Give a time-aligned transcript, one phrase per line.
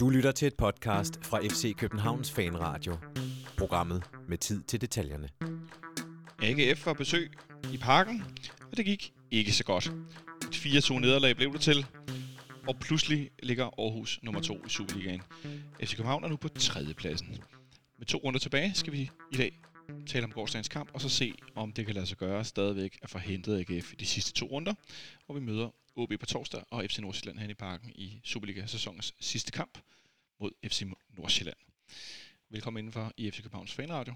[0.00, 2.96] Du lytter til et podcast fra FC Københavns Fanradio.
[3.58, 5.28] Programmet med tid til detaljerne.
[6.42, 7.30] AGF var besøg
[7.72, 8.22] i parken,
[8.70, 9.92] og det gik ikke så godt.
[10.42, 11.86] Et 4-2 nederlag blev det til,
[12.68, 15.22] og pludselig ligger Aarhus nummer 2 i Superligaen.
[15.84, 17.38] FC København er nu på tredjepladsen.
[17.98, 19.60] Med to runder tilbage skal vi i dag
[20.06, 23.10] tale om gårdsdagens kamp, og så se, om det kan lade sig gøre stadigvæk at
[23.10, 24.74] få hentet AGF i de sidste to runder,
[25.26, 29.52] hvor vi møder OB på torsdag og FC Nordsjælland her i parken i Superliga-sæsonens sidste
[29.52, 29.78] kamp
[30.40, 30.82] mod FC
[31.18, 31.56] Nordsjælland.
[32.50, 34.14] Velkommen indenfor i FC Københavns Fanradio.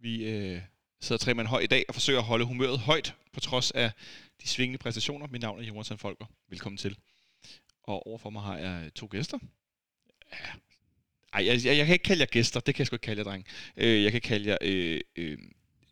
[0.00, 0.60] Vi øh,
[1.00, 3.92] sidder tre mand højt i dag og forsøger at holde humøret højt på trods af
[4.42, 5.26] de svingende præstationer.
[5.26, 6.26] Mit navn er Jonathan Folker.
[6.48, 6.96] Velkommen til.
[7.82, 9.38] Og overfor mig har jeg to gæster.
[10.32, 10.36] Ja.
[11.32, 12.60] Ej, jeg, jeg, jeg kan ikke kalde jer gæster.
[12.60, 13.46] Det kan jeg sgu ikke kalde jer, dreng.
[13.76, 15.38] Øh, jeg kan kalde jer øh, øh,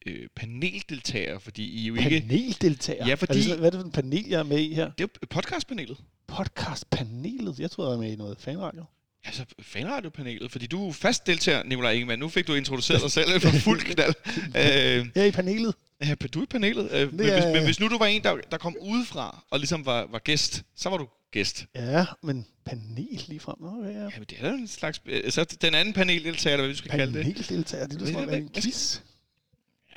[0.06, 2.20] øh, paneldeltagere, fordi I er jo ikke...
[2.20, 3.06] Paneldeltager?
[3.06, 4.84] Ja, fordi- Er det hvad er det for en panel, jeg er med i her?
[4.90, 5.96] Det er jo podcastpanelet.
[6.26, 7.60] Podcastpanelet?
[7.60, 8.84] Jeg troede, jeg var med i noget fanradio.
[9.28, 12.21] Altså, fanradiopanelet, fordi du er fast deltager, Nikolaj Ingemann.
[12.21, 14.15] Nu fik du introduceret dig selv for fuld knald.
[14.46, 15.74] Øh, Jeg er i panelet.
[16.04, 16.88] ja, du er i panelet.
[16.93, 19.59] Øh, men, er- hvis, men hvis nu du var en, der, der kom udefra og
[19.59, 21.66] ligesom var, var gæst, så var du gæst.
[21.74, 23.56] Ja, men panel lige frem.
[23.65, 23.99] Okay, ja.
[24.01, 25.01] Jamen, det er da en slags...
[25.06, 27.23] øh, Så den anden paneldeltager, eller hvad vi skal kalde det.
[27.23, 28.99] Paneldeltager, det er Ved som en quiz.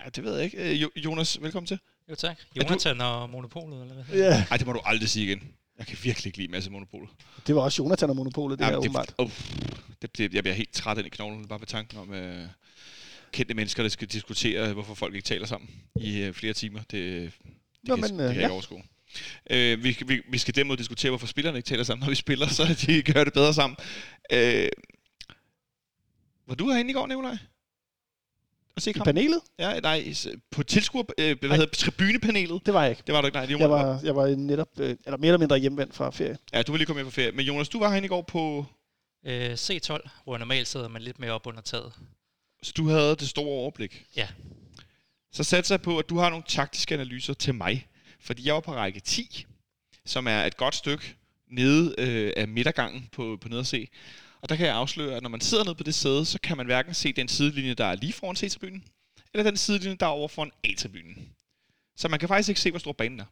[0.06, 0.58] Ja, det ved jeg ikke.
[0.58, 1.80] Øh, Jo- Jonas, velkommen til.
[2.10, 2.38] Jo tak.
[2.38, 4.18] du- Jonathan og Monopolet, eller hvad?
[4.20, 5.42] Ja, Nej, det må du aldrig sige igen.
[5.82, 7.10] Jeg kan virkelig ikke lide masse monopol.
[7.48, 9.14] det var også Jonathan og Monopolet, det her åbenbart.
[9.18, 9.30] oh,
[10.02, 12.48] det, det, jeg bliver helt træt ind i knoglen, bare ved tanken om øh,
[13.32, 16.80] kendte mennesker, der skal diskutere, hvorfor folk ikke taler sammen i øh, flere timer.
[16.80, 17.34] Det, det,
[17.84, 18.42] Nå, kan, men, det kan øh, jeg ja.
[18.42, 18.84] ikke overskue.
[19.50, 22.48] Øh, vi, vi, vi skal derimod diskutere, hvorfor spillerne ikke taler sammen, når vi spiller,
[22.58, 23.78] så de gør det bedre sammen.
[24.34, 24.70] Øh,
[26.48, 27.38] var du herinde i går, Nikolaj?
[28.76, 29.16] Og se I kampen?
[29.16, 29.40] panelet?
[29.60, 30.14] Ja, nej,
[30.52, 32.66] på tilskuer, øh, hvad hedder tribunepanelet.
[32.66, 33.04] Det var jeg ikke.
[33.08, 33.46] Det var du ikke, nej.
[33.46, 36.38] Det Jeg var, jeg var netop, øh, eller mere eller mindre hjemvendt fra ferie.
[36.54, 37.32] Ja, du vil lige komme med på ferie.
[37.32, 38.66] Men Jonas, du var herinde i går på...
[39.26, 41.94] Øh, C12, hvor normalt sidder man lidt mere op under taget.
[42.64, 44.06] Så du havde det store overblik.
[44.16, 44.28] Ja.
[45.34, 47.88] Så satser jeg på, at du har nogle taktiske analyser til mig.
[48.20, 49.46] Fordi jeg var på række 10,
[50.06, 51.16] som er et godt stykke
[51.52, 53.90] nede øh, af midtergangen på, på nede C.
[54.42, 56.58] Og der kan jeg afsløre, at når man sidder nede på det sæde, så kan
[56.58, 58.84] man hverken se den sidelinje, der er lige foran C-tribunen,
[59.34, 61.30] eller den sidelinje, der er over foran A-tribunen.
[61.98, 63.26] Så man kan faktisk ikke se, hvor stor banen er.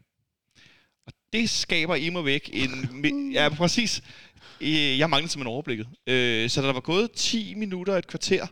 [1.08, 3.06] Og det skaber i mig væk en...
[3.34, 4.02] Ja, præcis.
[4.62, 5.88] Jeg manglede simpelthen overblikket.
[6.08, 8.48] Øh, Så da der var gået 10 minutter et kvarter,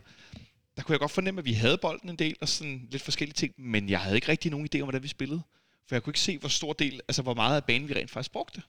[0.76, 3.34] der kunne jeg godt fornemme, at vi havde bolden en del og sådan lidt forskellige
[3.34, 5.42] ting, men jeg havde ikke rigtig nogen idé om, hvordan vi spillede.
[5.88, 8.10] For jeg kunne ikke se, hvor stor del, altså hvor meget af banen vi rent
[8.10, 8.62] faktisk brugte.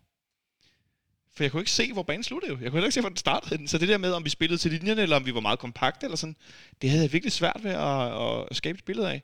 [1.39, 2.57] For jeg kunne ikke se, hvor banen sluttede jo.
[2.57, 3.67] Jeg kunne heller ikke se, hvor den startede.
[3.67, 6.05] Så det der med, om vi spillede til linjerne, eller om vi var meget kompakte,
[6.05, 6.35] eller sådan,
[6.81, 9.23] det havde jeg virkelig svært ved at, at skabe et billede af.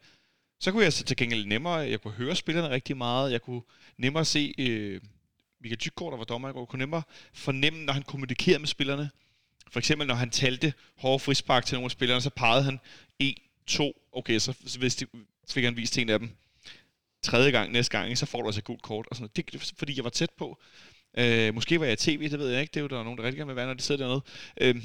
[0.59, 3.61] Så kunne jeg så til gengæld nemmere, jeg kunne høre spillerne rigtig meget, jeg kunne
[3.97, 5.01] nemmere se øh,
[5.61, 9.09] Michael Tykgaard, der var dommer i går, kunne nemmere fornemme, når han kommunikerede med spillerne.
[9.71, 12.79] For eksempel, når han talte hårde frispark til nogle af spillerne, så pegede han
[13.19, 13.35] 1,
[13.67, 14.53] 2, okay, så
[15.45, 16.29] så fik han vist en af dem.
[17.23, 19.07] Tredje gang, næste gang, så får du altså et gult kort.
[19.09, 19.53] Og sådan noget.
[19.53, 20.59] Det, fordi jeg var tæt på.
[21.17, 22.71] Øh, måske var jeg i tv, det ved jeg ikke.
[22.71, 24.21] Det er jo der er nogen, der rigtig gerne vil være, når de sidder dernede.
[24.61, 24.83] Øh,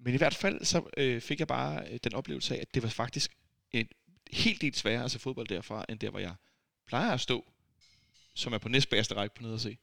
[0.00, 2.82] men i hvert fald, så øh, fik jeg bare øh, den oplevelse af, at det
[2.82, 3.36] var faktisk
[3.72, 3.88] en
[4.30, 6.34] helt del sværere at se fodbold derfra, end der, hvor jeg
[6.86, 7.44] plejer at stå,
[8.34, 9.78] som er på næstbærste række på nede at se.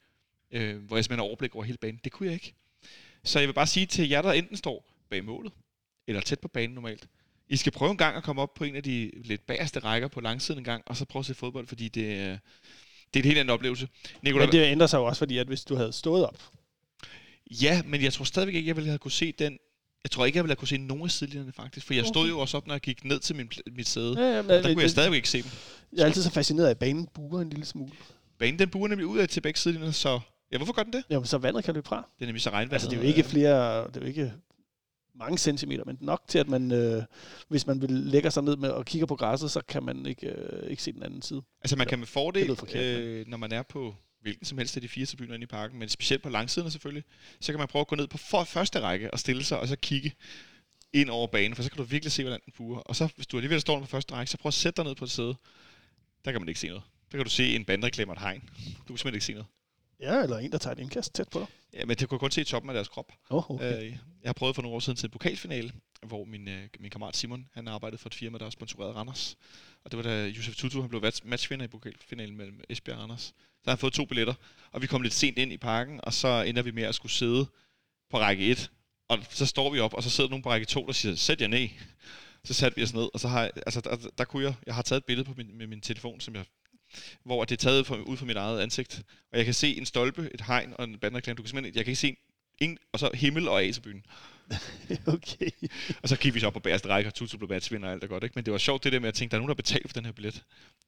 [0.52, 2.00] Øh, hvor jeg simpelthen har overblik over hele banen.
[2.04, 2.54] Det kunne jeg ikke.
[3.24, 5.54] Så jeg vil bare sige til jer, der enten står bag målet,
[6.08, 7.08] eller tæt på banen normalt,
[7.50, 10.08] I skal prøve en gang at komme op på en af de lidt bagerste rækker
[10.08, 12.40] på langsiden en gang, og så prøve at se fodbold, fordi det,
[13.16, 13.88] det er en helt anden oplevelse.
[14.22, 16.38] Nicolai, Men det ændrer sig jo også, fordi at hvis du havde stået op,
[17.52, 19.58] Ja, men jeg tror stadigvæk ikke, jeg ville have kunne se den.
[20.04, 22.28] Jeg tror ikke, jeg ville have kunne se nogen af sidelinjerne faktisk, for jeg stod
[22.30, 24.16] jo også op, når jeg gik ned til min, mit sæde.
[24.20, 25.50] ja, ja, men, Og der kunne jeg stadigvæk ikke se dem.
[25.94, 27.92] jeg er altid så fascineret af, at banen buer en lille smule.
[28.40, 30.20] Banen den buer nemlig ud af til begge sidelinjer, så...
[30.52, 31.04] Ja, hvorfor gør den det?
[31.10, 31.96] Jamen, så vandet kan løbe fra.
[31.96, 32.74] Det er nemlig så regnvandet.
[32.74, 34.34] Altså, det er jo ikke flere, det er jo ikke
[35.20, 37.04] mange centimeter, men nok til, at man, øh,
[37.48, 40.28] hvis man vil lægge sig ned med og kigger på græsset, så kan man ikke,
[40.28, 41.42] øh, ikke se den anden side.
[41.62, 44.82] Altså man kan med fordel, forkert, øh, når man er på hvilken som helst af
[44.82, 47.04] de fire tribuner inde i parken, men specielt på langsiden selvfølgelig,
[47.40, 49.68] så kan man prøve at gå ned på for, første række og stille sig, og
[49.68, 50.14] så kigge
[50.94, 52.80] ind over banen, for så kan du virkelig se, hvordan den buer.
[52.80, 54.96] Og så, hvis du alligevel står på første række, så prøv at sætte dig ned
[54.96, 55.36] på et sæde.
[56.26, 56.84] Der kan man ikke se noget.
[57.12, 58.42] Der kan du se en bandreklame og et hegn.
[58.88, 59.48] Du kan simpelthen ikke se noget.
[60.00, 61.48] Ja, eller en, der tager et indkast tæt på dig.
[61.74, 63.12] Ja, men det kunne kun se toppen af deres krop.
[63.30, 63.84] Oh, okay.
[63.84, 63.86] Øh,
[64.22, 65.72] jeg har prøvet for nogle år siden til en pokalfinale,
[66.04, 69.38] hvor min, øh, min kammerat Simon, han arbejdede for et firma, der sponsorerede Randers.
[69.84, 73.22] Og det var da Josef Tutu, han blev matchvinder i pokalfinalen mellem Esbjerg og Randers.
[73.22, 73.34] Så
[73.66, 74.34] har han fået to billetter,
[74.72, 77.12] og vi kom lidt sent ind i parken, og så ender vi med at skulle
[77.12, 77.48] sidde
[78.10, 78.72] på række 1.
[79.08, 81.42] Og så står vi op, og så sidder nogen på række 2, der siger, sæt
[81.42, 81.70] jer ned.
[82.44, 84.76] Så satte vi os ned, og så har jeg, altså der, der kunne jeg, jeg
[84.76, 86.46] har taget et billede på min, med min telefon, som jeg
[87.24, 89.02] hvor det er taget fra, ud fra mit eget ansigt.
[89.32, 91.36] Og jeg kan se en stolpe, et hegn og en bandreklame.
[91.38, 92.16] Du kan simpelthen, jeg kan ikke se
[92.60, 94.06] ingen, og så himmel og A til byen.
[95.08, 95.50] okay.
[96.04, 98.04] Og så gik vi så op på bagerste række, og Tutu blev matchvinder og alt
[98.04, 98.34] er godt, ikke?
[98.36, 99.94] Men det var sjovt det der med at tænke, der er nogen, der betaler for
[99.94, 100.44] den her billet.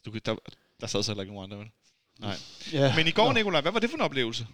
[0.06, 0.36] Du, kan- der,
[0.82, 1.72] der sad så heller ikke nogen andre, vel?
[2.20, 2.36] Nej.
[2.74, 2.96] Ja.
[2.96, 3.34] Men i går.
[3.34, 4.48] Nikolaj, hvad var det for en oplevelse?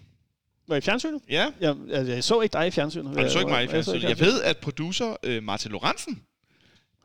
[0.68, 1.22] Var I fjernsynet?
[1.30, 3.18] Ja, Jeg, altså, jeg så ikke dig i fjernsynet.
[3.18, 4.04] og du så ikke mig i Jeg fjernsynet.
[4.04, 6.24] Jeg ved, at producer øh, Martin Lorentzen,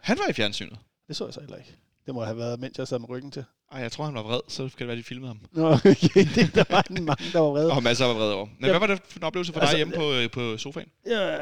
[0.01, 0.79] han var i fjernsynet.
[1.09, 1.77] Det så jeg så heller ikke.
[2.07, 3.45] Det må have været, mens jeg sad med ryggen til.
[3.73, 5.41] Ej, jeg tror, han var vred, så kan det være, de filmede ham.
[5.53, 6.25] Nå, okay.
[6.35, 7.73] Det, der var en mange, der var vrede.
[7.73, 8.47] Og masser var vred over.
[8.47, 8.71] Men Ja.
[8.71, 10.89] hvad var det for en oplevelse for dig Altså, hjemme på, øh, på sofaen?
[11.07, 11.39] Ja,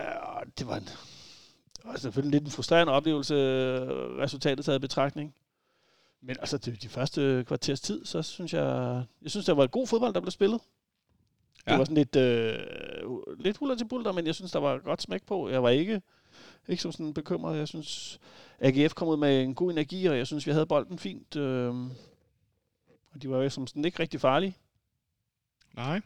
[0.58, 0.82] det var, en,
[1.76, 3.88] det var selvfølgelig lidt en frustrerende oplevelse, øh,
[4.18, 5.34] resultatet taget i betragtning.
[6.22, 9.70] Men altså, de, de første kvarters tid, så synes jeg, jeg synes, det var et
[9.70, 10.60] god fodbold, der blev spillet.
[11.66, 11.70] Ja.
[11.72, 12.58] Det var sådan lidt, øh,
[13.38, 15.48] lidt huller til bulter, men jeg synes, der var godt smæk på.
[15.48, 16.02] Jeg var ikke,
[16.68, 17.58] ikke som sådan bekymret.
[17.58, 18.18] Jeg synes,
[18.60, 21.36] AGF kom ud med en god energi, og jeg synes, vi havde bolden fint.
[21.36, 21.74] Øh,
[23.16, 24.56] og de var jo som sådan ikke rigtig farlige,
[25.76, 26.00] Nej.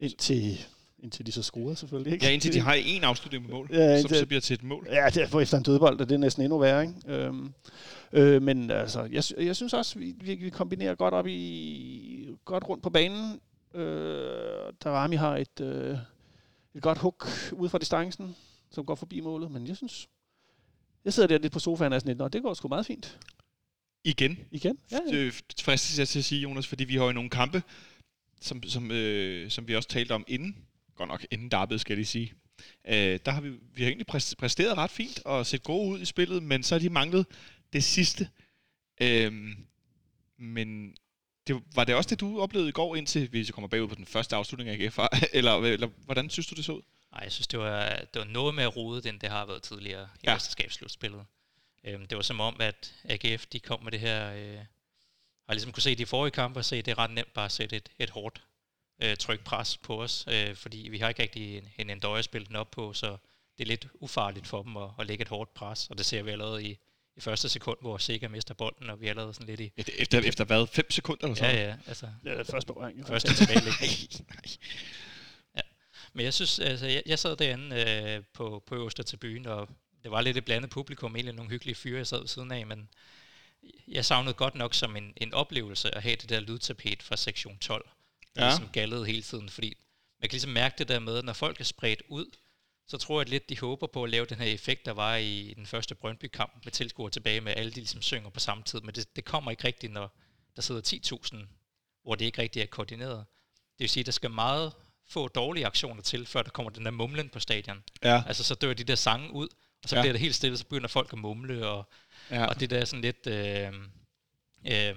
[0.00, 0.58] indtil,
[0.98, 2.12] indtil de så scorede selvfølgelig.
[2.12, 2.24] Ikke?
[2.26, 4.62] Ja, indtil de har en afslutning på mål, Ja, som indtil- så bliver til et
[4.62, 4.86] mål.
[4.90, 6.94] Ja, det er for efter en dødbold, og det er næsten endnu værre, ikke?
[7.06, 7.52] Øhm,
[8.12, 12.68] øh, men altså, jeg, jeg synes også, vi, vi, vi kombinerer godt op i godt
[12.68, 13.40] rundt på banen.
[13.74, 15.98] Øh, Darami har et, øh,
[16.74, 18.36] et godt hook ude fra distancen,
[18.70, 20.08] som går forbi målet, men jeg synes,
[21.04, 22.86] jeg sidder der lidt på sofaen og er sådan lidt, Nå, det går sgu meget
[22.86, 23.18] fint.
[24.06, 24.38] Igen.
[24.50, 24.78] Igen?
[24.90, 25.16] Ja, ja.
[25.16, 27.62] Det fristes jeg til at sige, Jonas, fordi vi har jo nogle kampe,
[28.40, 30.56] som, som, øh, som vi også talte om inden,
[30.96, 32.32] godt nok inden derbyet, skal jeg lige sige.
[32.88, 36.00] Øh, der har vi, vi har egentlig præs- præsteret ret fint og set gode ud
[36.00, 37.26] i spillet, men så har de manglet
[37.72, 38.28] det sidste.
[39.00, 39.32] Øh,
[40.38, 40.96] men
[41.46, 43.94] det, var det også det, du oplevede i går, indtil vi så kommer bagud på
[43.94, 44.98] den første afslutning af AGF?
[45.38, 46.82] eller, eller hvordan synes du, det så ud?
[47.12, 50.08] Nej, jeg synes, det var, det var noget mere rodet, end det har været tidligere
[50.22, 50.34] i ja.
[50.34, 51.24] mesterskabsslutspillet.
[51.86, 54.32] Øhm, det var som om, at AGF de kom med det her...
[54.32, 54.58] Øh,
[55.46, 57.44] har ligesom kunne se de forrige kampe og se, at det er ret nemt bare
[57.44, 58.42] at sætte et, et hårdt
[59.02, 62.46] øh, trykpres på os, øh, fordi vi har ikke rigtig en, en Endøje at spille
[62.46, 63.16] den op på, så
[63.58, 66.22] det er lidt ufarligt for dem at, at lægge et hårdt pres, og det ser
[66.22, 66.78] vi allerede i,
[67.16, 69.72] i første sekund, hvor Sega mister bolden, og vi er allerede sådan lidt i...
[69.76, 70.66] Efter, efter hvad?
[70.66, 71.54] 5 sekunder eller sådan?
[71.54, 73.06] Ja, ja, altså Det er første berøring.
[73.06, 73.60] første tilbage.
[73.64, 74.42] Nej,
[75.54, 75.62] nej.
[76.12, 79.68] Men jeg synes, altså, jeg, jeg sad derinde øh, på, på øverste til byen, og
[80.06, 82.66] det var lidt et blandet publikum, egentlig nogle hyggelige fyre, jeg sad ved siden af,
[82.66, 82.88] men
[83.88, 87.58] jeg savnede godt nok som en, en oplevelse at have det der lydtapet fra sektion
[87.58, 87.88] 12,
[88.36, 88.44] der Ja.
[88.44, 88.50] ja.
[88.50, 89.76] ligesom gallede hele tiden, fordi
[90.20, 92.26] man kan ligesom mærke det der med, når folk er spredt ud,
[92.86, 95.54] så tror jeg lidt, de håber på at lave den her effekt, der var i
[95.56, 98.94] den første Brøndby-kamp med tilskuere tilbage med alle de ligesom synger på samme tid, men
[98.94, 100.16] det, det kommer ikke rigtigt, når
[100.56, 100.80] der sidder
[101.24, 101.36] 10.000,
[102.02, 103.24] hvor det ikke rigtig er koordineret.
[103.54, 104.72] Det vil sige, at der skal meget
[105.08, 107.82] få dårlige aktioner til, før der kommer den der mumlen på stadion.
[108.02, 109.48] Ja, Altså så dør de der sange ud,
[109.86, 110.02] og så Ja.
[110.02, 111.88] bliver det helt stille, så begynder folk at mumle, og,
[112.30, 112.44] ja.
[112.46, 113.66] og det der er sådan lidt, øh,
[114.72, 114.96] øh,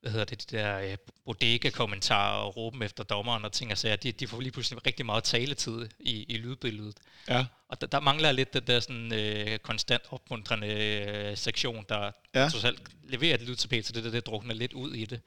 [0.00, 3.96] hvad hedder det, de der øh, bodega-kommentarer og råben efter dommeren og ting og sager,
[3.96, 6.96] de, de får lige pludselig rigtig meget taletid i, i lydbilledet.
[7.28, 7.46] ja.
[7.68, 11.98] Og der, der mangler lidt den der sådan, øh, konstant opmuntrende øh, sektion, der
[12.34, 12.42] Ja.
[12.42, 12.48] ja.
[12.48, 15.20] trods alt leverer et lydtapet, så det der, det drukner lidt ud i det.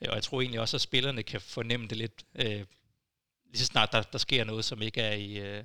[0.00, 2.46] Øh, Og jeg tror egentlig også, at spillerne kan fornemme det lidt, øh,
[3.50, 5.32] lige så snart der, der sker noget, som ikke er i...
[5.38, 5.64] Øh,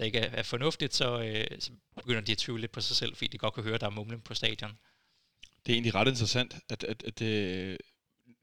[0.00, 2.96] der ikke er, er fornuftigt, så, øh, så begynder de at tvivle lidt på sig
[2.96, 4.70] selv, fordi de godt kan høre, at der er mumlen på stadion.
[5.66, 7.76] Det er egentlig ret interessant, at, at, at øh,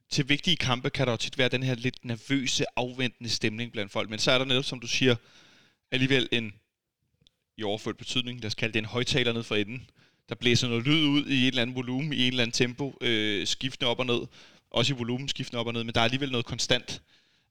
[0.09, 3.91] til vigtige kampe kan der jo tit være den her lidt nervøse, afventende stemning blandt
[3.91, 4.09] folk.
[4.09, 5.15] Men så er der netop, som du siger,
[5.91, 6.53] alligevel en,
[7.57, 9.89] i overført betydning, lad os kalde det en højtaler ned for enden,
[10.29, 12.97] der blæser noget lyd ud i et eller andet volumen, i et eller andet tempo,
[13.01, 14.21] øh, skiftende op og ned.
[14.71, 17.01] Også i volumen skiftende op og ned, men der er alligevel noget konstant.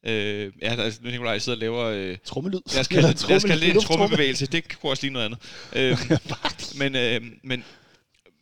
[0.07, 1.85] Øh, ja, altså, nu Nikolaj sidder og laver...
[1.85, 2.61] Øh, Trummelyd.
[2.73, 4.03] Lad os kalde, lad os kalde det en Lufttromme.
[4.05, 4.47] trummebevægelse.
[4.47, 5.39] Det kunne også lige noget andet.
[5.73, 5.99] Øh,
[6.81, 7.65] men, øh, men,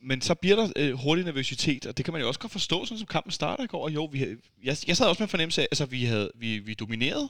[0.03, 2.85] men så bliver der øh, hurtig nervøsitet, og det kan man jo også godt forstå,
[2.85, 3.83] sådan som kampen starter i går.
[3.85, 6.31] Og jo, vi, havde- jeg, jeg sad også med en fornemmelse af, altså vi, havde,
[6.35, 7.29] vi, vi dominerede,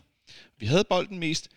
[0.58, 1.48] vi havde bolden mest,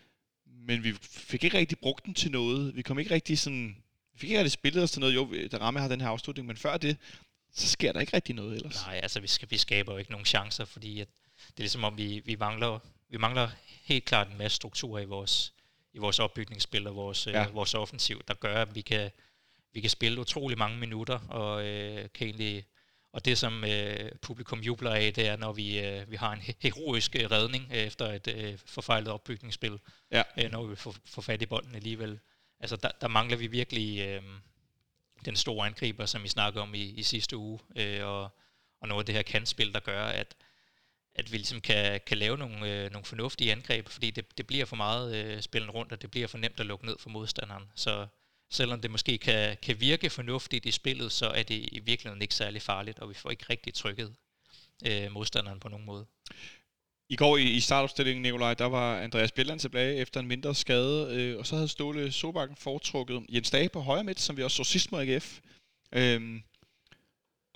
[0.67, 2.75] men vi fik ikke rigtig brugt den til noget.
[2.75, 3.75] Vi kom ikke rigtig sådan,
[4.13, 5.15] vi fik ikke rigtig spillet os til noget.
[5.15, 6.97] Jo, vi- der ramme har den her afslutning, men før det,
[7.55, 8.85] så sker der ikke rigtig noget ellers.
[8.85, 11.07] Nej, altså vi, skal, vi skaber jo ikke nogen chancer, fordi at
[11.47, 12.79] det er ligesom om, vi, vi, mangler,
[13.09, 13.49] vi mangler
[13.83, 15.53] helt klart en masse struktur i vores,
[15.93, 17.31] i vores opbygningsspil og vores, Ja.
[17.31, 17.47] ja.
[17.47, 19.11] øh, vores offensiv, der gør, at vi kan,
[19.73, 22.65] vi kan spille utrolig mange minutter, og øh, kan egentlig
[23.13, 26.39] og det, som øh, publikum jubler af, det er, når vi, øh, vi har en
[26.39, 29.79] he- heroisk øh, redning øh, efter et øh, forfejlet opbygningsspil,
[30.11, 30.23] Ja.
[30.39, 32.19] øh, når vi får, får fat i bolden alligevel.
[32.59, 34.21] Altså, der, der mangler vi virkelig øh,
[35.25, 38.23] den store angriber, som vi snakkede om i, i sidste uge, øh, og,
[38.81, 40.35] og noget af det her kantspil, der gør, at,
[41.17, 44.65] at vi ligesom kan, kan lave nogle, øh, nogle fornuftige angreb, fordi det, det bliver
[44.65, 47.63] for meget øh, spillen rundt, og det bliver for nemt at lukke ned for modstanderen.
[47.75, 48.07] Så
[48.51, 52.35] selvom det måske kan, kan virke fornuftigt i spillet, så er det i virkeligheden ikke
[52.35, 54.15] særlig farligt, og vi får ikke rigtig trykket
[54.85, 56.05] øh, modstanderen på nogen måde.
[57.09, 61.15] I går i, i startopstillingen, Nikolaj, der var Andreas Bjelland tilbage efter en mindre skade,
[61.15, 64.57] øh, og så havde Ståle Sobakken foretrukket Jens Dage på højre midt, som vi også
[64.57, 65.39] så sidst mod AGF.
[65.91, 66.43] Øhm,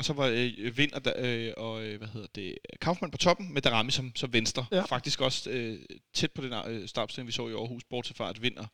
[0.02, 3.54] og så var øh, Vind og, øh, og øh, hvad hedder det, Kaufmann på toppen
[3.54, 4.66] med Darami som, som venstre.
[4.72, 4.82] Ja.
[4.86, 5.80] Faktisk også øh,
[6.14, 8.66] tæt på den øh, startopstilling, vi så i Aarhus, bortset fra at Vind og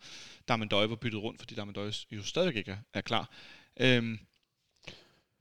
[0.47, 3.29] Darmendøje var byttet rundt, fordi Darmendøje jo stadigvæk ikke er, er klar.
[3.79, 4.19] Øhm,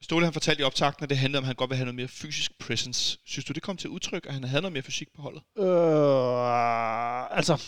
[0.00, 1.94] Ståle han fortalte i optakten, at det handlede om, at han godt vil have noget
[1.94, 3.18] mere fysisk presence.
[3.24, 5.42] Synes du, det kom til udtryk, at han havde noget mere fysik på holdet?
[5.58, 7.62] Øh, altså,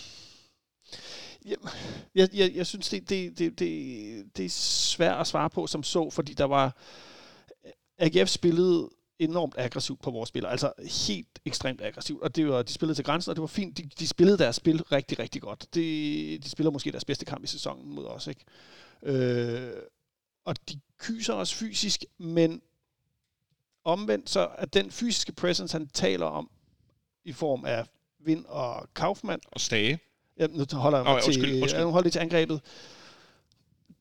[1.46, 1.56] jeg,
[2.14, 5.82] jeg, jeg, jeg synes, det, det, det, det, det er svært at svare på som
[5.82, 6.76] så, fordi der var...
[7.98, 10.52] AGF spillede enormt aggressivt på vores spillere.
[10.52, 10.72] Altså
[11.08, 12.22] helt ekstremt aggressivt.
[12.22, 13.78] Og det var, de spillede til grænsen, og det var fint.
[13.78, 15.74] De, de spillede deres spil rigtig, rigtig godt.
[15.74, 18.26] De, de spiller måske deres bedste kamp i sæsonen mod os.
[18.26, 18.44] Ikke?
[19.02, 19.72] Øh,
[20.44, 22.62] og de kyser os fysisk, men
[23.84, 26.50] omvendt så er den fysiske presence, han taler om,
[27.24, 27.86] i form af
[28.18, 29.98] Vind og Kaufmann, Og Stage.
[30.38, 31.80] Ja, nu holder jeg mig ja, til, undskyld, undskyld.
[31.80, 32.60] jeg holder lidt til angrebet.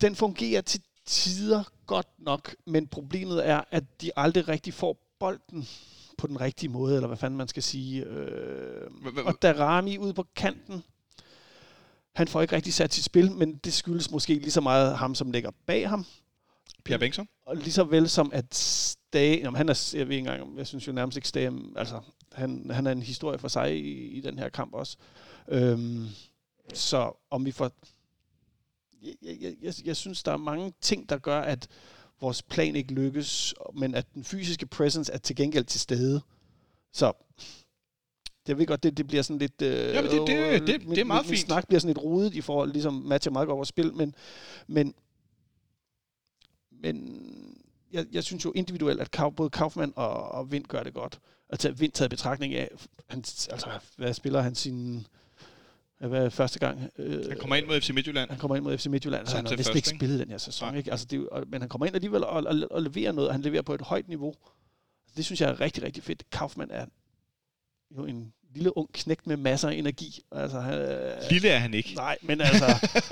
[0.02, 5.68] Den fungerer til tider godt nok, men problemet er, at de aldrig rigtig får bolden
[6.18, 8.04] på den rigtige måde, eller hvad fanden man skal sige.
[8.04, 8.92] Øh,
[9.26, 10.84] og Darami ude på kanten,
[12.16, 15.16] han får ikke rigtig sat sit spil, men det skyldes måske lige så meget ham,
[15.16, 16.06] som ligger bag ham,
[16.84, 17.28] Pierre Bengtsson.
[17.46, 20.68] og lige så vel som at Stage, jamen han er, jeg ved ikke engang, jeg
[20.68, 22.02] synes jo nærmest ikke Stage, altså
[22.34, 24.98] han, han er en historie for sig i, i den her kamp også.
[25.48, 26.08] Øhm,
[26.74, 27.72] så om vi får...
[29.22, 31.68] Jeg, jeg, jeg, jeg synes, der er mange ting, der gør, at
[32.22, 36.22] vores plan ikke lykkes, men at den fysiske presence er til gengæld til stede.
[36.94, 37.14] Så
[38.48, 39.62] jeg ved godt, det, det bliver sådan lidt...
[39.62, 41.46] Øh, Jamen, det- det- det- min- det er meget min, min fint.
[41.48, 44.16] snak bliver sådan lidt rodet i forhold, ligesom matcher meget vores spil, men,
[44.68, 44.94] men,
[46.72, 47.24] men
[47.92, 51.20] jeg, jeg synes jo individuelt, at Kauf, både Kaufmann og, og Vind gør det godt.
[51.50, 52.70] Altså Vind taget betragtning af,
[53.08, 55.08] han, altså, hvad spiller han sin...
[56.00, 56.90] Er første gang?
[56.98, 58.30] Øh, Han kommer ind mod FC Midtjylland.
[58.30, 60.68] han kommer ind mod FC Midtjylland, så han har første, ikke spillet den her sæson.
[60.70, 60.78] Nej.
[60.78, 60.92] Ikke?
[60.92, 63.42] Altså, det og- men han kommer ind alligevel og, og, og leverer noget, og han
[63.42, 64.34] leverer på et højt niveau.
[65.18, 66.24] Det synes jeg er rigtig, rigtig fedt.
[66.32, 66.86] Kaufmann er
[67.98, 70.22] jo en lille ung knægt med masser af energi.
[70.32, 71.94] Altså, han, øh, Lille er han ikke.
[71.96, 72.66] Nej, men altså...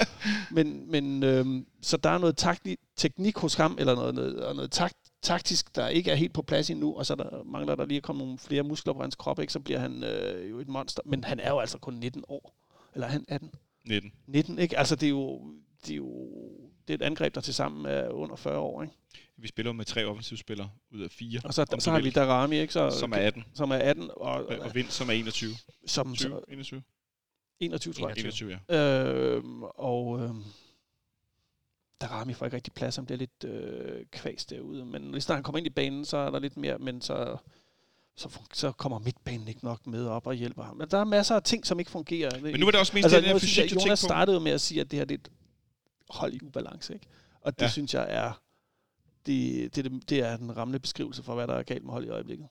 [0.56, 4.56] men, men øhm, så der er noget takti- teknik hos ham, eller noget, noget, og
[4.56, 7.86] noget takt, taktisk, der ikke er helt på plads endnu, og så der mangler der
[7.86, 9.54] lige at komme nogle flere muskler på hans krop, ikke?
[9.54, 11.02] så bliver han øh, jo et monster.
[11.06, 12.56] Men han er jo altså kun 19 år.
[12.96, 13.52] Eller er han 18?
[13.88, 14.14] 19.
[14.28, 14.78] 19, ikke?
[14.78, 15.54] Altså, det er jo,
[15.86, 16.30] det er jo
[16.88, 18.94] det er et angreb, der til sammen er under 40 år, ikke?
[19.38, 22.06] Vi spiller med tre offensivspillere ud af fire, Og så, Om så har vil.
[22.06, 22.74] vi Darami, ikke?
[22.74, 23.44] Så, som er 18.
[23.54, 25.52] som er 18, og, Og, Vind, som er 21.
[25.86, 26.84] som 20, så, 21.
[27.60, 28.18] 21, tror jeg.
[28.18, 29.36] 21, ja.
[29.36, 30.44] Øhm, og øhm,
[32.02, 34.86] Darami får ikke rigtig plads, han bliver lidt øh, kvæs derude.
[34.86, 37.38] Men lige snart han kommer ind i banen, så er der lidt mere, men så,
[38.18, 40.78] så, så kommer midtbanen ikke nok med op og hjælper ham.
[40.78, 42.42] Men der er masser af ting, som ikke fungerer.
[42.42, 44.08] Men nu var det også mest altså, synes jeg, fysik, du Jonas på.
[44.08, 45.30] startede med at sige, at det her det er et
[46.10, 46.94] hold i ubalance.
[46.94, 47.06] Ikke?
[47.42, 47.70] Og det Ja.
[47.72, 48.42] synes jeg er
[49.26, 52.06] det, det, det, det er den rammende beskrivelse for, hvad der er galt med hold
[52.06, 52.48] i øjeblikket.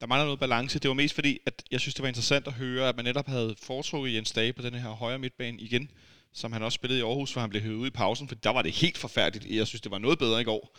[0.00, 0.78] Der mangler noget balance.
[0.78, 3.26] Det var mest fordi, at jeg synes, det var interessant at høre, at man netop
[3.26, 5.90] havde foretrukket Jens Dage på den her højre midtbane igen,
[6.32, 8.50] som han også spillede i Aarhus, hvor han blev hævet ud i pausen, for der
[8.50, 9.56] var det helt forfærdeligt.
[9.56, 10.76] Jeg synes, det var noget bedre i går.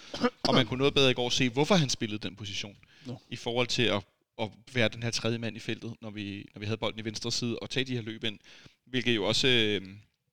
[0.47, 3.15] Og man kunne noget bedre i går se, hvorfor han spillede den position no.
[3.29, 4.03] I forhold til at,
[4.41, 7.05] at være den her tredje mand i feltet, når vi, når vi havde bolden i
[7.05, 8.39] venstre side, og tage de her løb ind.
[8.85, 9.81] Hvilket jo også øh,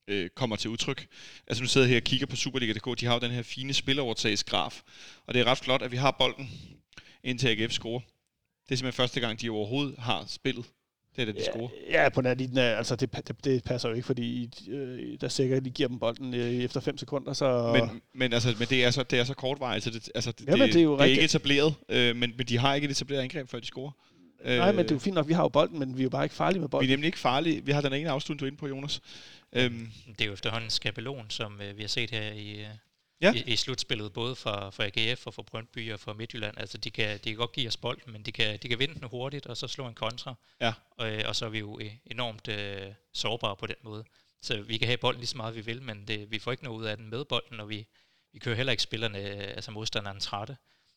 [0.08, 1.08] øh, kommer til udtryk.
[1.46, 3.74] Altså nu sidder jeg her og kigger på Superliga.dk, de har jo den her fine
[3.74, 4.82] spilovertagsgraf.
[5.26, 6.50] Og det er ret flot, at vi har bolden
[7.24, 8.00] indtil AGF scorer.
[8.68, 10.64] Det er simpelthen første gang, de overhovedet har spillet.
[11.16, 11.52] Det er da de ja.
[11.52, 11.68] scorer.
[11.90, 15.28] Ja, på den anden linje, altså det, det, det, passer jo ikke, fordi øh, der
[15.28, 17.72] sikkert lige giver dem bolden øh, efter 5 sekunder, så...
[17.72, 20.46] Men, men, altså, men det er så, det er så kortvarigt, så det, altså, det,
[20.48, 22.90] Jamen, det er jo det er ikke etableret, øh, men, men de har ikke et
[22.90, 23.90] etableret angreb, før de scorer.
[24.44, 26.10] Nej, men det er jo fint nok, vi har jo bolden, men vi er jo
[26.10, 26.90] bare ikke farlige med Vi er bolden.
[26.90, 27.64] nemlig ikke farlige.
[27.64, 29.00] Vi har den ene afslutning, du er inde på, Jonas.
[29.52, 32.66] Øhm, Det er jo efterhånden en skabelon, som øh, vi har set her i, øh,
[33.20, 33.32] Ja.
[33.34, 36.58] i, i slutspillet, både for, for AGF og for Brøndby og for Midtjylland.
[36.58, 38.94] Altså, de kan, de kan godt give os bold, men de kan, de kan vinde
[38.94, 40.34] den hurtigt, og så slå en kontra.
[40.60, 40.72] Ja.
[40.90, 44.04] Og, øh, og så er vi jo øh, enormt øh, sårbare på den måde.
[44.42, 46.64] Så vi kan have bolden lige så meget, vi vil, men det, vi får ikke
[46.64, 47.86] noget ud af den med bolden, og vi,
[48.32, 50.56] vi kører heller ikke spillerne, øh, altså modstanderen trætte.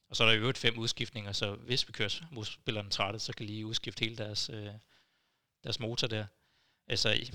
[0.10, 3.34] Og så er der jo øvrigt fem udskiftninger, så hvis vi kører modspillerne trætte, så
[3.34, 4.70] kan lige udskifte hele deres, øh,
[5.64, 6.26] deres motor der.
[6.88, 7.32] Altså, i-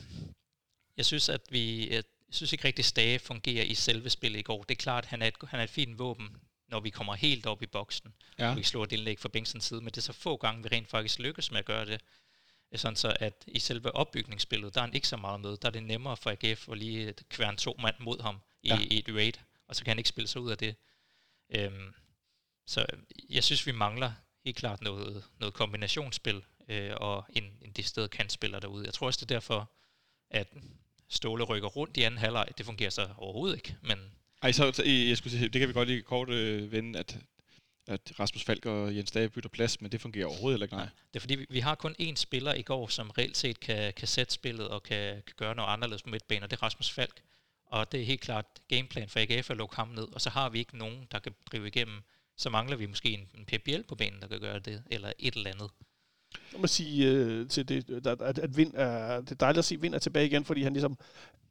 [0.96, 4.42] jeg synes, at vi, at, jeg synes ikke rigtig, Stage fungerer i selve spillet i
[4.42, 4.62] går.
[4.62, 6.36] Det er klart, han er et, han er et fint våben,
[6.68, 8.14] når vi kommer helt op i boksen.
[8.38, 8.50] ja.
[8.50, 10.68] Og vi slår et indlæg fra Bengtsens side, men det er så få gange, vi
[10.72, 12.00] rent faktisk lykkes med at gøre det.
[12.74, 15.56] Sådan så, at i selve opbygningsspillet, der er han ikke så meget med.
[15.56, 18.78] Der er det nemmere for AGF at lige kværne to mand mod ham i, Ja.
[18.90, 19.32] i et raid,
[19.68, 20.76] og så kan han ikke spille sig ud af det.
[21.54, 21.94] Øhm,
[22.66, 22.86] så
[23.30, 24.12] jeg synes, vi mangler
[24.44, 26.42] helt klart noget, noget kombinationsspil.
[26.68, 28.84] øh, og en, en decideret kantspiller derude.
[28.84, 29.70] Jeg tror også, det er derfor,
[30.30, 30.48] at
[31.08, 32.48] Ståle rykker rundt i anden halvleg.
[32.58, 33.98] Det fungerer så overhovedet ikke, men
[34.44, 37.18] Ej, så, så jeg skulle sige, det kan vi godt lige kort øh, vende, at,
[37.86, 40.88] at Rasmus Falk og Jens Dage bytter plads, men det fungerer overhovedet ikke, nej.
[41.12, 43.92] Det er fordi, vi, vi har kun én spiller i går, som reelt set kan,
[43.92, 46.90] kan sætte spillet og kan, kan gøre noget anderledes på midtbanen, og det er Rasmus
[46.90, 47.22] Falk.
[47.66, 50.48] Og det er helt klart gameplan for AGF at lukke ham ned, og så har
[50.48, 52.02] vi ikke nogen, der kan drive igennem.
[52.36, 55.34] Så mangler vi måske en, en Biel på banen, der kan gøre det, eller et
[55.34, 55.70] eller andet.
[56.52, 59.64] Jeg må sige øh, til det, øh, at, at, Vind er, det er dejligt at
[59.64, 60.98] se, at Vind er tilbage igen, fordi han ligesom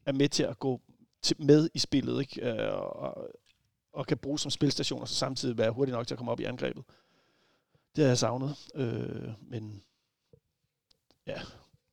[0.05, 0.81] er med til at gå
[1.21, 2.49] til, med i spillet, ikke?
[2.49, 3.31] Øh, og,
[3.93, 6.39] og kan bruges som spilstation, og så samtidig være hurtig nok til at komme op
[6.39, 6.83] i angrebet.
[7.95, 9.83] Det har jeg savnet, øh, men
[11.27, 11.41] ja,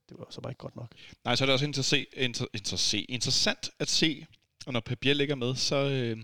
[0.08, 0.94] det var så bare ikke godt nok.
[1.24, 4.26] Nej, så er det også interse, inter, interse, interessant at se,
[4.66, 6.18] og når Pep ligger med, så, øh,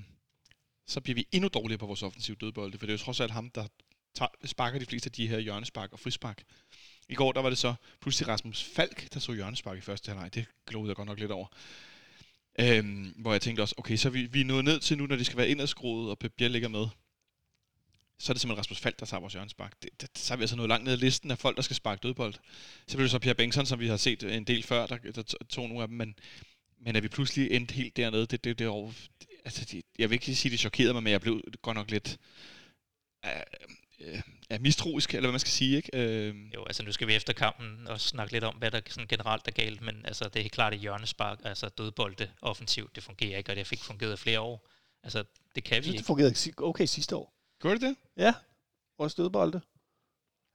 [0.87, 3.32] så bliver vi endnu dårligere på vores offensive dødbolde, for det er jo trods alt
[3.32, 3.66] ham, der
[4.44, 6.42] sparker de fleste af de her hjørnespark og frispark.
[7.08, 10.35] I går, der var det så pludselig Rasmus Falk, der så hjørnespark i første halvleg.
[10.35, 11.46] Det glodede jeg godt nok lidt over.
[12.61, 15.16] Øhm, hvor jeg tænkte også, okay, så vi, vi er nået ned til nu, når
[15.16, 16.87] de skal være indadskruet, og Pep Biel ligger med.
[18.18, 19.82] Så er det simpelthen Rasmus Falk, der tager vores hjørnespark.
[19.82, 21.76] Det, det, så er vi altså nået langt ned i listen af folk, der skal
[21.76, 22.35] sparke dødbold.
[22.87, 25.23] Så blev det så Pierre Bengtsson, som vi har set en del før, der, der
[25.49, 26.14] tog nogle af dem, men,
[26.78, 30.11] men er vi pludselig endt helt dernede, det, det, det, over, det altså, det, jeg
[30.11, 32.18] vil ikke sige, det chokerede mig, men jeg blev godt nok lidt
[33.25, 33.30] øh,
[34.00, 35.91] øh, ja, mistroisk, eller hvad man skal sige, ikke?
[35.95, 39.07] Øh, Jo, altså nu skal vi efter kampen også snakke lidt om, hvad der sådan
[39.09, 43.03] generelt er galt, men altså det er helt klart, at hjørnespark, altså dødbolde offensivt, det
[43.03, 44.67] fungerer ikke, og det fik fungeret i flere år.
[45.03, 45.25] Altså
[45.55, 46.07] det kan Jeg vi synes, det ikke.
[46.07, 47.33] fungerede si- okay sidste år.
[47.62, 47.97] Gjorde det det?
[48.17, 48.35] Ja,
[48.99, 49.61] vores dødbolde.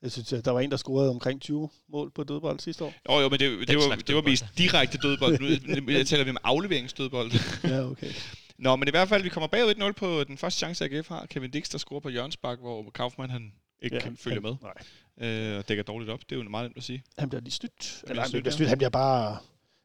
[0.02, 2.94] Jeg synes, at der var en, der scorede omkring 20 mål på dødbold sidste år.
[3.10, 5.40] Jo, jo, men det, det, var, det var mest direkte dødbold.
[5.82, 7.32] Nu jeg taler vi om afleveringsdødbold.
[7.64, 8.12] Ja, okay.
[8.62, 11.25] Nå, men i hvert fald, vi kommer bagud 1-0 på den første chance, AGF har.
[11.25, 14.56] Kevin Dix, der scorer på hjørnespark, hvor Kaufmann han ikke ja, kan følge med.
[14.62, 15.30] Nej.
[15.30, 16.20] Øh, og dækker dårligt op.
[16.20, 17.03] Det er jo meget nemt at sige.
[17.18, 18.03] Han bliver lige snydt.
[18.08, 18.70] Eller han bliver snydt.
[18.70, 19.38] Han bliver bare...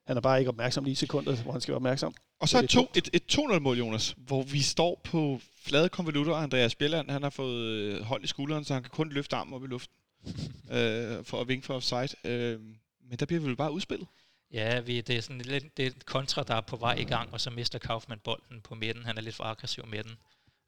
[0.07, 2.15] Han er bare ikke opmærksom lige i sekundet, hvor han skal være opmærksom.
[2.41, 6.33] Og så er et, to, et, et 2-0-mål, Jonas, hvor vi står på flade konvolutter,
[6.33, 9.37] og Andreas Bjelland, han har fået øh, hold i skulderen, så han kan kun løfte
[9.37, 9.95] armen op i luften
[10.77, 12.09] øh, for at vinke for offside.
[12.25, 12.61] Øh,
[13.09, 14.09] men der bliver vi vel bare udspillet.
[14.53, 17.33] Ja, vi, det er sådan lidt det er kontra, der er på vej i gang,
[17.33, 19.05] og så mister Kaufmann bolden på midten.
[19.05, 20.17] Han er lidt for aggressiv med den,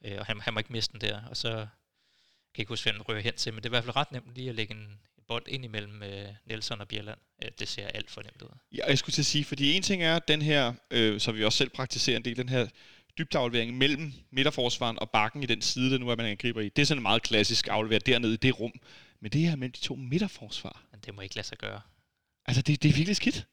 [0.05, 1.23] øh, og han, han må ikke miste den der.
[1.31, 1.59] Og så kan
[2.55, 4.13] jeg ikke huske, hvem den ryger hen til, men det er i hvert fald ret
[4.13, 7.19] nemt lige at lægge en bold ind imellem øh, Nelson og Bjelland.
[7.45, 8.49] Øh, det ser alt for nemt ud.
[8.73, 11.45] Ja, jeg skulle til at sige, fordi en ting er den her, øh, så vi
[11.45, 12.67] også selv praktiserer en del, den her
[13.19, 16.69] dybdeaflevering mellem midterforsvaren og bakken i den side, der nu er, man angriber i.
[16.69, 18.73] Det er sådan en meget klassisk aflevering dernede i det rum.
[19.21, 21.81] Men det her mellem de to midterforsvar, Men det må ikke lade sig gøre.
[22.47, 23.47] altså det, det er virkelig skidt.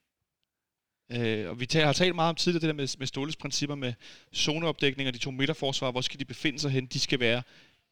[1.10, 3.76] Øh, og vi tager, har talt meget om tidligere det der med, med Ståles principper
[3.76, 3.94] med
[4.36, 5.91] zoneopdækning og de to midterforsvar.
[5.91, 6.86] Hvor skal de befinde sig hen?
[6.86, 7.44] De skal være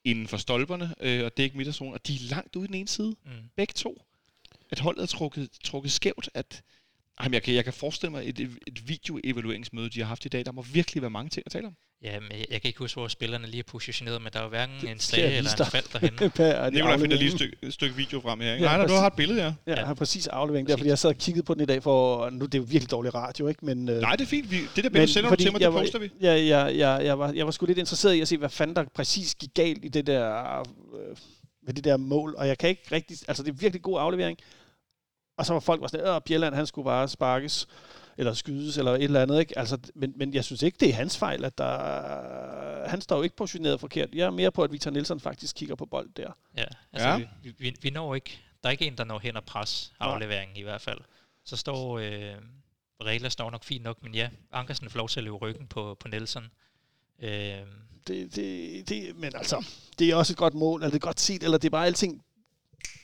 [0.03, 1.93] inden for stolperne øh, og dække midterzone.
[1.93, 3.15] Og de er langt ude i den ene side.
[3.25, 3.31] Mm.
[3.55, 4.01] Begge to.
[4.71, 6.29] At holdet er trukket, trukket skævt.
[6.33, 6.63] At,
[7.19, 10.45] jamen, jeg, kan, jeg kan forestille mig et, et videoevalueringsmøde, de har haft i dag.
[10.45, 11.75] Der må virkelig være mange ting at tale om.
[12.03, 14.43] Ja, men jeg, jeg kan ikke huske, hvor spillerne lige er positioneret, men der er
[14.43, 16.29] jo hverken en stage lige eller en fald derhenne.
[16.37, 18.53] Per, Nikolaj finder lige et stykke, et stykke video frem her.
[18.53, 18.65] Ikke?
[18.65, 19.53] Ja, Nej, du har et billede, ja.
[19.67, 21.83] Ja, jeg har præcis aflevering der, fordi jeg sad og kiggede på den i dag,
[21.83, 23.65] for nu det er jo virkelig dårlig radio, ikke?
[23.65, 24.51] Men, øh, Nej, det er fint.
[24.51, 26.11] Vi, det der billede sender du til mig, det var- poster vi.
[26.21, 28.75] Ja, ja, ja, jeg, var, jeg var sgu lidt interesseret i at se, hvad fanden
[28.75, 31.17] der præcis gik galt i det der, øh,
[31.65, 32.35] med det der mål.
[32.37, 33.17] Og jeg kan ikke rigtig...
[33.27, 34.37] Altså, det er virkelig god aflevering.
[35.37, 37.67] Og så var folk var sådan, at Bjelland, han skulle bare sparkes,
[38.17, 39.59] eller skydes, eller et eller andet, ikke?
[39.59, 42.87] Altså, men, men jeg synes ikke, det er hans fejl, at der...
[42.89, 44.09] Han står jo ikke positioneret forkert.
[44.15, 46.31] Jeg er mere på, at Victor Nielsen faktisk kigger på bold der.
[46.57, 47.17] Ja, altså Ja.
[47.17, 47.27] ja.
[47.43, 50.57] Vi, vi, vi når ikke, der er ikke en, der når hen og pres afleveringen
[50.57, 50.99] i hvert fald.
[51.45, 52.35] Så står, øh,
[53.03, 55.97] Regler står nok fint nok, men ja, Ankersen får lov til at løbe ryggen på,
[55.99, 56.43] på Nelson.
[57.19, 57.57] Øh,
[58.07, 59.65] Det, det, det, men altså,
[59.99, 61.85] det er også et godt mål, eller det er godt set, eller det er bare
[61.85, 62.23] alting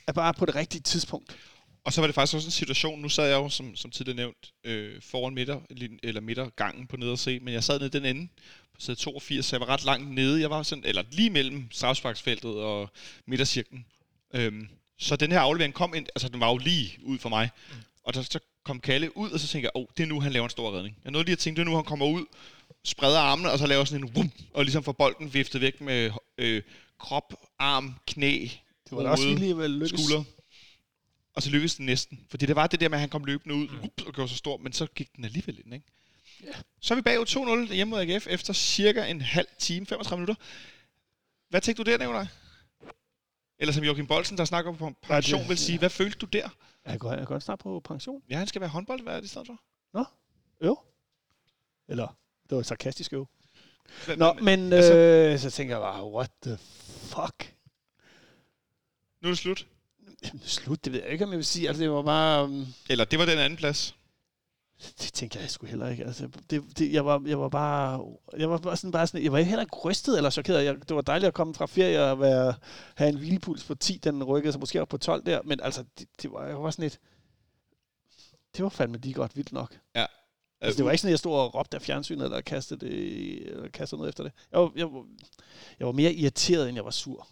[0.07, 1.37] er bare på det rigtige tidspunkt.
[1.83, 4.15] Og så var det faktisk også en situation, nu sad jeg jo, som, som tidligere
[4.15, 5.59] nævnt, øh, foran midter,
[6.03, 8.27] eller midtergangen på nede og se, men jeg sad nede den ende,
[8.73, 10.41] på side 82, så jeg var ret langt nede.
[10.41, 12.89] Jeg var sådan, eller lige mellem strafsparksfeltet og
[13.25, 13.85] midtercirklen.
[14.33, 14.67] Øhm,
[14.99, 17.49] så den her aflevering kom ind, altså den var jo lige ud for mig.
[17.69, 17.75] Mm.
[18.03, 20.21] Og der, så kom Kalle ud, og så tænkte jeg, åh, oh, det er nu,
[20.21, 20.97] han laver en stor redning.
[21.03, 22.25] Jeg nåede lige at tænke, det er nu, han kommer ud,
[22.83, 26.11] spreder armene, og så laver sådan en wum, og ligesom får bolden viftet væk med
[26.37, 26.61] øh,
[26.99, 28.47] krop, arm, knæ,
[28.89, 30.01] Det var da også alligevel lykkes.
[30.01, 30.23] skulder.
[31.35, 32.25] Og så lykkedes den næsten.
[32.29, 33.73] Fordi det var det der med, at han kom løbende ud Mm.
[33.75, 33.89] mm.
[34.07, 35.85] og gjorde så stor, men så gik den alligevel ind, ikke?
[36.43, 36.51] Ja.
[36.81, 40.43] Så er vi bagud 2-0 hjemme mod AGF efter cirka en halv time, 35 minutter.
[41.49, 42.25] Hvad tænkte du der, Nicolaj?
[43.59, 45.79] Eller som Joachim Bolsen, der snakker på pension, det- vil sige, ja.
[45.79, 46.49] hvad følte du der?
[46.85, 48.23] Jeg går, jeg går snart på pension.
[48.29, 49.61] Ja, han skal være håndboldvært i stedet for.
[50.65, 50.77] Jo.
[51.87, 52.07] Eller,
[52.43, 53.27] det var et sarkastisk øv.
[54.07, 57.55] Nå, hvad- men altså- øh, så tænker jeg bare, what the fuck?
[59.21, 59.67] Nu er det slut.
[60.43, 61.67] Slut, det ved jeg ikke, om jeg vil sige.
[61.67, 62.43] Altså, det var bare...
[62.43, 63.95] Um, Eller det var den anden plads.
[65.01, 66.05] det tænker jeg sgu heller ikke.
[66.05, 68.05] Altså, det, det, jeg, var, jeg var bare...
[68.37, 70.65] Jeg var bare sådan, bare sådan, jeg var heller ikke rystet eller chokeret.
[70.65, 72.53] Jeg, det var dejligt at komme fra ferie og være,
[72.95, 75.41] have en hvilepuls på 10, den rykkede sig måske op på 12 der.
[75.45, 76.99] Men altså, det, det var, jeg var sådan et...
[78.55, 79.77] Det var fandme lige godt vildt nok.
[80.61, 83.47] Altså, det var ikke sådan, at jeg stod og råbte af fjernsynet, eller kastede, det,
[83.47, 84.33] eller kastede noget efter det.
[84.51, 85.05] Jeg var, jeg, var,
[85.79, 87.27] jeg var mere irriteret, end jeg var sur.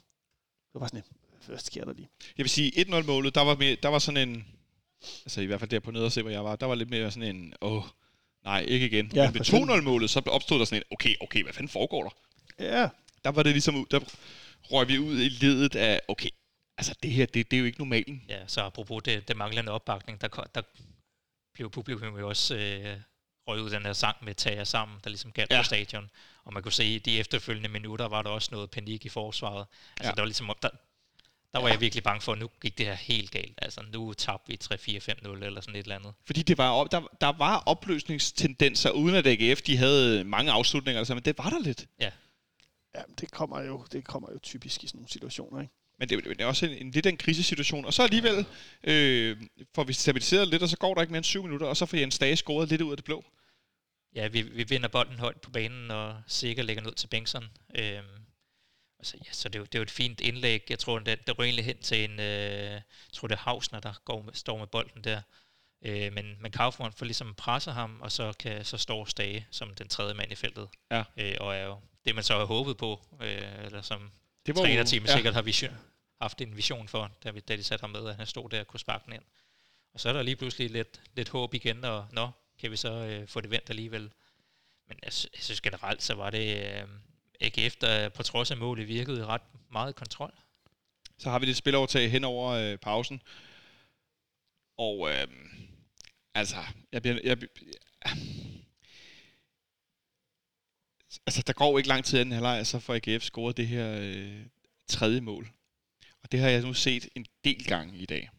[0.73, 1.03] Det var sådan,
[1.47, 2.09] hvad sker der lige?
[2.37, 4.45] Jeg vil sige, 1-0-målet, der var, mere, der var sådan en...
[5.25, 6.89] Altså i hvert fald der på nede og se, hvor jeg var, der var lidt
[6.89, 7.53] mere sådan en...
[7.61, 7.83] Åh,
[8.43, 9.11] nej, ikke igen.
[9.15, 9.41] Ja, Men ved
[9.81, 10.83] 2-0-målet, så opstod der sådan en...
[10.91, 12.09] Okay, okay, hvad fanden foregår der?
[12.65, 12.89] Ja,
[13.23, 13.75] Der var det ligesom...
[13.75, 13.99] ud- Der
[14.63, 16.01] røg vi ud i ledet af...
[16.07, 16.29] Okay,
[16.77, 18.23] altså det her, det, det er jo ikke normalen.
[18.29, 20.61] Ja, så apropos det, det manglende opbakning, der, der
[21.53, 22.97] blev publikum jo også øh,
[23.47, 25.57] røget ud den her sang med Tager sammen, der ligesom galt Ja.
[25.59, 26.09] på stadion.
[26.43, 29.65] Og man kunne se, i de efterfølgende minutter var der også noget panik i forsvaret.
[29.97, 30.15] Altså, ja.
[30.15, 30.69] der var ligesom, der,
[31.57, 33.59] der var jeg virkelig bange for, at nu gik det her helt galt.
[33.61, 36.13] Altså, nu tabte vi 3-4-5-0 eller sådan et eller andet.
[36.25, 40.99] Fordi det var op, der, der var opløsningstendenser, uden at AGF de havde mange afslutninger,
[40.99, 41.85] altså, men det var der lidt.
[42.95, 45.73] ja det, kommer jo, det kommer jo typisk i sådan nogle situationer, ikke?
[45.99, 47.85] Men det, det er også en, en lidt af en krisesituation.
[47.85, 48.45] Og så alligevel
[48.83, 49.37] øh,
[49.75, 51.85] får vi stabiliseret lidt, og så går der ikke mere end syv minutter, og så
[51.85, 53.25] får Jens Dage scoret lidt ud af det blå.
[54.15, 57.45] Ja, vi, vi vinder bolden højt på banen, og Sikker lægger ned til Bengtsson.
[57.75, 58.05] Øhm,
[58.99, 60.65] altså, ja, så det er, jo, det er jo et fint indlæg.
[60.69, 62.19] Jeg tror, det, det ryger egentlig hen til en...
[62.19, 62.83] Øh, jeg
[63.13, 65.21] tror, det er Hausner, der går med, står med bolden der.
[65.81, 69.75] Øh, men, men Kaufmann får ligesom presset ham, og så, kan, så står Stage som
[69.75, 70.69] den tredje mand i feltet.
[70.91, 71.03] Ja.
[71.17, 74.11] Øh, og er jo det, man så har håbet på, øh, eller som
[74.45, 75.15] Det var trænerteamet ja.
[75.15, 75.77] sikkert har vision,
[76.21, 78.59] haft en vision for, da, vi, da de satte ham med, at han stod der
[78.59, 79.23] og kunne sparke den ind.
[79.93, 82.29] Og så er der lige pludselig lidt, lidt håb igen, og nå,
[82.59, 84.11] kan vi så øh, få det vendt alligevel.
[84.87, 86.87] Men jeg, jeg synes generelt, så var det øh,
[87.41, 90.33] AGF, der på trods af målet virkede ret meget kontrol.
[91.17, 93.21] Så har vi det spilovertag hen over øh, pausen.
[94.77, 95.27] Og øh,
[96.33, 96.57] altså,
[96.91, 97.19] jeg bliver...
[97.23, 97.49] Jeg, jeg,
[101.25, 104.45] altså, der går ikke lang tid inden halvleg, så får AGF scoret det her øh,
[104.87, 105.51] tredje mål.
[106.23, 108.29] Og det har jeg nu set en del gange i dag.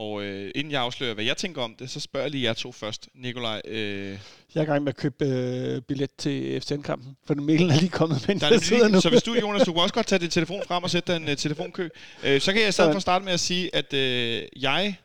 [0.00, 2.52] Og øh, inden jeg afslører, hvad jeg tænker om det, så spørger jeg lige jer
[2.52, 3.08] to først.
[3.14, 4.08] Nikolaj, øh,
[4.54, 7.88] Jeg er i gang med at købe øh, billet til FCN-kampen, for Mikkel er lige
[7.90, 9.00] kommet, men Der er jeg sidder nemlig, nu.
[9.00, 11.16] så hvis du, Jonas, du kunne også godt tage din telefon frem og sætte dig
[11.22, 11.88] en uh, telefonkø.
[12.24, 14.96] Uh, så kan jeg i stedet for starte med at sige, at uh, jeg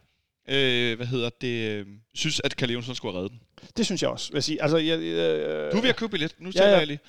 [0.48, 3.68] uh, hvad hedder det, uh, synes, at Kalle Jonsson skulle have reddet den.
[3.78, 4.62] Det synes jeg også, vil jeg sige.
[4.62, 6.78] Altså, jeg, øh, Du er ved at købe billet, nu taler ja.
[6.78, 7.00] jeg lige.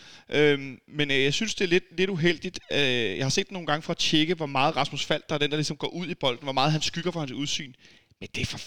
[0.54, 2.58] Uh, men uh, jeg synes, det er lidt, lidt uheldigt.
[2.70, 5.34] Uh, jeg har set den nogle gange for at tjekke, hvor meget Rasmus Falk, der
[5.34, 7.72] er den, der ligesom går ud i bolden, hvor meget han skygger for hans udsyn.
[8.20, 8.58] Men det er fra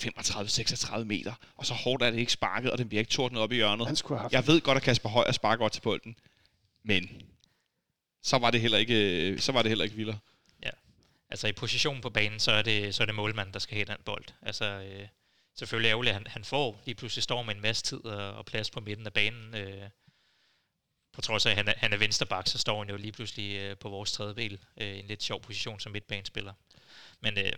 [0.99, 3.51] 35-36 meter, og så hårdt er det ikke sparket, og den bliver ikke tordnet op
[3.51, 3.87] i hjørnet.
[3.87, 6.15] han skulle have Jeg ved godt, at Kasper Højer sparker godt til bolden,
[6.83, 7.09] men
[8.23, 10.17] så var det heller ikke, øh, så var det heller ikke vildere.
[11.29, 13.85] Altså i positionen på banen, så er det, så er det målmanden, der skal have
[13.85, 14.25] den bold.
[14.41, 15.07] Altså øh,
[15.55, 18.45] selvfølgelig ærgerligt, at han, han får lige pludselig står med en masse tid og, og
[18.45, 19.55] plads på midten af banen.
[19.55, 19.89] Øh,
[21.13, 23.57] på trods af, at han er, han er vensterbak, så står han jo lige pludselig
[23.57, 24.59] øh, på vores tredje bil.
[24.81, 26.53] Øh, en lidt sjov position som midtbanespiller.
[27.21, 27.51] Men øh,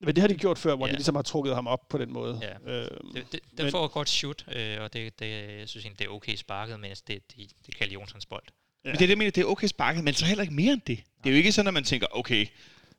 [0.00, 0.92] Men det har de gjort før, hvor ja.
[0.92, 2.40] De ligesom har trukket ham op på den måde.
[2.42, 2.82] Ja.
[3.14, 6.04] Det, det, den får et godt shoot, øh, og det, det, jeg synes egentlig, det
[6.04, 8.44] er okay sparket, men det, det, det er Kalle Jonssons bold.
[8.84, 8.88] Ja.
[8.88, 10.72] Men det er det, jeg mener, det er okay sparket, men så heller ikke mere
[10.72, 11.04] end det.
[11.24, 12.46] Det er jo ikke sådan, at man tænker, okay,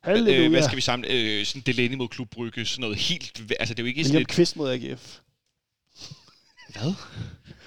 [0.04, 0.44] Halleluja.
[0.44, 1.08] øh, hvad skal vi samle?
[1.10, 3.52] Øh, sådan Delaney mod Klub Brygge, sådan noget helt...
[3.60, 4.28] Altså, det er jo ikke sådan William et...
[4.28, 5.18] Kvist mod AGF.
[6.72, 6.92] Hvad?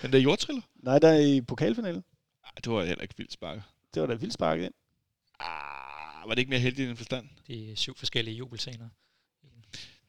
[0.01, 0.61] Den der jordtriller?
[0.75, 2.03] Nej, der er i pokalfinalen.
[2.43, 3.63] Ej, det var heller ikke vildt sparket.
[3.93, 4.73] Det var da vildt sparket ind.
[5.39, 7.25] Ah, var det ikke mere heldigt i den forstand?
[7.47, 8.89] De er syv forskellige jubelscener.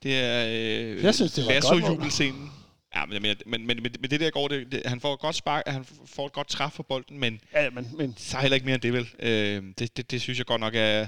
[0.02, 2.50] Det er øh, Jeg synes, det var et godt jubelscenen.
[2.94, 5.36] Ja, men, men, men, men, men, det der går, det, det, han får et godt
[5.36, 8.54] spark, han får et godt træf for bolden, men Ja, men, men så er heller
[8.54, 9.08] ikke mere end det vel.
[9.18, 11.06] Øh, det, det, det synes jeg godt nok er,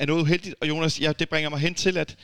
[0.00, 0.54] er noget uheldigt.
[0.60, 2.16] Og Jonas, ja, det bringer mig hen til, at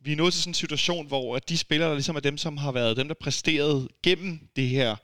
[0.00, 2.38] vi er nået til sådan en situation, hvor at de spillere, der ligesom er dem,
[2.38, 4.96] som har været dem, der præsteret gennem det her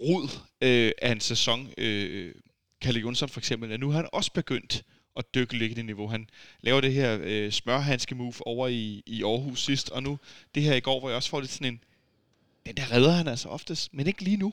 [0.00, 0.28] rod
[0.60, 2.34] øh, af en sæson, øh,
[2.80, 4.82] Kalle Jonsson for eksempel, at nu har han også begyndt
[5.16, 6.08] at dykke lidt i det niveau.
[6.08, 6.28] Han
[6.60, 10.18] laver det her øh, smørhandske move over i, i Aarhus sidst, og nu
[10.54, 11.80] det her i går, hvor jeg også får lidt sådan en,
[12.66, 14.52] den der redder han altså oftest, men ikke lige nu.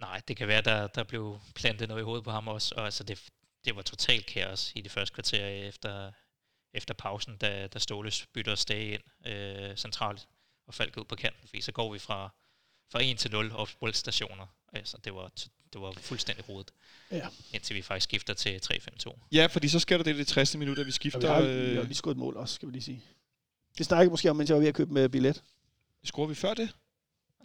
[0.00, 2.84] Nej, det kan være, der, der blev plantet noget i hovedet på ham også, og
[2.84, 3.30] altså det,
[3.64, 6.12] det var totalt kaos i det første kvarter efter,
[6.74, 10.28] efter pausen, da, da Ståle bytter Stage ind øh, centralt
[10.66, 12.30] og faldt ud på kanten, fordi så går vi fra,
[12.92, 14.46] fra 1 til 0 op boldstationer.
[14.72, 15.30] Altså det var,
[15.72, 16.70] det var fuldstændig rodet,
[17.10, 17.28] ja.
[17.52, 19.18] indtil vi faktisk skifter til 3-5-2.
[19.32, 20.56] Ja, fordi så sker der det i det 60.
[20.56, 21.20] minut, at vi Og skifter.
[21.20, 23.02] vi har, vi øh, har lige skudt et mål også, skal vi lige sige.
[23.78, 25.42] Det snakkede måske om, mens jeg var ved at købe med billet.
[26.04, 26.68] Scorer vi før det?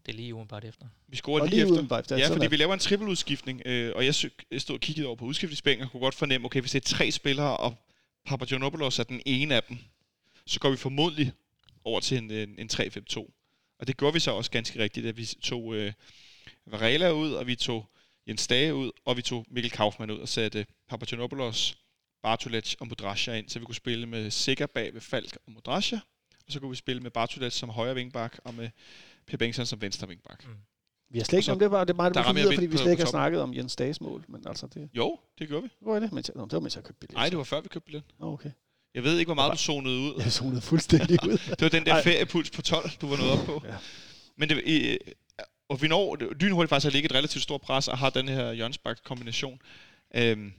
[0.07, 0.85] Det er lige umiddelbart efter.
[1.07, 1.97] Vi scorer Og lige, lige efter.
[1.97, 2.17] efter.
[2.17, 5.85] Ja, fordi vi laver en trippeludskiftning, øh, og jeg, stod og kiggede over på udskiftningsbænken
[5.85, 7.75] og kunne godt fornemme, okay, hvis det er tre spillere, og
[8.25, 9.77] Papagiannopoulos er den ene af dem,
[10.45, 11.31] så går vi formodentlig
[11.83, 13.17] over til en, en, en 3-5-2.
[13.79, 15.93] Og det gjorde vi så også ganske rigtigt, at vi tog øh,
[16.65, 17.89] Varela ud, og vi tog
[18.27, 21.77] Jens Dage ud, og vi tog Mikkel Kaufmann ud og satte Papagenopoulos,
[22.23, 25.99] Bartolec og Modrasja ind, så vi kunne spille med Sikker bag ved Falk og Modrasja,
[26.47, 28.69] og så kunne vi spille med Bartolec som højre vingbak, og med
[29.27, 30.45] Per Bengtsson som venstre vingbak.
[30.45, 30.53] Mm.
[31.09, 32.91] Vi har slet ikke, om det var det er meget, der videre, fordi vi slet
[32.91, 35.69] ikke har snakket om Jens Dages mål, men altså det, Jo, det gjorde vi.
[35.81, 36.11] hvor er det?
[36.11, 37.15] Mens jeg, nå, det var mens jeg købte billet.
[37.15, 38.03] Nej, det var før vi købte billet.
[38.19, 38.51] Okay.
[38.95, 40.21] Jeg ved ikke, hvor meget du zonede ud.
[40.23, 41.37] Jeg zonede fuldstændig ud.
[41.59, 42.03] Det var den der Ej.
[42.03, 43.61] feriepuls på 12, du var nået op på.
[43.67, 43.75] Ja.
[44.37, 44.97] Men det, øh,
[45.69, 48.51] og vi når lynhurtigt faktisk at ligge et relativt stort pres og har den her
[48.51, 49.61] Jørgensbak kombination.
[50.15, 50.53] Øhm,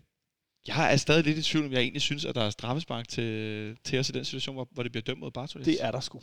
[0.67, 3.77] jeg er stadig lidt i tvivl, om jeg egentlig synes, at der er straffespark til,
[3.85, 5.65] til os i den situation, hvor, hvor det bliver dømt mod Bartolis.
[5.65, 6.21] Det er der sgu.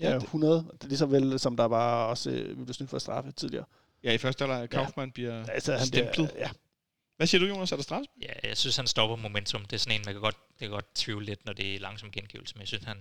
[0.00, 0.54] Ja, Ja, det- 100.
[0.72, 3.32] Det er lige så vel, som der var også, øh, vi blev snydt for straffe
[3.32, 3.64] tidligere.
[4.02, 6.30] Ja, i første alder Kaufmann bliver Altså, han stemplet.
[6.30, 6.50] bliver, ja,
[7.16, 7.72] Hvad siger du, Jonas?
[7.72, 8.22] Er der straffespark?
[8.22, 9.62] Ja, jeg synes, han stopper momentum.
[9.64, 11.78] Det er sådan en, man kan godt, det kan godt tvivle lidt, når det er
[11.80, 12.98] langsom gengivelse, men jeg synes, han,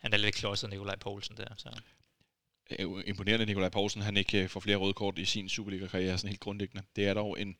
[0.00, 1.46] han er lidt klodset Nikolaj Poulsen der.
[1.56, 1.68] Så.
[2.80, 6.28] Jo imponerende, Nikolaj Poulsen han ikke øh, får flere røde kort i sin Superliga-karriere, sådan
[6.28, 6.82] helt grundlæggende.
[6.96, 7.56] Det er dog en,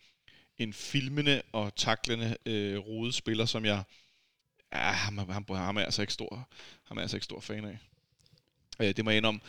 [0.59, 3.83] en filmende og taklende øh, rodet spiller, som jeg...
[4.73, 6.49] Ja, ham, ham, ham, er jeg altså ikke stor,
[6.85, 7.79] ham er altså ikke stor fan af.
[8.81, 9.41] Øh, det må jeg indrømme.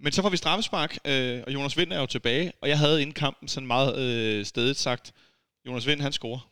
[0.00, 3.02] Men så får vi straffespark, øh, og Jonas Vind er jo tilbage, og jeg havde
[3.02, 5.12] inden kampen sådan meget øh, stedigt sagt,
[5.66, 6.50] Jonas Vind, han scorer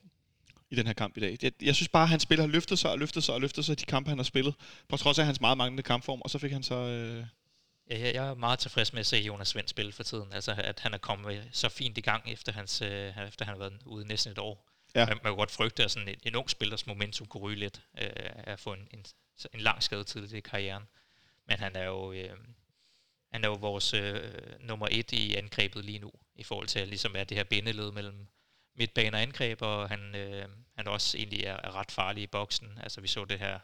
[0.71, 1.39] i den her kamp i dag.
[1.43, 3.65] Jeg, jeg synes bare, at han spiller har løftet sig og løftet sig og løftet
[3.65, 4.55] sig i de kampe, han har spillet,
[4.89, 6.75] på trods af hans meget manglende kampform, og så fik han så...
[6.75, 7.25] Øh,
[7.91, 10.33] Ja, jeg, jeg er meget tilfreds med at se Jonas Svend spille for tiden.
[10.33, 13.59] Altså, at han er kommet så fint i gang, efter, hans, øh, efter han har
[13.59, 14.69] været ude næsten et år.
[14.95, 15.07] Ja.
[15.07, 17.83] Man, man kan godt frygte, at sådan en, en ung spillers momentum kunne ryge lidt
[18.03, 19.05] øh, af at få en, en,
[19.55, 20.83] en lang skade tidligt i karrieren.
[21.49, 22.37] Men han er jo, øh,
[23.33, 26.89] han er jo vores øh, nummer et i angrebet lige nu, i forhold til at
[26.89, 28.27] ligesom er det her bindeled mellem
[28.75, 32.79] midtbane og angreb, og han, øh, han også egentlig er, er ret farlig i boksen.
[32.83, 33.59] Altså vi så det her,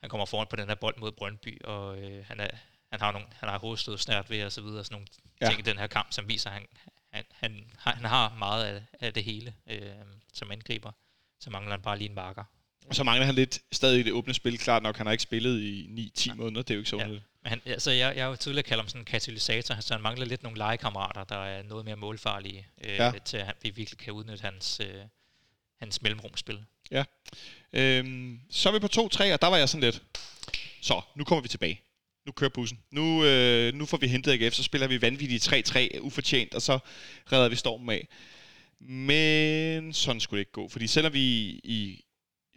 [0.00, 2.48] han kommer foran på den her bold mod Brøndby, og øh, han, er,
[2.90, 5.06] han har nogle, han har hovedstød snært ved og så videre, sådan nogle
[5.40, 5.46] Ja.
[5.46, 6.66] ting i den her kamp, som viser, at han,
[7.12, 9.92] han, han, har, han har meget af, af det hele øh,
[10.32, 10.92] som angriber.
[11.40, 12.44] Så mangler han bare lige en marker.
[12.88, 14.58] Og så mangler han lidt stadig i det åbne spil.
[14.58, 16.62] Klart nok, han har ikke spillet i 9-10 måneder.
[16.62, 17.06] Det er jo ikke så Ja.
[17.06, 20.02] Men han, altså, jeg, jeg har jo tidligere kaldt ham sådan en katalysator, så han
[20.02, 23.04] mangler lidt nogle legekammerater, der er noget mere målfarlige, øh, Ja.
[23.04, 23.12] ja.
[23.24, 24.94] til at vi virkelig kan udnytte hans, øh,
[25.78, 26.58] hans mellemrumspil.
[27.72, 30.02] Øhm, så er vi på 2-3, og der var jeg sådan lidt...
[30.80, 31.80] Så, nu kommer vi tilbage.
[32.26, 32.78] Nu kører bussen.
[32.90, 36.78] Nu, øh, nu får vi hentet AGF, så spiller vi vanvittigt 3-3 ufortjent, og så
[37.32, 38.08] redder vi stormen af.
[38.80, 41.20] Men sådan skulle det ikke gå, fordi selvom vi
[41.64, 42.04] i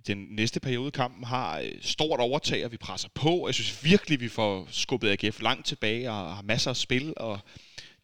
[0.08, 4.20] den næste periode kampen har øh, stort overtag, og vi presser på, jeg synes virkelig,
[4.20, 7.40] vi får skubbet AGF langt tilbage, og har masser af spil, og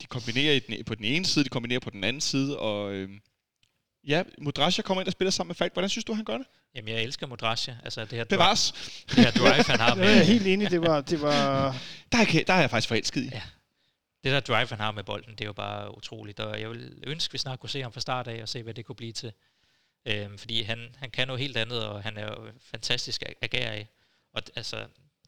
[0.02, 2.94] de kombinerer i den, på den ene side, de kombinerer på den anden side, og
[2.94, 3.10] øh,
[4.08, 5.74] ja, Mudrasja kommer ind og spiller sammen med Falk.
[5.74, 6.48] Hvordan synes du, han gør det?
[6.76, 7.76] Jamen, jeg elsker Modrasja.
[7.84, 8.72] Altså, det her, drive, Bevares.
[9.10, 10.72] det her drive, han har det er jeg med, helt enig.
[10.72, 11.72] Det var, det var
[12.12, 13.30] Der er, der er jeg faktisk forelsket i.
[13.32, 13.42] Ja.
[14.24, 16.40] det der drive, han har med bolden, det er jo bare utroligt.
[16.40, 18.64] Og jeg vil ønske, at vi snart kunne se ham fra start af, og se,
[18.64, 19.32] hvad det kunne blive til.
[20.06, 23.72] Øhm, fordi han, han kan noget helt andet, og han er jo fantastisk at agere
[23.72, 23.88] af.
[24.34, 24.88] Og altså,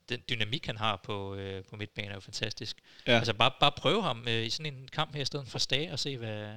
[0.09, 2.77] den dynamik, han har på, øh, på midtbanen, er jo fantastisk.
[3.07, 3.17] Ja.
[3.17, 5.91] Altså, bare, bare prøve ham øh, i sådan en kamp her, i stedet for Stage,
[5.91, 6.55] og se, hvad,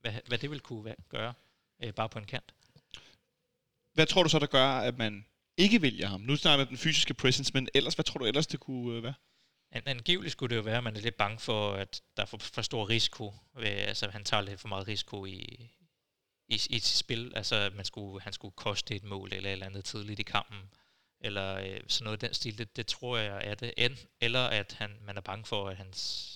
[0.00, 1.34] hvad, hvad det vil kunne gøre,
[1.82, 2.54] øh, bare på en kant.
[3.94, 6.20] Hvad tror du så, der gør, at man ikke vælger ham?
[6.20, 8.96] Nu snakker vi om den fysiske presence, men ellers, hvad tror du ellers, det kunne
[8.96, 9.14] øh, være?
[9.72, 12.26] An- Angiveligt skulle det jo være, at man er lidt bange for, at der er
[12.26, 13.34] for, for stor risiko.
[13.54, 15.70] Ved, altså, han tager lidt for meget risiko i,
[16.50, 17.32] i, i sit spil.
[17.36, 20.58] Altså, man skulle, han skulle koste et mål eller et eller andet tidligt i kampen.
[21.20, 22.58] Eller øh, sådan noget i den stil.
[22.58, 23.74] Det, det tror jeg er det.
[23.76, 26.26] En, eller at han, man er bange for, at hans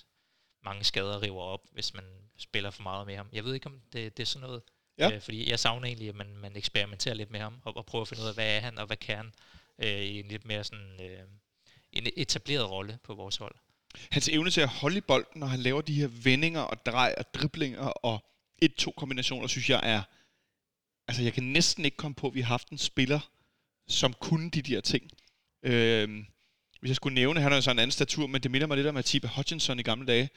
[0.64, 2.04] mange skader river op, hvis man
[2.38, 3.28] spiller for meget med ham.
[3.32, 4.62] Jeg ved ikke, om det, det er sådan noget.
[4.98, 5.10] Ja.
[5.10, 8.02] Øh, fordi jeg savner egentlig, at man, man eksperimenterer lidt med ham, og, og prøver
[8.02, 9.32] at finde ud af, hvad er han, og hvad kan han,
[9.78, 11.00] øh, i en lidt mere sådan...
[11.00, 11.26] Øh,
[11.92, 13.54] en etableret rolle på vores hold.
[14.10, 17.14] Hans evne til at holde i bolden, når han laver de her vendinger og drej
[17.18, 18.24] og driblinger og
[18.80, 20.02] 1-2 kombinationer, synes jeg er...
[21.08, 23.30] Altså, jeg kan næsten ikke komme på, at vi har haft en spiller,
[23.88, 25.10] som kunne de der ting.
[25.62, 26.26] Øhm,
[26.80, 28.76] hvis jeg skulle nævne, han har jo så en anden statur, men det minder mig
[28.76, 30.30] lidt om Atiba Hutchinson i gamle dage.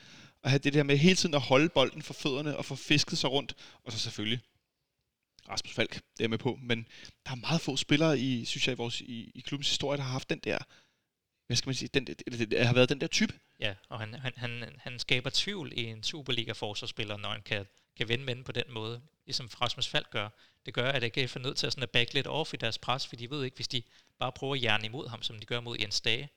[0.44, 3.18] At have det der med hele tiden at holde bolden for fødderne og få fisket
[3.18, 3.54] sig rundt.
[3.84, 4.40] Og så selvfølgelig
[5.50, 6.60] Rasmus Falk, det er med på.
[6.62, 6.88] Men
[7.26, 10.04] der er meget få spillere i, synes jeg, i, vores, i, i klubbens historie, der
[10.04, 10.58] har haft den der
[11.48, 13.34] hvad skal man sige, den, eller der har været den der type.
[13.60, 17.66] Ja, og han, han, han, han skaber tvivl i en Superliga-forsvarsspiller, når han kan,
[17.98, 20.30] kan vende med på den måde, ligesom Rasmus Falk gør.
[20.66, 22.78] Det gør, at AGF er nødt til at, sådan at back lidt off i deres
[22.78, 23.82] pres, for de ved ikke, hvis de
[24.20, 26.30] bare prøver at jern imod ham, som de gør mod Jens Dage,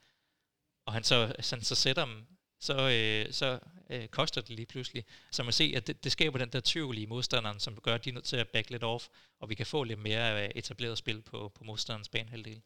[0.87, 2.27] og han så, sådan, så sætter dem,
[2.61, 3.59] så, øh, så
[3.91, 5.05] øh, koster det lige pludselig.
[5.31, 8.05] Så man ser, at det, det skaber den der tvivl i modstanderen, som gør, at
[8.05, 9.09] de er nødt til at back lidt off,
[9.41, 12.61] og vi kan få lidt mere etableret spil på, på modstanderens banehalvdel.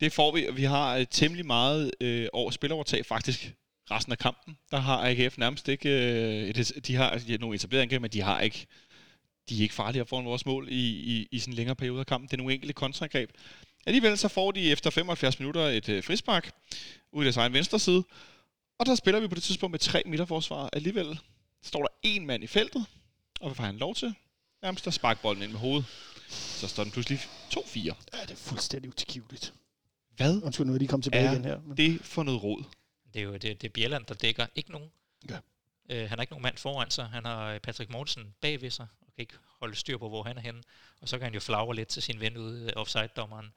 [0.00, 3.54] Det får vi, og vi har øh, temmelig meget øh, over spilovertag faktisk
[3.90, 4.58] resten af kampen.
[4.70, 5.88] Der har AGF nærmest ikke...
[5.88, 8.66] Øh, et, de har de har nogle etablerede angreb, men de har ikke...
[9.48, 12.06] De er ikke farlige foran vores mål i, i, i sådan en længere periode af
[12.06, 12.28] kampen.
[12.28, 13.30] Det er nogle enkelte kontraangreb.
[13.86, 16.50] Alligevel så får de efter 75 minutter et øh, frispark
[17.12, 18.04] ud i deres egen venstre side.
[18.78, 20.70] Og der spiller vi på det tidspunkt med tre midterforsvar.
[20.72, 21.18] Alligevel
[21.62, 22.86] står der en mand i feltet,
[23.40, 24.14] og hvad får han lov til?
[24.62, 25.84] Nærmest at sparke bolden ind med hovedet.
[26.28, 27.18] Så står den pludselig
[27.54, 27.78] 2-4.
[27.84, 29.54] Ja, det er fuldstændig utilgiveligt.
[30.16, 31.60] Hvad Undskyld, nu er de kommet tilbage igen her.
[31.66, 31.76] Men...
[31.76, 32.64] det for noget råd?
[33.14, 34.90] Det er jo det, det er Bjelland, der dækker ikke nogen.
[35.30, 35.38] Ja.
[35.90, 37.08] Øh, han har ikke nogen mand foran sig.
[37.08, 40.36] Han har øh, Patrick Mortensen bagved sig, og kan ikke holde styr på, hvor han
[40.36, 40.62] er henne.
[41.00, 43.52] Og så kan han jo flagre lidt til sin ven ude, øh, offside-dommeren,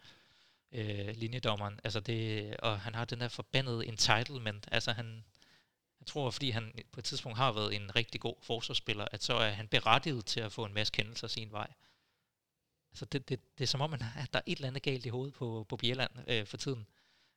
[0.72, 1.80] øh, linjedommeren.
[1.84, 4.68] Altså det, og han har den der forbandede entitlement.
[4.72, 5.24] Altså han,
[6.00, 9.34] jeg tror, fordi han på et tidspunkt har været en rigtig god forsvarsspiller, at så
[9.34, 11.74] er han berettiget til at få en masse kendelser sin vej.
[12.92, 15.10] Altså det, det, det er som om, at der er et eller andet galt i
[15.10, 16.88] hovedet på, på Bjelland øh, for tiden.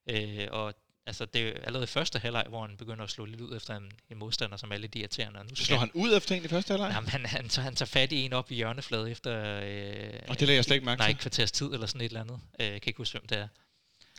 [0.06, 0.74] Øh, og
[1.06, 3.76] altså det er allerede i første halvleg, hvor han begynder at slå lidt ud efter
[3.76, 5.38] en, en modstander, som er lidt irriterende.
[5.40, 6.90] Og nu Så slår han ud efter en i første halvleg?
[6.94, 9.60] Jamen, han, han, tager, han tager fat i en op i hjørnefladet efter...
[9.64, 12.04] Øh, Og det lagde jeg slet ikke mærke Nej, et kvarters tid eller sådan et
[12.04, 12.40] eller andet.
[12.60, 13.48] Øh, jeg kan ikke huske, hvem det er.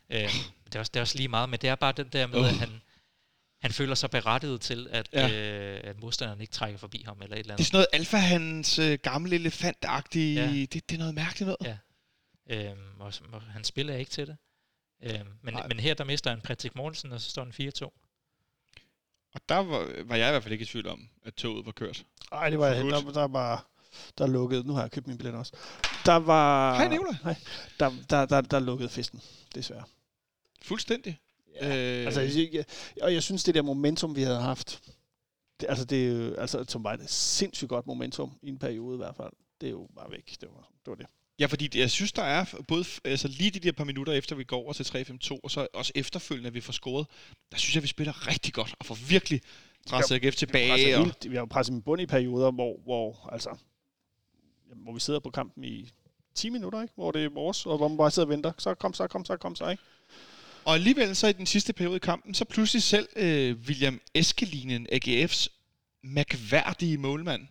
[0.10, 0.30] Øh,
[0.66, 2.40] det, er også, det er også lige meget, men det er bare den der med,
[2.40, 2.46] Uh.
[2.48, 2.82] at han,
[3.62, 5.30] han føler sig berettiget til, at, Ja.
[5.32, 7.68] øh, at modstanderen ikke trækker forbi ham eller et eller Det er andet.
[7.68, 10.42] sådan noget alfa hans øh, gamle elefant-agtige...
[10.42, 10.48] Ja.
[10.52, 11.78] Det, det er noget mærkeligt noget.
[12.50, 12.70] Ja.
[12.70, 14.38] Øhm, og, og han spiller ikke til det.
[15.04, 15.68] Øhm, men, Nej.
[15.68, 17.84] men her der mister han Patrick Mortensen, og så står den 4-2.
[19.34, 21.72] Og der var, var jeg i hvert fald ikke i tvivl om, at toget var
[21.72, 22.06] kørt.
[22.32, 23.68] Nej, det var jeg der, der var
[24.18, 24.68] der lukkede.
[24.68, 25.54] Nu har jeg købt min billet også.
[26.06, 26.76] Der var...
[26.76, 27.14] Hej, Nicolaj.
[27.24, 27.36] Hej.
[27.80, 29.22] Der, der, der, der lukkede festen,
[29.56, 29.84] desværre.
[30.62, 31.20] Fuldstændig.
[31.62, 32.00] Ja.
[32.00, 32.66] Øh, Altså, jeg, jeg,
[33.02, 34.82] og jeg synes, det der momentum, vi havde haft,
[35.60, 38.96] det, altså, det er jo, altså, som var et sindssygt godt momentum i en periode
[38.96, 39.34] i hvert fald.
[39.62, 40.36] Det er jo bare væk.
[40.42, 40.88] Det var det.
[40.88, 41.06] Var det.
[41.40, 44.44] Ja, fordi jeg synes, der er både altså lige de der par minutter efter, vi
[44.44, 47.08] går over til 3-5-2, og så også efterfølgende, at vi får scoret,
[47.52, 49.42] der synes jeg, vi spiller rigtig godt, og får virkelig
[49.90, 50.72] presset AGF tilbage.
[50.72, 53.58] Altså, Og, helt, vi har presset med bund i perioder, hvor, hvor, altså,
[54.76, 55.90] hvor vi sidder på kampen i
[56.36, 56.94] 10 minutter, ikke?
[56.96, 58.52] hvor det er vores, og hvor man bare sidder og venter.
[58.58, 59.84] Så kom, så kom, så kom, så ikke?
[60.66, 64.88] og alligevel så i den sidste periode i kampen, så pludselig selv øh, William Eskelinen,
[64.92, 65.48] AGF's
[66.04, 67.48] mærkværdige målmand,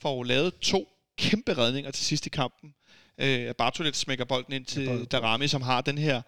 [0.00, 2.74] får lavet to kæmpe redninger til sidst i kampen.
[3.18, 5.04] Øh, Bartolet smækker bolden ind til bolden.
[5.06, 6.22] Darami, som har den her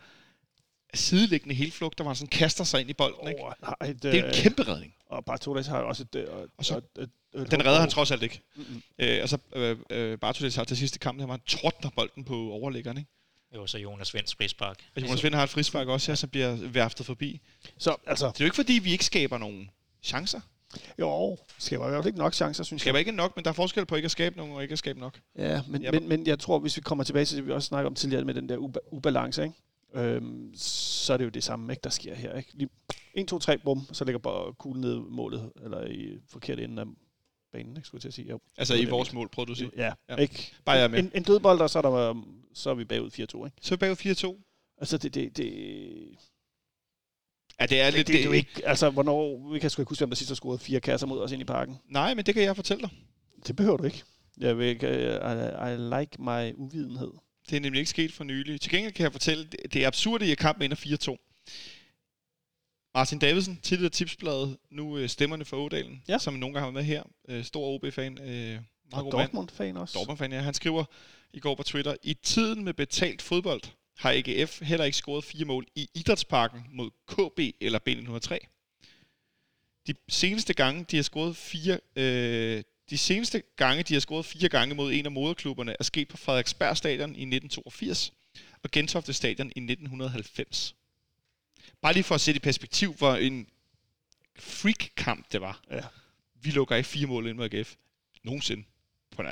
[0.95, 3.29] sideliggende helflugt, der var sådan kaster sig ind i bolden.
[3.29, 3.41] Ikke?
[3.45, 4.95] Oh, nej, et, Det er jo en kæmpe redning.
[5.07, 6.15] Og Bartoles har også et...
[6.15, 7.11] øh, Og så- et, et,
[7.43, 8.41] et, Den redder han trods alt ikke.
[8.57, 8.83] Mm-mm.
[8.99, 11.35] Øh, og så øh, øh, Bartolet har til sidste kamp, han var
[11.85, 12.99] en bolden på overlæggeren.
[12.99, 13.11] Ikke?
[13.55, 14.77] Jo, så Jonas Vinds frispark.
[14.97, 17.41] Og Jonas Vind har et frispark også her, som bliver værftet forbi.
[17.79, 19.71] Så altså, Det er jo ikke fordi, vi ikke skaber nogen
[20.03, 20.41] chancer.
[21.01, 23.51] Jo, skaber i hvert fald ikke nok chancer, synes Vi skaber ikke nok, men der
[23.51, 25.21] er forskel på ikke at skabe nogen og ikke at skabe nok.
[25.39, 27.67] Ja, men, Ja, men, men jeg tror, hvis vi kommer tilbage til det, vi også
[27.67, 29.55] snakker om tidligere med den der uba- ubalance, ikke?
[29.95, 32.37] Øhm, så er det jo det samme, ikke, der sker her.
[32.37, 32.51] Ikke?
[32.55, 32.69] Lige
[33.15, 36.87] 1, 2, 3, bum, så ligger bare kuglen ned målet, eller i forkert ende af
[37.53, 38.29] banen, ikke, skulle jeg til at sige.
[38.31, 38.41] Jo.
[38.59, 39.71] Altså i vores mål, prøver du at sige.
[39.77, 40.17] Ja, Ja.
[40.17, 40.53] ikke?
[40.65, 40.99] Bare jeg med.
[40.99, 42.23] En, en dødbold, og så er, der,
[42.55, 43.57] så er vi bagud 4-2, ikke?
[43.61, 44.77] Så er vi bagud 4-2.
[44.79, 45.53] Altså, det, det, det,
[47.61, 48.07] Ja, det er det, lidt...
[48.07, 50.31] det, det, er jo ikke, altså, hvornår, vi kan sgu ikke huske, hvem der sidst
[50.31, 51.77] har scoret fire kasser mod os ind i parken.
[51.89, 52.91] Nej, men det kan jeg fortælle dig.
[53.47, 54.03] Det behøver du ikke.
[54.39, 57.11] Jeg vil ikke, I, I like my uvidenhed.
[57.51, 58.61] Det er nemlig ikke sket for nylig.
[58.61, 61.17] Til gengæld kan jeg fortælle, det- det er absurd, at kampen ender 4-2.
[62.95, 66.19] Martin Davidsen, tidligere tipsbladet, nu øh, stemmerne for Ådalen, Ja.
[66.19, 67.03] som nogle gange har været med her.
[67.29, 68.19] Øh, stor OB-fan.
[68.29, 68.59] Øh,
[68.93, 69.13] Og.
[69.13, 69.99] Dortmund-fan også.
[69.99, 70.41] Dortmund-fan, ja.
[70.41, 70.85] Han skriver
[71.33, 73.61] i går på Twitter, i tiden med betalt fodbold
[73.97, 78.39] har AGF heller ikke scoret fire mål i Idrætsparken mod KB eller B903.
[79.87, 84.49] De seneste gange, de har scoret fire, øh, de seneste gange, de har scoret fire
[84.49, 88.13] gange mod en af moderklubberne, er sket på Frederiksberg Stadion i 1982
[88.63, 90.75] og Gentofte Stadion i 1990.
[91.81, 93.47] Bare lige for at sætte i perspektiv, hvor en
[94.39, 95.61] freak-kamp det var.
[95.71, 95.81] Ja.
[96.35, 97.75] Vi lukker ikke fire mål ind mod AGF.
[98.23, 98.65] Nogensinde
[99.11, 99.23] på.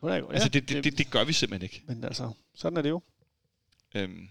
[0.00, 1.82] Hun er jo- Altså, ja, det, det, det, det gør vi simpelthen ikke.
[1.86, 3.02] Men altså, sådan er det jo.
[3.94, 4.28] Øhm,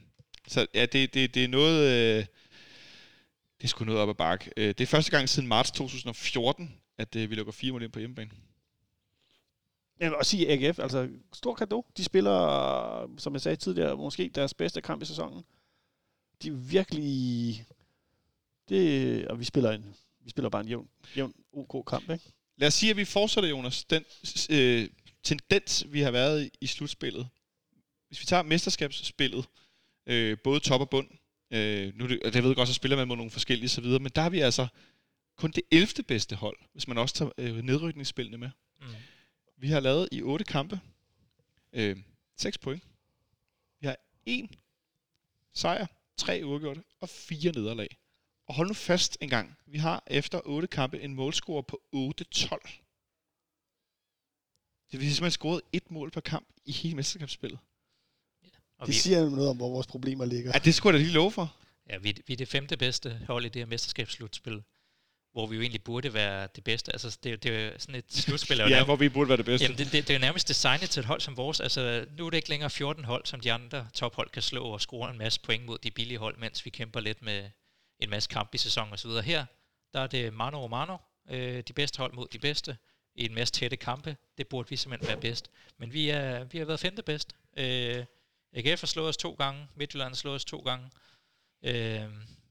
[0.47, 1.89] så ja, det, det, det er noget...
[1.89, 2.25] Øh,
[3.57, 4.51] det er sgu noget op ad bakke.
[4.57, 7.91] Øh, det er første gang siden marts 2014, at øh, vi lukker fire mål ind
[7.91, 8.31] på hjemmebane.
[9.99, 11.85] Jeg vil også sige AGF, altså stor kado.
[11.97, 15.43] De spiller, som jeg sagde tidligere, måske deres bedste kamp i sæsonen.
[16.43, 17.65] De er virkelig...
[18.69, 22.25] Det, og vi spiller, en, vi spiller bare en jævn, jævn OK kamp, ikke?
[22.57, 24.03] Lad os sige, at vi fortsætter, Jonas, den
[24.49, 24.89] øh,
[25.23, 27.27] tendens, vi har været i, i slutspillet.
[28.11, 29.45] Hvis vi tager mesterskabsspillet,
[30.05, 31.09] øh, både top og bund,
[31.51, 34.11] øh, nu er det, jeg ved godt, så spiller man mod nogle forskellige osv., men
[34.15, 34.67] der har vi altså
[35.37, 36.03] kun det 11.
[36.07, 38.49] bedste hold, hvis man også tager øh, nedrykningsspillene med.
[38.81, 38.87] Mm.
[39.57, 40.79] Vi har lavet i otte kampe
[41.73, 41.97] øh,
[42.37, 42.83] 6 point.
[43.79, 44.49] Vi har en
[45.53, 45.85] sejr
[46.17, 47.97] tre uafgjorte og fire nederlag.
[48.47, 49.57] Og hold nu fast en gang.
[49.65, 51.99] Vi har efter otte kampe en målscore på 8-12.
[54.91, 57.59] Det vil sige, at man scoret et mål per kamp i hele mesterskabsspillet.
[58.81, 60.51] Og Det vi, siger noget om, hvor vores problemer ligger.
[60.53, 61.55] Ja, det skulle jeg da lige love for.
[61.89, 64.63] ja, vi, vi er det femte bedste hold i det her mesterskabsslutspil,
[65.33, 66.91] hvor vi jo egentlig burde være det bedste.
[66.91, 68.59] Altså, det, er det er jo sådan et slutspil.
[68.59, 69.63] er jo Ja, nærmest- hvor vi burde være det bedste.
[69.65, 71.59] Jamen, det, det, det er jo nærmest designet til et hold som vores.
[71.59, 74.81] Altså, nu er det ikke længere 14 hold, som de andre tophold kan slå og
[74.81, 77.49] score en masse point mod de billige hold, mens vi kæmper lidt med
[77.99, 79.09] en masse kamp i sæsonen osv.
[79.23, 79.45] Her,
[79.93, 80.97] der er det mano og mano,
[81.29, 82.77] øh, de bedste hold mod de bedste,
[83.15, 84.17] i en masse tætte kampe.
[84.37, 85.49] Det burde vi simpelthen være bedst.
[85.77, 87.35] Men vi, er, vi har været femte bedst.
[87.57, 88.03] Øh,
[88.55, 90.85] AGF har slået os to gange, Midtjylland har slået os to gange.
[91.65, 92.03] Øh,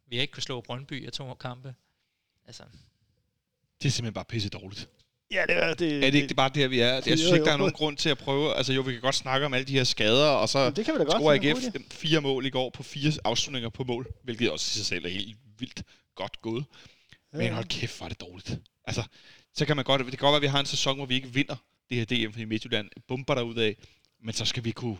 [0.08, 1.74] vi har ikke kunnet slå Brøndby af to kampe.
[2.46, 2.62] Altså,
[3.82, 4.88] Det er simpelthen bare pisse dårligt.
[5.30, 5.96] Ja, det er det.
[5.96, 6.92] Er det ikke det bare der, vi er?
[6.92, 8.54] Jeg synes ikke, der er nogen grund til at prøve.
[8.54, 10.84] Altså jo, vi kan godt snakke om alle de her skader, og så Jamen, det
[10.84, 11.12] kan vi da godt.
[11.16, 14.64] scorer er god AGF fire mål i går på fire afslutninger på mål, hvilket også
[14.64, 15.82] i sig selv er helt vildt
[16.14, 16.64] godt gået.
[16.72, 17.36] idé.
[17.36, 18.58] Men hold kæft, hvor er det dårligt.
[18.84, 19.02] Altså,
[19.54, 21.14] så kan man godt, det kan godt være, at vi har en sæson, hvor vi
[21.14, 21.56] ikke vinder
[21.90, 23.76] det her DM, fordi Midtjylland bomber der ud af,
[24.22, 24.96] men så skal vi kunne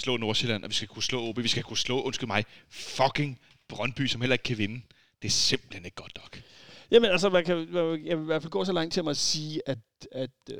[0.00, 3.38] slå Nordsjælland, og vi skal kunne slå OB, vi skal kunne slå, undskyld mig, fucking
[3.68, 4.82] Brøndby, som heller ikke kan vinde.
[5.22, 6.42] Det er simpelthen ikke godt nok.
[6.90, 9.16] Jamen, altså, man kan, man- jeg vil i hvert fald gå så langt til at
[9.16, 9.78] sige, at,
[10.12, 10.56] at øh,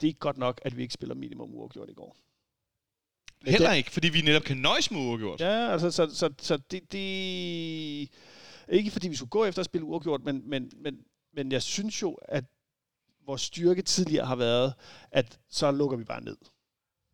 [0.00, 2.16] det er ikke godt nok, at vi ikke spiller minimum uafgjort i går.
[3.46, 5.40] Heller ikke, fordi vi netop kan nøjes med uafgjort.
[5.40, 8.08] Ja, altså, så, så, så det, det...
[8.68, 10.98] Ikke fordi vi skulle gå efter at spille uafgjort, men, men, men,
[11.34, 12.44] men jeg synes jo, at
[13.26, 14.74] vores styrke tidligere har været,
[15.10, 16.36] at så lukker vi bare ned.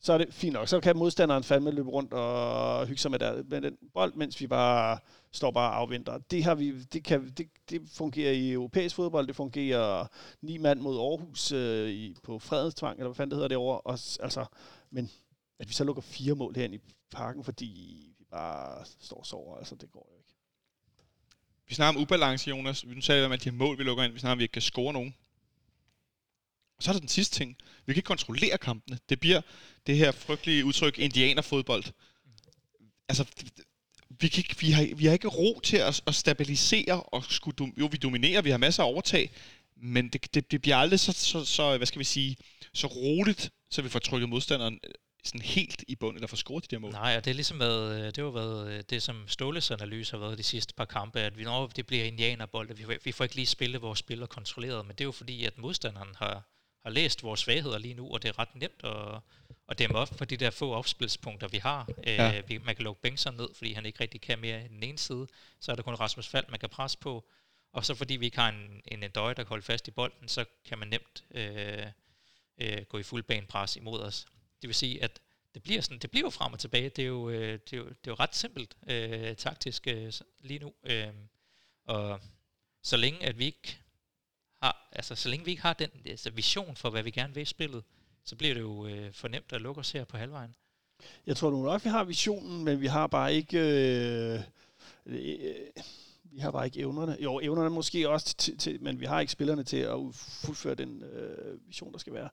[0.03, 0.69] Så er det fint nok.
[0.69, 4.41] Så kan modstanderen fandme løbe rundt og hygge sig med, der, med den bold, mens
[4.41, 4.99] vi bare
[5.33, 6.19] står bare og afventer.
[6.19, 9.27] Det, har vi, det, kan, det, det fungerer i europæisk fodbold.
[9.27, 10.07] Det fungerer
[10.41, 13.81] ni mand mod Aarhus øh, i, på Fredenstvang, eller hvad fanden det hedder derovre.
[13.81, 14.45] Og, altså,
[14.91, 15.11] men
[15.59, 16.81] at vi så lukker fire mål herinde i
[17.11, 17.67] parken, fordi
[18.19, 20.35] vi bare står og sover, altså det går jo ikke.
[21.69, 22.89] Vi snakker om ubalance, Jonas.
[22.89, 24.13] Vi nu taler om, at de her mål, vi lukker ind.
[24.13, 25.15] Vi snakker om, at vi ikke kan score nogen.
[26.77, 27.57] Og så er der den sidste ting.
[27.91, 28.99] Vi kan ikke kontrollere kampene.
[29.09, 29.41] Det bliver
[29.87, 31.85] det her frygtelige udtryk, indianerfodbold.
[33.09, 33.25] Altså,
[34.21, 37.57] vi, kan ikke, vi, har, vi har ikke ro til at, at stabilisere og skulle...
[37.61, 39.31] dom- Jo, vi dominerer, vi har masser af overtag,
[39.77, 42.37] men det, det, det bliver aldrig så, så, så, hvad skal vi sige,
[42.75, 44.91] så roligt, så vi får trykket modstanderen øh,
[45.25, 46.93] sådan helt i bund, eller får scoret de der mål.
[46.93, 50.13] Nej, og det er ligesom været, øh, det har været øh, det, som Ståles analyse
[50.13, 53.13] har været de sidste par kampe, at vi når det bliver indianerbold, at vi, vi
[53.13, 56.49] får ikke lige spillet vores spillere kontrolleret, men det er jo fordi, at modstanderen har,
[56.83, 59.21] har læst vores svagheder lige nu, og det er ret nemt at,
[59.69, 61.89] at dæmme op for de der få opspilspunkter, vi har.
[62.07, 62.39] Ja.
[62.39, 64.83] Øh, vi, man kan lukke Bengtsson ned, fordi han ikke rigtig kan mere i den
[64.83, 65.27] ene side,
[65.61, 67.29] så er der kun Rasmus Fald, man kan presse på,
[67.73, 70.29] og så fordi vi ikke har en, en Endøje, der kan holde fast i bolden,
[70.29, 71.87] så kan man nemt øh,
[72.59, 74.27] øh, gå i fuld banepres imod os.
[74.63, 75.21] Det vil sige, at
[75.55, 76.89] det bliver, sådan, det bliver frem og tilbage.
[76.89, 80.13] Det er jo, øh, det er jo, det er jo ret simpelt øh, taktisk øh,
[80.41, 80.75] lige nu.
[80.85, 81.09] Øh,
[81.85, 82.21] og
[82.83, 83.79] så længe at vi ikke
[84.63, 87.43] har, altså så længe vi ikke har den altså, vision for, hvad vi gerne vil
[87.43, 87.85] i spillet,
[88.25, 90.55] så bliver det jo øh, for nemt at lukke os her på halvvejen.
[91.27, 93.59] Jeg tror nu nok, vi har visionen, men vi har bare ikke...
[93.59, 94.41] Øh,
[95.07, 95.55] øh,
[96.33, 97.17] vi har bare ikke evnerne.
[97.21, 101.03] Jo, evnerne måske også, til, til, men vi har ikke spillerne til at fuldføre den
[101.03, 102.29] øh, vision, der skal være.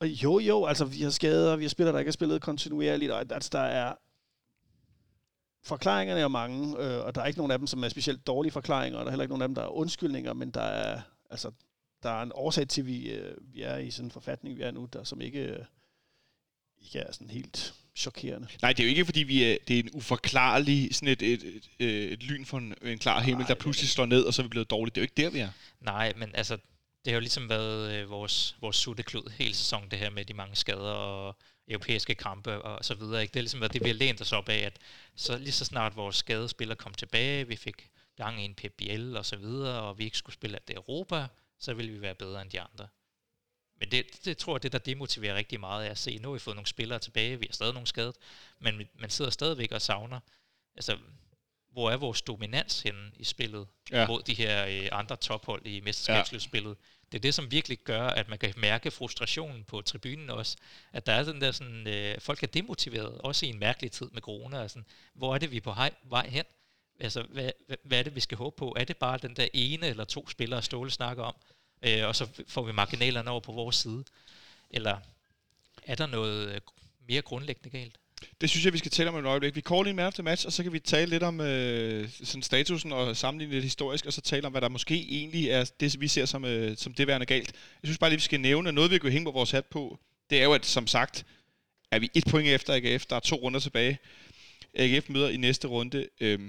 [0.00, 3.12] Og jo, jo, altså vi har skader, vi har spillere, der ikke har spillet kontinuerligt,
[3.12, 3.94] og altså, der er
[5.66, 8.52] forklaringerne er mange, øh, og der er ikke nogen af dem, som er specielt dårlige
[8.52, 11.00] forklaringer, og der er heller ikke nogen af dem, der er undskyldninger, men der er,
[11.30, 11.50] altså,
[12.02, 14.62] der er en årsag til, at vi, øh, vi er i sådan en forfatning, vi
[14.62, 15.64] er nu, der som ikke, øh,
[16.82, 18.48] ikke er sådan helt chokerende.
[18.62, 21.42] Nej, det er jo ikke, fordi vi er, det er en uforklarlig, sådan et, et,
[21.42, 24.22] et, et, et lyn for en, en klar himmel, Nej, der er pludselig slår ned,
[24.22, 24.94] og så er vi blevet dårlige.
[24.94, 25.50] Det er jo ikke der, vi er.
[25.80, 26.58] Nej, men altså,
[27.06, 30.34] det har jo ligesom været øh, vores, vores sutteklud hele sæsonen, det her med de
[30.34, 31.36] mange skader og
[31.68, 33.22] europæiske kampe og så videre.
[33.22, 33.32] Ikke?
[33.32, 34.78] Det har ligesom været det, vi har lænt os op af, at
[35.16, 39.26] så lige så snart vores skadespillere kom tilbage, vi fik gang i en PBL og
[39.26, 41.26] så videre, og vi ikke skulle spille alt det Europa,
[41.58, 42.88] så ville vi være bedre end de andre.
[43.80, 46.32] Men det, det tror jeg, det der demotiverer rigtig meget er at se, nu har
[46.32, 48.16] vi fået nogle spillere tilbage, vi har stadig nogle skadet,
[48.58, 50.20] men vi- man sidder stadigvæk og savner,
[50.74, 50.98] altså,
[51.72, 54.00] hvor er vores dominans henne i spillet Ja.
[54.00, 54.06] ja.
[54.06, 56.76] mod de her øh, andre tophold i mesterskabsslutspillet?
[57.12, 60.56] Det er det, som virkelig gør, at man kan mærke frustrationen på tribunen også.
[60.92, 64.10] At der er den der sådan, øh, folk er demotiveret, også i en mærkelig tid
[64.12, 64.62] med corona.
[64.62, 66.44] Og sådan, hvor er det, vi er på hej, vej hen?
[67.00, 68.74] Altså, hvad, hvad, hvad er det, vi skal håbe på?
[68.78, 71.36] Er det bare den der ene eller to spillere, Ståle snakker om,
[71.82, 74.04] øh, og så får vi marginalerne over på vores side?
[74.70, 74.98] Eller
[75.82, 76.60] er der noget øh,
[77.08, 78.00] mere grundlæggende galt?
[78.40, 79.56] Det synes jeg, vi skal tale om et øjeblik.
[79.56, 82.08] Vi caller lige en man after match, og så kan vi tale lidt om øh,
[82.24, 85.70] sådan statusen og sammenligne lidt historisk, og så tale om, hvad der måske egentlig er
[85.80, 87.52] det, vi ser som, øh, som det værende galt.
[87.52, 89.98] Jeg synes bare lige, vi skal nævne, noget vi kan hænge på vores hat på,
[90.30, 91.26] det er jo, at som sagt,
[91.90, 93.98] er vi et point efter AGF, der er to runder tilbage.
[94.74, 96.40] AGF møder i næste runde øh,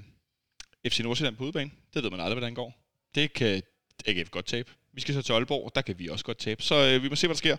[0.88, 1.72] FC Nordsjælland på udebane.
[1.94, 2.74] Det ved man aldrig, hvordan det går.
[3.16, 3.62] Det kan
[4.06, 4.72] AGF godt tabe.
[4.94, 6.64] Vi skal så til Aalborg, der kan vi også godt tabe.
[6.64, 7.58] Så øh, vi må se, hvad der sker.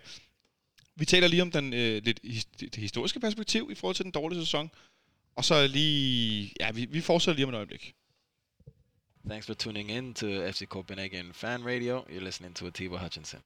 [0.99, 2.19] Vi taler lige om den, øh, lidt,
[2.59, 4.71] det historiske perspektiv i forhold til den dårlige sæson.
[5.35, 6.53] Og så lige...
[6.59, 7.93] Ja, vi, vi fortsætter lige om et øjeblik.
[9.25, 12.01] Thanks for tuning in to FC Copenhagen Fan Radio.
[12.01, 13.41] You're listening to Atiba Hutchinson.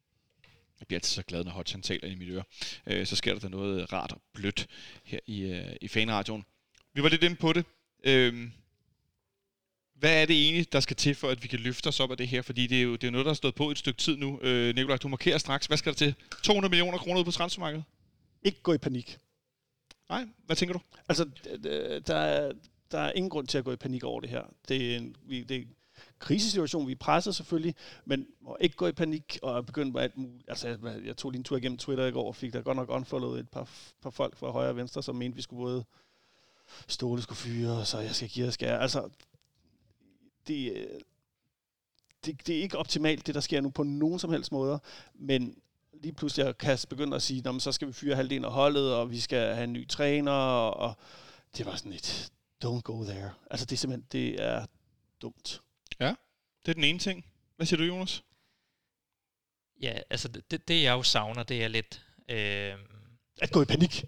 [0.80, 2.43] Jeg bliver altid så glad, når Hutchin taler i mit øre.
[2.88, 4.68] Øh, så sker der noget rart og blødt
[5.04, 6.45] her i, øh, i fanradioen.
[6.93, 7.66] Vi var lidt inde på det.
[8.04, 8.49] Øh,
[10.04, 12.18] hvad er det egentlig, der skal til, for at vi kan løfte os op af
[12.18, 12.41] det her?
[12.41, 14.39] Fordi det er jo, det er noget, der har stået på et stykke tid nu.
[14.41, 15.66] Øh, Nikolaj, du markerer straks.
[15.66, 16.16] Hvad skal der til?
[16.43, 17.84] 200 millioner kroner ud på transfermarkedet?
[18.43, 19.18] Ikke gå i panik.
[20.10, 20.80] Nej, hvad tænker du?
[21.10, 21.30] Altså,
[22.08, 22.51] der er,
[22.91, 24.41] der er ingen grund til at gå i panik over det her.
[24.68, 25.68] Det er en, vi, det er en
[26.20, 27.76] krisesituation, vi er presset selvfølgelig,
[28.06, 30.43] men må ikke gå i panik og begynde på alt muligt.
[30.47, 32.78] Altså, jeg, jeg tog lige en tur igennem Twitter i går og fik der godt
[32.78, 33.70] nok unfollowet et par,
[34.01, 35.86] par folk fra højre og venstre, som mente, vi skulle både
[36.88, 38.82] Ståle skulle fyre, så jeg skal give og skære.
[38.82, 39.10] Altså,
[40.48, 40.88] det,
[42.26, 44.80] det, det er ikke optimalt, det der sker nu på nogen som helst måder,
[45.14, 45.58] men
[45.94, 49.12] lige pludselig kan jeg begynde at sige, så skal vi fyre halvdelen af holdet, og
[49.12, 50.98] vi skal have en ny træner, og
[51.58, 52.32] det var sådan et,
[52.66, 53.32] don't go there.
[53.52, 54.66] Altså det er simpelthen, det er
[55.22, 55.62] dumt.
[56.00, 56.16] Ja,
[56.66, 57.26] det er den ene ting.
[57.56, 58.24] Hvad siger du, Jonas?
[59.82, 62.06] Ja, altså det, det jeg jo savner, det er lidt...
[62.30, 62.74] Øh...
[63.41, 64.06] At gå i panik.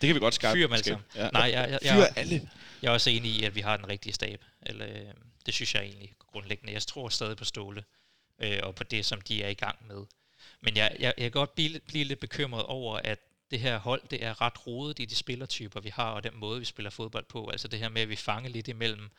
[0.00, 0.52] Det kan vi godt skabe.
[0.52, 1.30] Fyr dem alle Ja.
[1.32, 2.50] Nej, jeg, jeg, jeg, Fyr alle.
[2.82, 4.44] Jeg er også enig i, at vi har den rigtige stab.
[4.62, 5.14] Eller, øh,
[5.46, 6.72] det synes jeg egentlig grundlæggende.
[6.72, 7.84] Jeg tror stadig på Ståle,
[8.38, 10.04] øh, og på det, som de er i gang med.
[10.60, 13.18] Men jeg, jeg, jeg kan godt blive, blive lidt bekymret over, at
[13.50, 16.58] det her hold, det er ret rodet i de spillertyper, vi har, og den måde,
[16.58, 17.48] vi spiller fodbold på.
[17.48, 19.10] Altså det her med, at vi fanger lidt imellem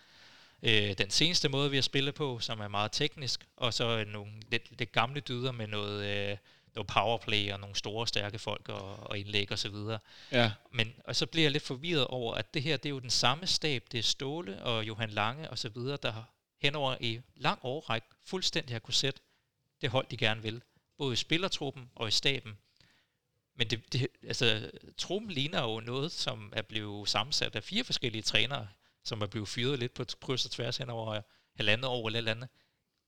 [0.63, 4.31] øh, den seneste måde, vi har spillet på, som er meget teknisk, og så nogle
[4.51, 6.37] lidt, lidt gamle dyder med noget, øh,
[6.75, 9.99] noget powerplay og nogle store, stærke folk og, og indlæg og så videre.
[10.31, 10.51] Ja.
[10.71, 13.09] Men, og så bliver jeg lidt forvirret over, at det her, det er jo den
[13.09, 16.23] samme stab, det er Ståle og Johan Lange og så videre, der
[16.61, 19.21] henover i lang årræk fuldstændig har kunne sætte
[19.81, 20.61] det hold, de gerne vil.
[20.97, 22.57] Både i spillertruppen og i staben.
[23.55, 28.21] Men det, det, altså, truppen ligner jo noget, som er blevet sammensat af fire forskellige
[28.21, 28.67] trænere,
[29.03, 31.21] som er blevet fyret lidt på kryds og tværs hen over
[31.55, 32.49] halvandet år eller andet.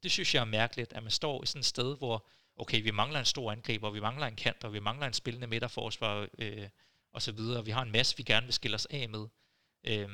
[0.03, 2.91] Det synes jeg er mærkeligt, at man står i sådan et sted, hvor okay, vi
[2.91, 6.67] mangler en stor angriber, vi mangler en kant, og vi mangler en spillende midterforsvar, øh,
[7.13, 7.65] og så videre.
[7.65, 9.25] Vi har en masse, vi gerne vil skille os af med.
[9.87, 10.09] Øh,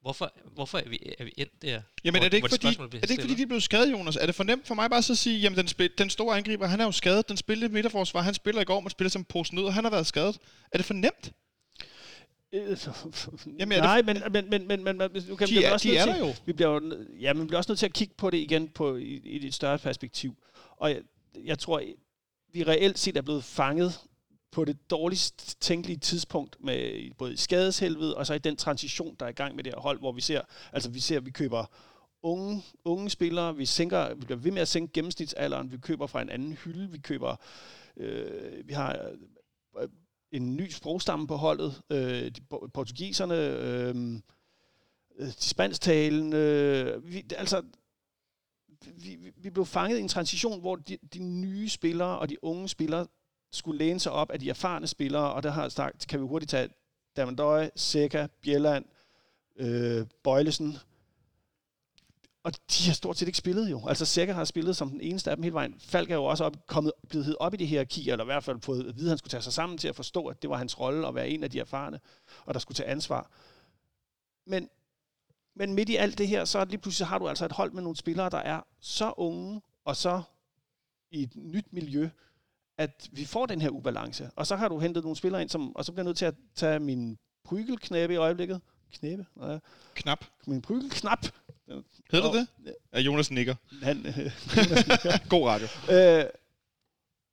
[0.00, 1.82] hvorfor, hvorfor er, vi, er vi endt der?
[2.04, 4.16] Jamen hvor, er det ikke, fordi, er det ikke fordi, de er blevet skadet, Jonas?
[4.16, 6.36] Er det for nemt for mig bare så at sige, jamen den, spil, den store
[6.36, 9.24] angriber, han er jo skadet, den spillede midterforsvar, han spiller i går, man spiller som
[9.24, 10.38] posen ud, og han har været skadet.
[10.72, 11.32] Er det for nemt?
[13.58, 15.10] Jamen, Nej, men, men, men, men, men, kan
[15.48, 16.34] de, vi er, også de er til, der jo.
[16.46, 18.68] Vi bliver jo, ja, men vi bliver også nødt til at kigge på det igen
[18.68, 20.36] på, i, i et større perspektiv.
[20.76, 21.02] Og jeg,
[21.44, 21.82] jeg tror,
[22.52, 24.00] vi reelt set er blevet fanget
[24.50, 29.26] på det dårligst tænkelige tidspunkt med både i skadeshelvede og så i den transition, der
[29.26, 30.40] er i gang med det her hold, hvor vi ser,
[30.72, 31.64] altså vi ser, at vi køber
[32.22, 36.22] unge, unge spillere, vi, sænker, vi bliver ved med at sænke gennemsnitsalderen, vi køber fra
[36.22, 37.36] en anden hylde, vi køber,
[37.96, 39.10] øh, vi har
[39.80, 39.88] øh,
[40.32, 42.40] en ny sprogstamme på holdet, øh, de
[42.74, 43.94] portugiserne, øh,
[45.18, 47.62] øh, de spansktalende, øh, vi, altså
[48.84, 52.68] vi, vi blev fanget i en transition, hvor de, de nye spillere og de unge
[52.68, 53.06] spillere
[53.52, 56.50] skulle læne sig op af de erfarne spillere, og der har sagt, kan vi hurtigt
[56.50, 56.68] tage
[57.16, 58.84] Davendøj, Seca, Bjelland,
[59.56, 60.78] øh, Bøjlesen,
[62.46, 63.88] og de har stort set ikke spillet jo.
[63.88, 65.74] Altså Seca har spillet som den eneste af dem hele vejen.
[65.78, 68.60] Falk er jo også op, kommet, blevet op i det hierarki, eller i hvert fald
[68.60, 70.56] fået at vide, at han skulle tage sig sammen til at forstå, at det var
[70.56, 72.00] hans rolle at være en af de erfarne,
[72.44, 73.30] og der skulle tage ansvar.
[74.46, 74.68] Men
[75.56, 77.82] men midt i alt det her, så lige pludselig har du altså et hold med
[77.82, 80.22] nogle spillere, der er så unge, og så
[81.10, 82.08] i et nyt miljø,
[82.78, 84.30] at vi får den her ubalance.
[84.36, 86.24] Og så har du hentet nogle spillere ind, som, og så bliver jeg nødt til
[86.24, 88.60] at tage min prygelknæbe i øjeblikket.
[88.92, 89.26] Knæbe?
[89.36, 89.58] Nej.
[89.94, 90.24] Knap.
[90.46, 91.26] Min prygelknap.
[92.12, 92.74] Hedder det det?
[92.92, 93.54] Ja, Jonas nikker.
[93.82, 94.32] Han, øh,
[95.28, 95.66] God radio.
[95.92, 96.30] Øh,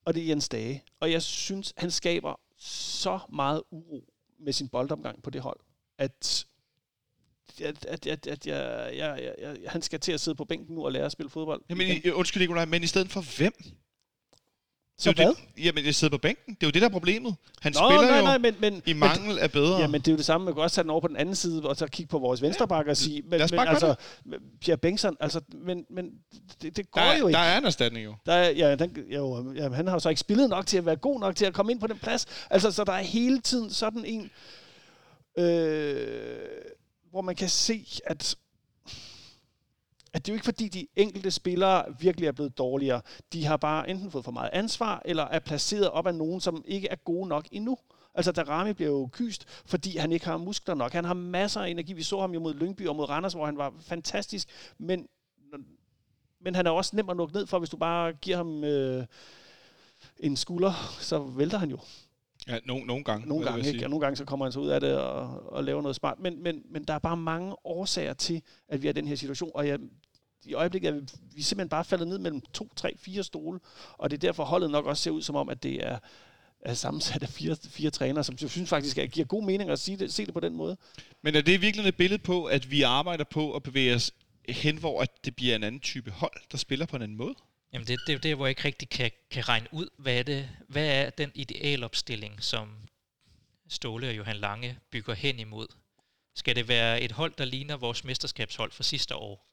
[0.05, 0.83] og det er Jens Dage.
[0.99, 4.03] Og jeg synes, han skaber så meget uro
[4.39, 5.59] med sin boldomgang på det hold,
[5.97, 6.45] at
[7.63, 10.75] at, at, at, at jeg, jeg, jeg, jeg, han skal til at sidde på bænken
[10.75, 11.61] nu og lære at spille fodbold.
[11.69, 13.53] Jamen, i, undskyld Nicolaj, men i stedet for hvem?
[14.97, 15.27] Så det hvad?
[15.27, 16.55] Det, jamen, jeg sidder på bænken.
[16.55, 17.35] Det er jo det, der er problemet.
[17.61, 19.79] Han Nå, spiller nej, nej, men, men, i mangel af bedre.
[19.79, 20.45] Jamen, det er jo det samme.
[20.45, 22.41] Man kan også tage den over på den anden side, og så kigge på vores
[22.41, 23.95] venstrebakker og sige, men, men altså,
[24.61, 26.05] Pierre Bengtsson, altså, men, men
[26.61, 27.37] det, det går der, jo ikke.
[27.37, 28.15] Der er en erstatning jo.
[28.25, 30.85] Der er, ja, den, jo, ja, han har jo så ikke spillet nok til at
[30.85, 32.25] være god nok til at komme ind på den plads.
[32.49, 34.31] Altså, så der er hele tiden sådan en...
[35.37, 36.37] Øh,
[37.13, 38.35] hvor man kan se, at
[40.13, 43.01] at det er jo ikke fordi, de enkelte spillere virkelig er blevet dårligere.
[43.33, 46.63] De har bare enten fået for meget ansvar, eller er placeret op af nogen, som
[46.67, 47.77] ikke er gode nok endnu.
[48.15, 50.93] Altså, Darami bliver jo kyst, fordi han ikke har muskler nok.
[50.93, 51.93] Han har masser af energi.
[51.93, 54.47] Vi så ham jo mod Lyngby og mod Randers, hvor han var fantastisk,
[54.77, 55.07] men,
[56.41, 59.05] men han er også nem at lukke ned for, hvis du bare giver ham øh,
[60.19, 61.79] en skulder, så vælter han jo.
[62.47, 63.27] Ja, no, nogle gange.
[63.27, 63.85] Nogle gange, ikke?
[63.85, 66.19] Og nogle gange så kommer han så ud af det og, og laver noget smart.
[66.19, 69.15] Men, men, men der er bare mange årsager til, at vi er i den her
[69.15, 69.51] situation.
[69.53, 69.79] Og jeg,
[70.45, 70.99] i øjeblikket er vi,
[71.35, 73.59] vi er simpelthen bare faldet ned mellem to, tre, fire stole.
[73.93, 75.99] Og det er derfor holdet nok også ser ud som om, at det er,
[76.61, 79.79] er sammensat af fire, fire trænere, som jeg synes faktisk at giver god mening at
[79.79, 80.77] sige det, se det på den måde.
[81.21, 84.11] Men er det virkelig et billede på, at vi arbejder på at bevæge os
[84.49, 87.35] hen, hvor at det bliver en anden type hold, der spiller på en anden måde?
[87.73, 90.19] Jamen det, det er jo det, hvor jeg ikke rigtig kan, kan regne ud, hvad
[90.19, 92.77] er, det, hvad er den idealopstilling, som
[93.69, 95.67] Ståle og Johan Lange bygger hen imod.
[96.35, 99.47] Skal det være et hold, der ligner vores mesterskabshold fra sidste år,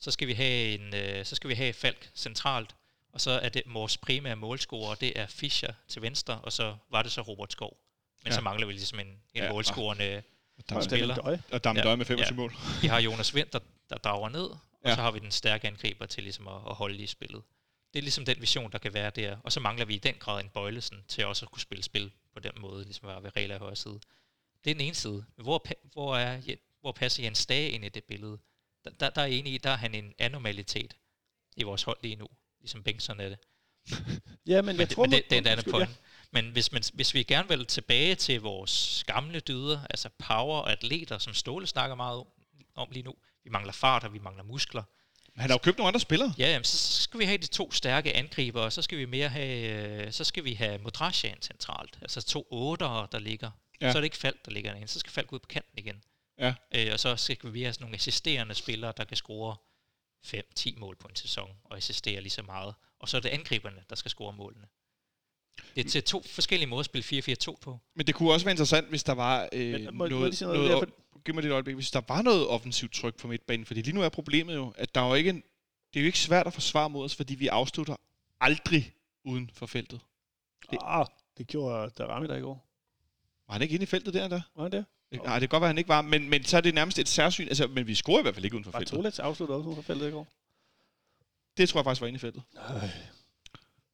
[0.00, 2.74] så skal vi have en, øh, så skal vi have Falk centralt,
[3.12, 7.02] og så er det vores primære målscorer, det er Fischer til venstre, og så var
[7.02, 7.76] det så Robert Skov.
[8.24, 8.36] Men Ja.
[8.36, 10.22] så mangler vi ligesom en, en Ja, målscorende
[10.68, 11.40] Der Og spiller.
[11.52, 12.36] Og Dam Ja, Døje med 25 ja.
[12.36, 12.54] mål.
[12.82, 13.58] Vi har Jonas Vind, der,
[13.90, 14.94] der drager ned, og ja.
[14.94, 17.42] så har vi den stærke angriber til ligesom at, at holde i spillet.
[17.92, 19.36] Det er ligesom den vision, der kan være der.
[19.42, 22.12] Og så mangler vi i den grad en Bøjlesen til også at kunne spille spil
[22.32, 24.00] på den måde, ligesom at være ved regler i højre side.
[24.64, 25.24] Det er den ene side.
[25.36, 26.40] Hvor, hvor, er,
[26.80, 28.38] hvor passer Jens Dage ind i det billede?
[28.84, 30.96] Der, der, der er jeg enig i, der er han en anomalitet
[31.56, 32.28] i vores hold lige nu,
[32.60, 33.38] ligesom Bengtsson er det.
[34.46, 35.02] Ja, men jeg Men, tror...
[35.02, 36.00] det, men det, det er anden undskyld, point.
[36.30, 40.72] Men hvis, man, hvis vi gerne vil tilbage til vores gamle dyder, altså power og
[40.72, 42.26] atleter, som Ståle snakker meget om,
[42.74, 43.14] om lige nu.
[43.44, 44.82] Vi mangler fart, og vi mangler muskler.
[45.36, 46.34] Han har jo købt nogle andre spillere.
[46.38, 49.04] Ja, jamen, så så skal vi have de to stærke angriber, og så skal vi
[49.04, 51.98] mere have, øh, så skal vi have Modrasjan centralt.
[52.02, 53.50] Altså to ottere, der ligger.
[53.80, 53.92] Ja.
[53.92, 54.88] Så er det ikke Falk, der ligger derinde.
[54.88, 56.02] Så skal Falk ud på kanten igen.
[56.38, 56.54] Ja.
[56.74, 59.56] Øh, og så skal vi have sådan nogle assisterende spillere, der kan score
[60.26, 62.74] 5-10 mål på en sæson, og assistere lige så meget.
[63.00, 64.66] Og så er det angriberne, der skal score målene.
[65.76, 67.80] Det er til to forskellige måder at spille 4-4-2 på.
[67.96, 70.36] Men det kunne også være interessant, hvis der var øh, Men må- må noget, lige
[70.36, 70.94] sige noget noget, der, noget
[71.24, 73.94] giv mig det et øjeblik, hvis der var noget offensivt tryk på midtbanen, fordi lige
[73.94, 75.42] nu er problemet jo, at der er jo ikke en,
[75.94, 77.96] det er jo ikke svært at forsvare mod os, fordi vi afslutter
[78.40, 78.94] aldrig
[79.24, 80.00] uden for feltet.
[80.70, 81.06] Det, ah,
[81.38, 82.66] det gjorde Darami der i går.
[83.46, 84.40] Var han ikke inde i feltet der, der?
[84.54, 84.84] Var han det?
[85.12, 87.08] Nej, det kan godt være, han ikke var, men, men så er det nærmest et
[87.08, 88.96] særsyn, altså, men vi scorer i hvert fald ikke uden for Var feltet.
[88.96, 90.28] Tolets afsluttet også uden for feltet i går?
[91.56, 92.42] Det tror jeg faktisk var inde i feltet.
[92.56, 92.90] Øh.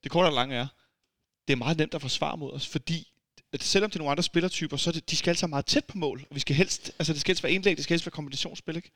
[0.02, 0.66] Det korte og lange er,
[1.48, 3.17] det er meget nemt at forsvare mod os, fordi at
[3.60, 6.26] selvom det er nogle andre spillertyper, så det, de skal altså meget tæt på mål.
[6.30, 8.76] Og vi skal helst, altså det skal helst være indlæg, det skal helst være kombinationsspil,
[8.76, 8.90] ikke?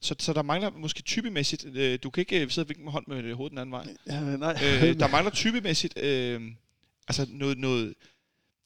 [0.00, 2.92] Så, så der mangler måske typemæssigt, øh, du kan ikke øh, sidde og vinke med
[2.92, 3.86] hånd med hovedet den anden vej.
[4.06, 4.58] Ja, nej.
[4.64, 6.42] øh, der mangler typemæssigt, øh,
[7.08, 7.94] altså noget, noget,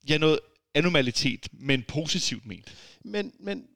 [0.09, 0.41] ja, noget
[0.74, 2.76] anomalitet, men positivt ment.
[3.05, 3.66] men, men,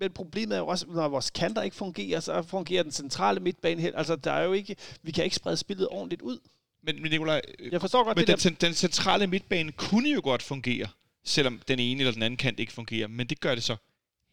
[0.00, 3.80] men problemet er jo også, når vores kanter ikke fungerer, så fungerer den centrale midtbane
[3.80, 3.94] helt.
[3.96, 6.38] Altså, der er jo ikke, vi kan ikke sprede spillet ordentligt ud.
[6.86, 8.66] Men, men Nicolaj, øh, Jeg forstår godt men det den, der.
[8.66, 10.88] den, centrale midtbane kunne jo godt fungere,
[11.24, 13.76] selvom den ene eller den anden kant ikke fungerer, men det gør det så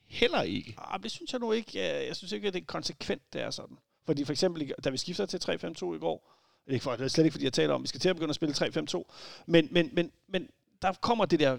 [0.08, 0.76] heller ikke.
[0.78, 1.80] Ah, det synes jeg nu ikke.
[1.80, 3.78] Jeg, synes ikke, at det er konsekvent, det er sådan.
[4.06, 7.04] Fordi for eksempel, da vi skifter til 3-5-2 i går, det er, ikke for, det
[7.04, 9.04] er slet ikke, fordi jeg taler om, vi skal til at begynde at spille 3-5-2,
[9.46, 10.50] men, men, men, men
[10.82, 11.58] der kommer det der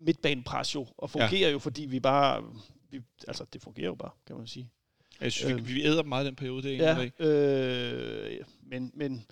[0.00, 1.50] midtbanepres jo, og fungerer ja.
[1.50, 2.44] jo, fordi vi bare,
[2.90, 4.70] vi, altså det fungerer jo bare, kan man sige.
[5.20, 9.26] Jeg synes, øh, vi, æder meget den periode, det er Ja, øh, men, men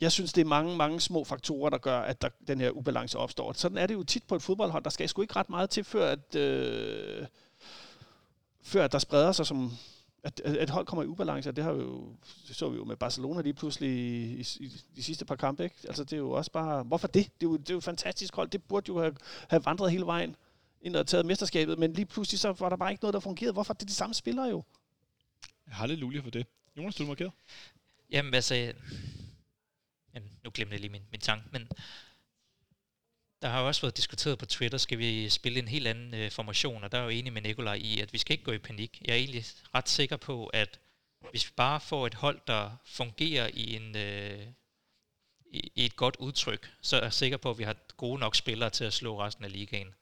[0.00, 3.18] jeg synes, det er mange, mange små faktorer, der gør, at der, den her ubalance
[3.18, 3.52] opstår.
[3.52, 4.84] Sådan er det jo tit på et fodboldhold.
[4.84, 7.26] Der skal sgu ikke ret meget til, før at, øh,
[8.62, 9.72] før at der spreder sig som...
[10.24, 12.16] At, at et hold kommer i ubalance, og det, har vi jo,
[12.48, 15.64] det så vi jo med Barcelona lige pludselig i, i, i de sidste par kampe.
[15.64, 15.76] Ikke?
[15.84, 16.82] Altså, det er jo også bare...
[16.82, 17.24] Hvorfor det?
[17.40, 18.48] Det er jo, det er jo et fantastisk hold.
[18.48, 19.16] Det burde jo have,
[19.48, 20.36] have vandret hele vejen
[20.82, 23.52] ind og taget mesterskabet, men lige pludselig så var der bare ikke noget, der fungerede.
[23.52, 23.74] Hvorfor?
[23.74, 24.62] Det er de samme spillere jo.
[25.66, 26.46] Halleluja for det.
[26.76, 27.32] Jonas, du er markeret.
[28.10, 28.72] Jamen altså,
[30.14, 31.68] jamen, nu glemte jeg lige min, min tanke, men
[33.42, 36.30] der har jo også været diskuteret på Twitter, skal vi spille en helt anden øh,
[36.30, 38.58] formation, og der er jo enig med Nikolaj i, at vi skal ikke gå i
[38.58, 39.02] panik.
[39.04, 39.44] Jeg er egentlig
[39.74, 40.80] ret sikker på, at
[41.30, 44.46] hvis vi bare får et hold, der fungerer i en øh,
[45.52, 48.36] i, i et godt udtryk, så er jeg sikker på, at vi har gode nok
[48.36, 49.94] spillere til at slå resten af ligaen.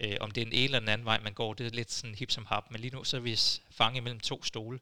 [0.00, 2.14] Øh, om det er en eller den anden vej, man går, det er lidt sådan
[2.14, 3.38] hip som hap, men lige nu så er vi
[3.70, 4.80] fanget mellem to stole.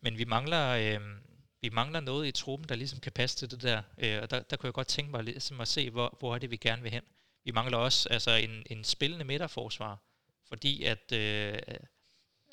[0.00, 1.00] Men vi mangler, øh,
[1.66, 3.82] vi mangler noget i truppen, der ligesom kan passe til det der.
[3.98, 6.38] Øh, og der, der kunne jeg godt tænke mig ligesom at se, hvor, hvor er
[6.38, 7.02] det, vi gerne vil hen.
[7.44, 9.98] Vi mangler også altså en, en spillende midterforsvar,
[10.48, 11.58] fordi at øh,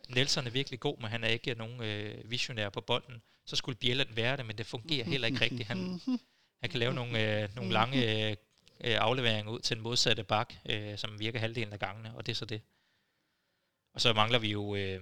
[0.10, 3.22] Nelson er virkelig god, men han er ikke nogen øh, visionær på bolden.
[3.46, 5.68] Så skulle Bjelland være det, men det fungerer heller ikke rigtigt.
[5.68, 6.02] Han,
[6.62, 8.36] han kan lave nogle, øh, nogle lange øh,
[8.80, 12.36] afleveringer ud til den modsatte bak, øh, som virker halvdelen af gangene, og det er
[12.36, 12.62] så det.
[13.94, 15.02] Og så mangler vi jo øh,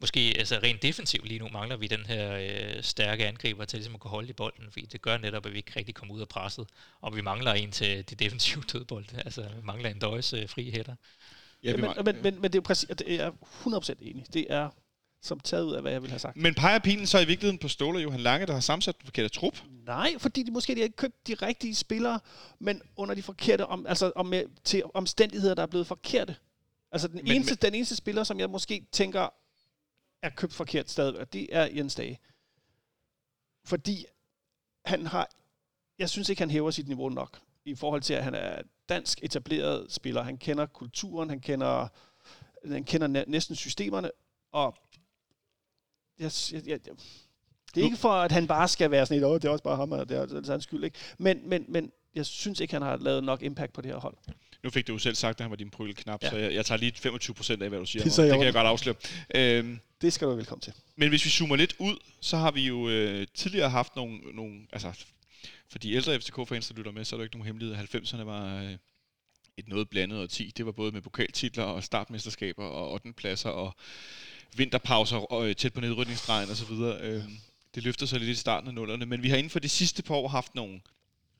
[0.00, 3.94] måske altså rent defensivt lige nu mangler vi den her øh, stærke angriber til ligesom
[3.94, 6.20] at kunne holde i bolden, fordi det gør netop, at vi ikke rigtig kommer ud
[6.20, 6.66] af presset,
[7.00, 10.70] og vi mangler en til de defensive dødbold, altså vi mangler en døjes øh, fri
[10.70, 10.94] hætter.
[11.62, 14.24] Ja, men, men, men, men, det er jo præcis, det er 100% enig.
[14.32, 14.68] Det er
[15.22, 16.36] som taget ud af, hvad jeg vil have sagt.
[16.36, 19.06] Men peger pilen så i virkeligheden på Ståle og Johan Lange, der har sammensat den
[19.06, 19.62] forkerte trup?
[19.86, 22.20] Nej, fordi de måske de har ikke købt de rigtige spillere,
[22.58, 26.36] men under de forkerte, om, altså om, med, til omstændigheder, der er blevet forkerte.
[26.92, 29.28] Altså den, men, eneste, men, den eneste spiller, som jeg måske tænker
[30.22, 32.18] er købt forkert stadigvæk, det er Jens Dage.
[33.64, 34.04] Fordi
[34.84, 35.30] han har,
[35.98, 39.18] jeg synes ikke, han hæver sit niveau nok i forhold til, at han er dansk
[39.22, 40.22] etableret spiller.
[40.22, 41.88] Han kender kulturen, han kender,
[42.64, 44.10] han kender næsten systemerne,
[44.52, 44.76] og
[46.18, 46.80] jeg, jeg, jeg,
[47.74, 49.76] det er ikke for, at han bare skal være sådan et, det er også bare
[49.76, 50.98] ham, og det er, det er hans skyld, ikke?
[51.18, 54.16] Men, men, men jeg synes ikke, han har lavet nok impact på det her hold.
[54.62, 56.30] Nu fik du jo selv sagt, at han var din pryleknap, ja.
[56.30, 58.02] så jeg, jeg tager lige 25 procent af, hvad du siger.
[58.04, 58.96] Det, det kan jeg godt afsløre.
[59.34, 60.72] Øhm, det skal du velkommen til.
[60.96, 64.60] Men hvis vi zoomer lidt ud, så har vi jo øh, tidligere haft nogle, nogle
[64.72, 64.92] altså,
[65.70, 67.76] for de ældre FCK-fans, der lytter med, så er der ikke nogen hemmelighed.
[67.94, 68.76] 90'erne var øh,
[69.56, 70.52] et noget blandet og 10.
[70.56, 73.12] Det var både med pokaltitler og startmesterskaber og 8.
[73.12, 73.74] pladser og
[74.56, 76.72] vinterpauser og øh, tæt på nedrykningsstregen osv.
[76.72, 77.22] Øh,
[77.74, 80.02] det løfter sig lidt i starten af nullerne, men vi har inden for de sidste
[80.02, 80.80] par år haft nogle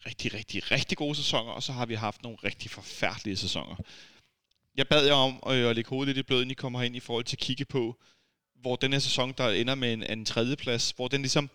[0.07, 3.77] rigtig, rigtig, rigtig gode sæsoner, og så har vi haft nogle rigtig forfærdelige sæsoner.
[4.77, 6.83] Jeg bad jer om at, øh, at lægge hovedet lidt i blød, inden I kommer
[6.83, 8.01] ind i forhold til at kigge på,
[8.55, 11.51] hvor den her sæson, der ender med en, en tredje plads, hvor den ligesom,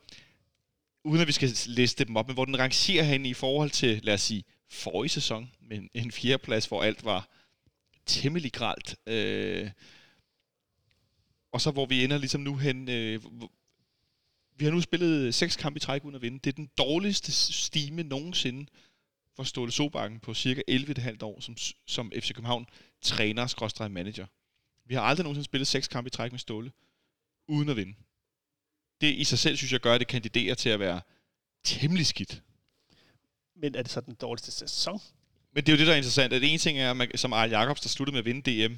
[1.03, 3.99] uden at vi skal liste dem op, men hvor den rangerer hen i forhold til,
[4.03, 7.29] lad os sige, forrige sæson, men en, fjerdeplads, fjerde plads, hvor alt var
[8.05, 8.95] temmelig gralt.
[9.07, 9.71] Øh,
[11.51, 13.21] og så hvor vi ender ligesom nu hen, øh,
[14.57, 16.39] vi har nu spillet seks kampe i træk uden at vinde.
[16.39, 18.65] Det er den dårligste stime nogensinde
[19.35, 22.65] for Ståle Sobakken på cirka 11,5 år som, som FC København
[23.01, 24.25] træner manager.
[24.85, 26.71] Vi har aldrig nogensinde spillet seks kampe i træk med Ståle
[27.47, 27.95] uden at vinde.
[29.01, 31.01] Det i sig selv, synes jeg, gør, at det kandiderer til at være
[31.63, 32.41] temmelig skidt.
[33.55, 34.99] Men er det så den dårligste sæson?
[35.53, 36.33] Men det er jo det, der er interessant.
[36.33, 38.73] At en ting er, at man, som Arl Jacobs, der sluttede med at vinde DM,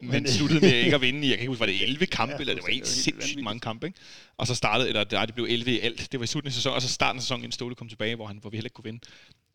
[0.00, 2.06] men øh, sluttede med ikke at vinde i, jeg kan ikke huske, var det 11
[2.06, 3.98] kampe, ja, eller det var helt sindssygt mange kampe, ikke?
[4.36, 6.12] Og så startede, eller det blev 11 i alt.
[6.12, 8.16] Det var i slutningen af sæsonen, og så starten af sæsonen, inden Ståle kom tilbage,
[8.16, 9.00] hvor, han, hvor vi heller ikke kunne vinde.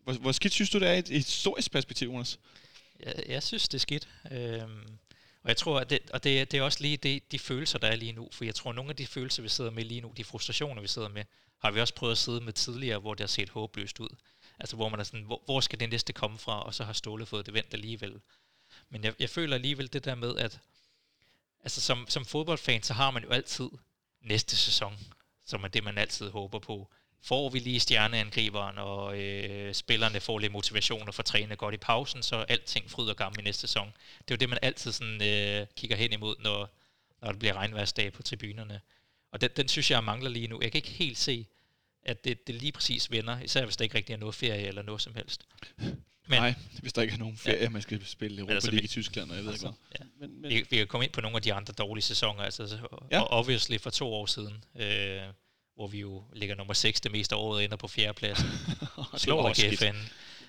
[0.04, 2.40] Hvor, hvor skidt synes du, det er i et historisk perspektiv, Jonas?
[3.00, 4.08] Jeg, jeg synes, det er skidt.
[4.32, 4.88] Øhm,
[5.44, 7.88] og jeg tror, at det, og det, det er også lige det, de følelser, der
[7.88, 8.30] er lige nu.
[8.32, 10.82] For jeg tror, at nogle af de følelser, vi sidder med lige nu, de frustrationer,
[10.82, 11.24] vi sidder med,
[11.64, 14.10] har vi også prøvet at sidde med tidligere, hvor det har set håbløst ud.
[14.60, 16.94] Altså hvor man er sådan, hvor, hvor skal det næste komme fra, og så har
[16.94, 18.14] Ståle fået det vendt alligevel.
[18.94, 20.60] Men jeg, jeg føler alligevel det der med, at
[21.64, 23.70] altså som, som fodboldfan, så har man jo altid
[24.22, 24.98] næste sæson,
[25.46, 26.90] som er det, man altid håber på.
[27.22, 31.78] Får vi lige stjerneangriberen, og øh, spillerne får lidt motivation og får trænet godt i
[31.78, 33.88] pausen, så alting fryd og gammel i næste sæson.
[34.20, 36.70] Det er jo det, man altid sådan, øh, kigger hen imod, når,
[37.22, 38.82] når det bliver regnværsdag på tribunerne.
[39.32, 40.60] Og den, den synes jeg mangler lige nu.
[40.62, 41.48] Jeg kan ikke helt se,
[42.04, 44.82] at det, det lige præcis vender, især hvis der ikke rigtig er noget ferie eller
[44.82, 45.46] noget som helst.
[46.28, 47.70] Men, Nej, hvis der ikke er nogen ferie, ja.
[47.70, 50.08] man skal spille Europa altså, League i Tyskland, og jeg ved altså, ikke hvad.
[50.08, 50.28] Ja.
[50.28, 52.78] Men, men, vi, vi kan komme ind på nogle af de andre dårlige sæsoner, altså
[53.12, 53.22] ja.
[53.22, 55.22] og obviously for to år siden, øh,
[55.76, 58.40] hvor vi jo ligger nummer 6 det meste af året, ender på plads.
[59.18, 59.96] Slår ikke FN.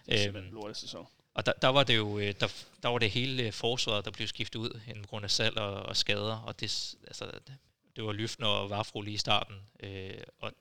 [0.09, 0.57] Øhm,
[1.35, 2.53] og der, der, var det jo øh, der,
[2.83, 5.97] der var det hele forsvaret, der blev skiftet ud på grund af salg og, og
[5.97, 7.31] skader, og det, altså,
[7.97, 10.11] det var Lyfner og Vafro lige i starten, øh,
[10.41, 10.53] og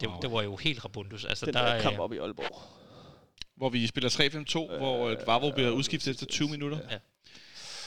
[0.00, 0.20] det, wow.
[0.20, 1.24] det var jo helt rabundus.
[1.24, 2.79] Altså, Den der, der kamp op i Aalborg
[3.60, 6.78] hvor vi spiller 3-5-2, øh, hvor Vavro bliver udskiftet efter 20 minutter.
[6.90, 6.98] Ja.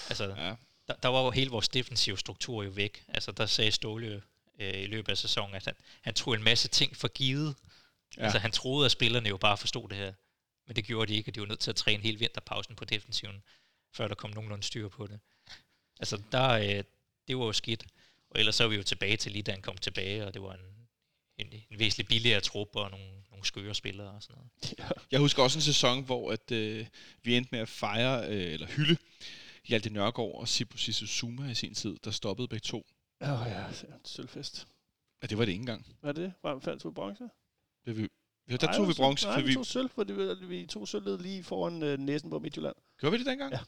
[0.10, 0.56] Altså, ja.
[0.88, 3.04] Der, der var jo hele vores defensive struktur jo væk.
[3.08, 4.22] Altså, der sagde Ståle
[4.60, 7.56] øh, i løbet af sæsonen, at han, han tog en masse ting for givet.
[8.18, 8.24] Ja.
[8.24, 10.14] Altså, han troede, at spillerne jo bare forstod det her.
[10.68, 12.86] Men det gjorde de ikke, og de var nødt til at træne hele vinterpausen på
[12.86, 13.44] defensiven,
[13.94, 15.20] før der kom nogenlunde styr på det.
[16.00, 16.84] Altså, der, øh,
[17.28, 17.86] det var jo skidt.
[18.30, 20.42] Og ellers så er vi jo tilbage til lige da han kom tilbage, og det
[20.42, 20.83] var en,
[21.38, 24.80] en, en væsentlig billigere trup og nogle nogle skøre spillere og sådan noget.
[24.80, 24.90] Ja.
[25.12, 26.88] Jeg husker også en sæson, hvor at, øh,
[27.24, 28.98] vi endte med at fejre, øh, eller hylde,
[29.68, 32.86] Hjalte Nørgaard og Sibu Zuma i sin tid, der stoppede begge to.
[33.22, 33.66] Ja, oh, ja,
[34.06, 34.68] sølvfest.
[35.22, 35.86] Ja, det var det ikke engang.
[36.00, 36.34] Hvad er det?
[36.44, 37.30] Var fandt du bronze?
[37.86, 38.08] Det vi,
[38.50, 39.28] ja, der tog vi bronze.
[39.28, 42.76] Nej, vi tog sølv, for vi, vi tog sølvet lige foran øh, næsen på Midtjylland.
[42.98, 43.52] Gjorde vi det dengang?
[43.52, 43.60] Ja.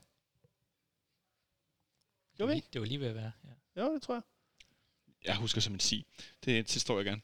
[2.38, 3.82] Gjorde vi Det var lige ved at være, ja.
[3.82, 4.22] Ja, det tror jeg.
[5.26, 6.06] Jeg husker som en sig.
[6.46, 7.22] Det, det står jeg gerne.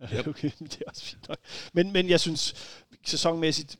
[0.14, 0.26] Yep.
[0.26, 1.38] okay, det er også fint nok.
[1.72, 2.54] Men, men jeg synes,
[3.04, 3.78] sæsonmæssigt,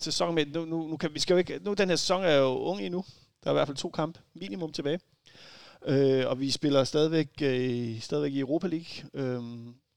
[0.00, 2.58] sæsonmæssigt, nu, nu, nu kan vi skal jo ikke, nu den her sæson er jo
[2.58, 3.04] ung endnu.
[3.44, 5.00] Der er i hvert fald to kampe minimum tilbage.
[5.86, 9.10] Øh, og vi spiller stadigvæk, øh, stadigvæk i Europa League.
[9.14, 9.42] Øh,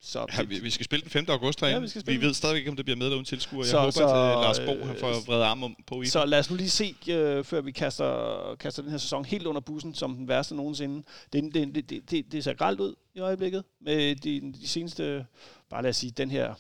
[0.01, 1.25] så Ja, vi, vi skal spille den 5.
[1.29, 1.75] august herinde.
[1.77, 3.59] Ja, vi skal vi ved stadigvæk ikke, om det bliver med eller uden tilskuer.
[3.59, 6.05] Jeg Så- håber, så, at uh, Lars Bo øh, får vredet arm om på i.
[6.05, 9.45] Så lad os nu lige se, øh, før vi kaster, kaster den her sæson helt
[9.45, 11.03] under bussen, som den værste nogensinde.
[11.33, 15.25] Det, det, det, det, det, det ser gralt ud i øjeblikket med de, de seneste,
[15.69, 16.53] bare lad os sige, den her,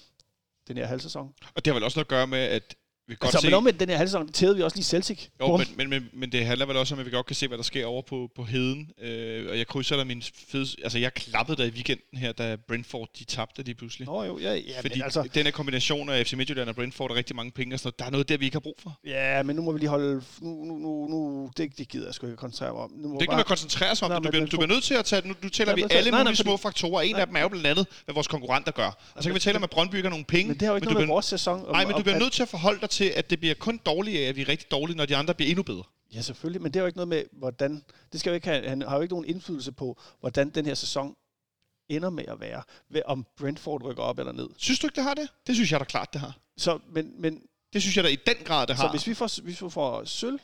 [0.67, 1.33] den her halvsæson.
[1.55, 2.75] Og det har vel også noget at gøre med, at
[3.07, 3.47] vi kan godt Altså, se...
[3.47, 5.27] men omvendt den her halvsæson, tævede vi også lige Celtic.
[5.41, 7.47] Jo, men, men, men, men det handler vel også om, at vi godt kan se,
[7.47, 8.91] hvad der sker over på, på heden.
[9.01, 10.67] Øh, og jeg krydser der min fede...
[10.83, 14.05] Altså, jeg klappede der i weekenden her, da Brentford, de tabte lige pludselig.
[14.07, 17.11] Nå jo, ja, ja Fordi men altså, den her kombination af FC Midtjylland og Brentford
[17.11, 17.99] er rigtig mange penge og sådan noget.
[17.99, 18.99] Der er noget der, vi ikke har brug for.
[19.05, 22.13] ja, men nu må vi lige holde, nu, nu, nu, nu det, det gider jeg
[22.13, 22.91] sgu ikke koncentrere mig om.
[22.97, 24.11] Nu må Det er ikke man koncentrerer sig om.
[24.11, 24.19] Nej.
[24.19, 25.27] Du, bliver, du bliver nødt til at tage...
[25.27, 27.01] Nu, nu tæller Ja, vi alle nej, nej, mulige fordi- små faktorer.
[27.01, 27.21] En Nej.
[27.21, 28.97] af dem er jo blandt andet, hvad vores konkurrenter gør.
[29.15, 30.47] Og så kan vi tale om, at Brøndby har nogen penge.
[30.47, 31.71] men det har jo ikke noget med vores sæson.
[31.71, 34.17] Nej, men du bliver nødt til at forholde dig til, at det bliver kun dårligt
[34.17, 35.83] af, at vi er rigtig dårlige, når de andre bliver endnu bedre.
[36.13, 37.83] Ja, selvfølgelig, men det har jo ikke noget med, hvordan...
[38.11, 40.73] Det skal jo ikke have, han har jo ikke nogen indflydelse på, hvordan den her
[40.73, 41.15] sæson
[41.89, 42.63] ender med at være.
[42.89, 44.49] Ved, om Brentford rykker op eller ned.
[44.57, 45.29] Synes du ikke, det har det?
[45.47, 46.37] Det synes jeg da klart, det har.
[46.57, 47.41] Så, men, men,
[47.73, 48.91] Det synes jeg da i den grad, det så har.
[48.91, 50.39] hvis vi, får, hvis vi får sølv,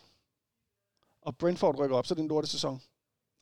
[1.21, 2.81] og Brentford rykker op, så er det en lorte sæson.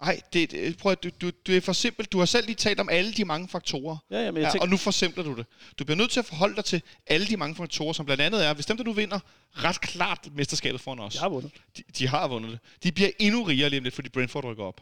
[0.01, 2.11] Nej, det, det, prøv at, du, du, du er for simpelt.
[2.11, 3.97] Du har selv lige talt om alle de mange faktorer.
[4.11, 5.45] Ja, ja, men jeg Ja, tænker, og nu forsimpler du det.
[5.79, 8.45] Du bliver nødt til at forholde dig til alle de mange faktorer, som blandt andet
[8.45, 9.19] er, hvis dem, der nu vinder
[9.51, 11.51] ret klart mesterskabet foran os, jeg har vundet.
[11.77, 14.63] de, de har vundet det, de bliver endnu rigere lige om lidt, fordi Brentford rykker
[14.63, 14.81] op.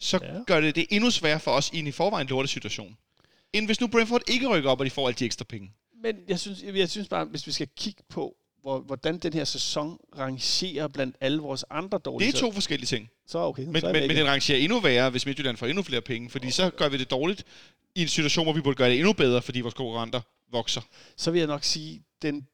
[0.00, 0.42] Så Ja.
[0.46, 2.96] gør det det endnu sværere for os i en i forvejen lorte situation.
[3.52, 5.72] End hvis nu Brentford ikke rykker op, og de får alle de ekstra penge.
[6.02, 9.32] Men jeg synes, jeg, jeg synes bare, hvis vi skal kigge på, hvor, hvordan den
[9.32, 13.10] her sæson rangerer blandt alle vores andre dårlige Det er to forskellige ting.
[13.26, 15.82] Så okay, Men, så men, men i det rangerer endnu værre, hvis Midtjylland får endnu
[15.82, 17.44] flere penge, fordi så gør vi det dårligt
[17.94, 20.20] i en situation, hvor vi burde gøre det endnu bedre, fordi vores konkurrenter
[20.52, 20.80] vokser.
[21.16, 22.48] så vil jeg nok sige, den...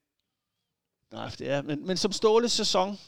[1.12, 1.62] Nej, det er...
[1.62, 2.98] Men, men som Ståle sæson,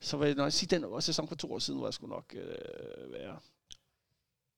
[0.00, 2.34] så vil jeg nok sige, den sæson for to år siden, hvor jeg skulle nok
[2.34, 3.38] øh, være...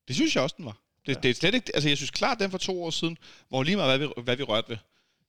[0.09, 0.77] Det synes jeg også, den var.
[1.07, 1.21] Det, ja.
[1.21, 3.19] det er slet ikke, altså jeg synes klart, den for to år siden,
[3.49, 4.77] hvor lige meget, hvad vi, hvad vi rørte ved.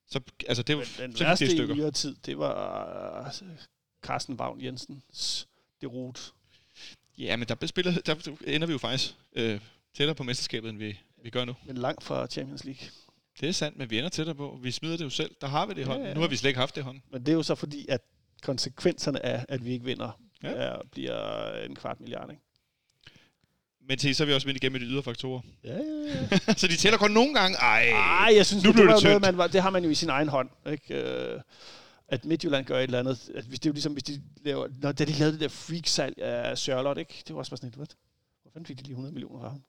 [0.09, 1.75] Så, altså det var, Men den så værste det i i stykker.
[1.75, 3.49] nyere tid, det var øh,
[4.03, 5.47] Carsten Vagn Jensens
[5.81, 6.21] derute.
[7.17, 8.15] Ja, men der, spillet, der
[8.47, 9.59] ender vi jo faktisk øh,
[9.97, 11.55] tættere på mesterskabet, end vi, vi gør nu.
[11.65, 12.87] Men langt fra Champions League.
[13.41, 14.59] Det er sandt, men vi ender tættere på.
[14.61, 15.35] Vi smider det jo selv.
[15.41, 16.07] Der har vi det i Ja, hånden.
[16.07, 16.13] ja.
[16.13, 17.03] Nu har vi slet ikke haft det i hånden.
[17.11, 18.01] Men det er jo så fordi, at
[18.41, 20.49] konsekvenserne af, at vi ikke vinder, ja.
[20.49, 20.55] Ja.
[20.55, 22.41] er, bliver en kvart milliard, ikke?
[23.87, 25.41] Men til så er vi også vendt igennem med de ydre faktorer.
[25.63, 26.53] Ja, ja, ja.
[26.61, 27.57] så de tæller kun nogle gange.
[27.57, 29.83] Ej, Ej, jeg synes, nu nu det, det, var det noget, man, det har man
[29.83, 30.49] jo i sin egen hånd.
[30.71, 30.95] Ikke?
[31.03, 31.41] Øh,
[32.07, 33.29] at Midtjylland gør et eller andet.
[33.35, 35.47] At hvis det er jo ligesom, hvis de laver, når da de lavede det der
[35.47, 37.23] freak-salg af Charlotte, ikke?
[37.27, 37.87] det var også bare sådan et, hvad?
[38.41, 39.61] Hvor fanden fik de lige 100 millioner fra ham?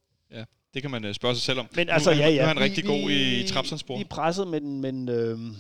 [0.74, 1.68] det kan man øh, spørge sig selv om.
[1.74, 2.34] Men Nu altså, han- ja, ja.
[2.36, 3.96] Nu er han vi- rigtig god vi- i trapsandspor.
[3.96, 5.54] Vi er presset, men, men, øh, men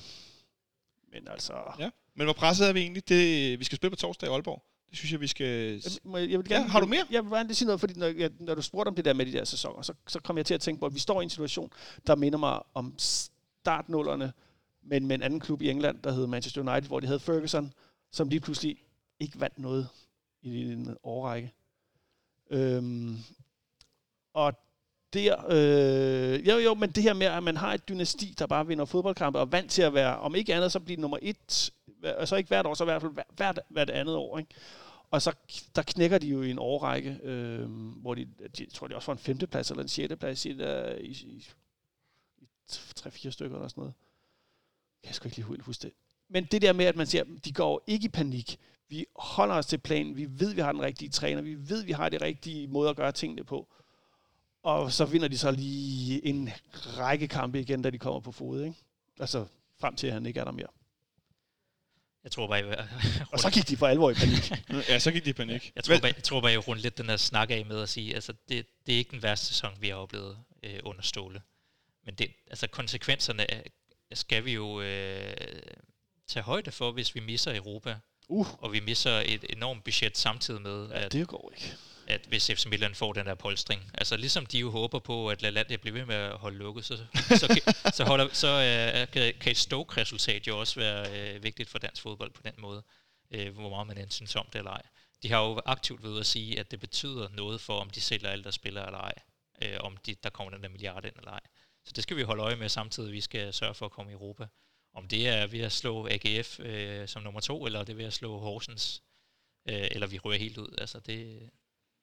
[1.30, 1.52] altså...
[1.78, 1.90] Ja.
[2.16, 3.08] Men hvor presset er vi egentlig?
[3.08, 4.62] Det, vi skal spille på torsdag i Aalborg.
[4.90, 5.46] Det synes jeg, vi skal...
[5.46, 7.04] Jeg, jeg vil gerne, Ja, har du mere?
[7.10, 9.12] Jeg vil gerne lige sige noget, fordi når, jeg, når du spurgte om det der
[9.12, 11.20] med de der sæsoner, så, så kom jeg til at tænke på, at vi står
[11.20, 11.70] i en situation,
[12.06, 14.32] der minder mig om startnullerne,
[14.82, 17.72] men med en anden klub i England, der hed Manchester United, hvor de havde Ferguson,
[18.12, 18.76] som lige pludselig
[19.20, 19.88] ikke vandt noget
[20.42, 21.52] i en årrække.
[22.50, 23.16] Øhm,
[24.34, 24.52] og
[25.12, 28.66] der, øh, jo jo, men det her med, at man har et dynasti, der bare
[28.66, 31.72] vinder fodboldkampe, og er vant til at være, om ikke andet, så blive nummer et,
[32.04, 34.54] altså ikke hvert år, så i hvert fald hvert, hvert, andet år, ikke?
[35.10, 35.32] Og så
[35.76, 38.28] der knækker de jo i en årrække, øh, hvor de,
[38.58, 41.46] de, tror, de også var en femteplads eller en sjetteplads i, der, i, i,
[42.38, 42.48] i
[42.96, 43.94] tre-fire stykker eller sådan noget.
[45.04, 45.92] Jeg skal ikke lige helt huske det.
[46.28, 48.58] Men det der med, at man siger, de går ikke i panik.
[48.88, 50.16] Vi holder os til planen.
[50.16, 51.42] Vi ved, vi har den rigtige træner.
[51.42, 53.68] Vi ved, vi har det rigtige måde at gøre tingene på.
[54.62, 58.64] Og så vinder de så lige en række kampe igen, da de kommer på fod.
[58.64, 58.76] Ikke?
[59.20, 59.46] Altså
[59.80, 60.66] frem til, at han ikke er der mere.
[62.24, 62.88] Jeg tror bare, jeg,
[63.32, 64.52] Og så gik de for alvor i panik.
[64.88, 65.72] Ja, så gik de i panik.
[65.76, 67.88] jeg, tror bare, jeg tror bare, jeg rundt lidt den her snak af med at
[67.88, 71.42] sige, altså det, det er ikke den værste sæson, vi har oplevet øh, under Ståle.
[72.04, 73.46] Men det, altså konsekvenserne
[74.12, 75.34] skal vi jo øh,
[76.26, 77.96] tage højde for, hvis vi misser Europa,
[78.28, 81.76] Uh, og vi misser et enormt budget samtidig med, ja, at, det går ikke
[82.08, 83.90] at hvis FC Midtjylland får den der polstring.
[83.94, 86.96] Altså ligesom de jo håber på, at LaLandia bliver ved med at holde lukket, så,
[87.14, 91.68] så, kan, så, holder, så øh, kan, kan et Stoke-resultat jo også være øh, vigtigt
[91.68, 92.82] for dansk fodbold på den måde,
[93.30, 94.82] øh, hvor meget man end synes om det eller ej.
[95.22, 98.28] De har jo aktivt ved at sige, at det betyder noget for, om de sælger
[98.28, 99.14] alle, der spiller eller ej,
[99.62, 101.40] øh, om de, der kommer den der milliard ind eller ej.
[101.84, 104.14] Så det skal vi holde øje med samtidig, vi skal sørge for at komme i
[104.14, 104.46] Europa.
[104.94, 108.04] Om det er ved at slå AGF øh, som nummer to, eller det er ved
[108.04, 109.02] at slå Horsens,
[109.68, 110.74] øh, eller vi rører helt ud.
[110.78, 111.50] Altså det,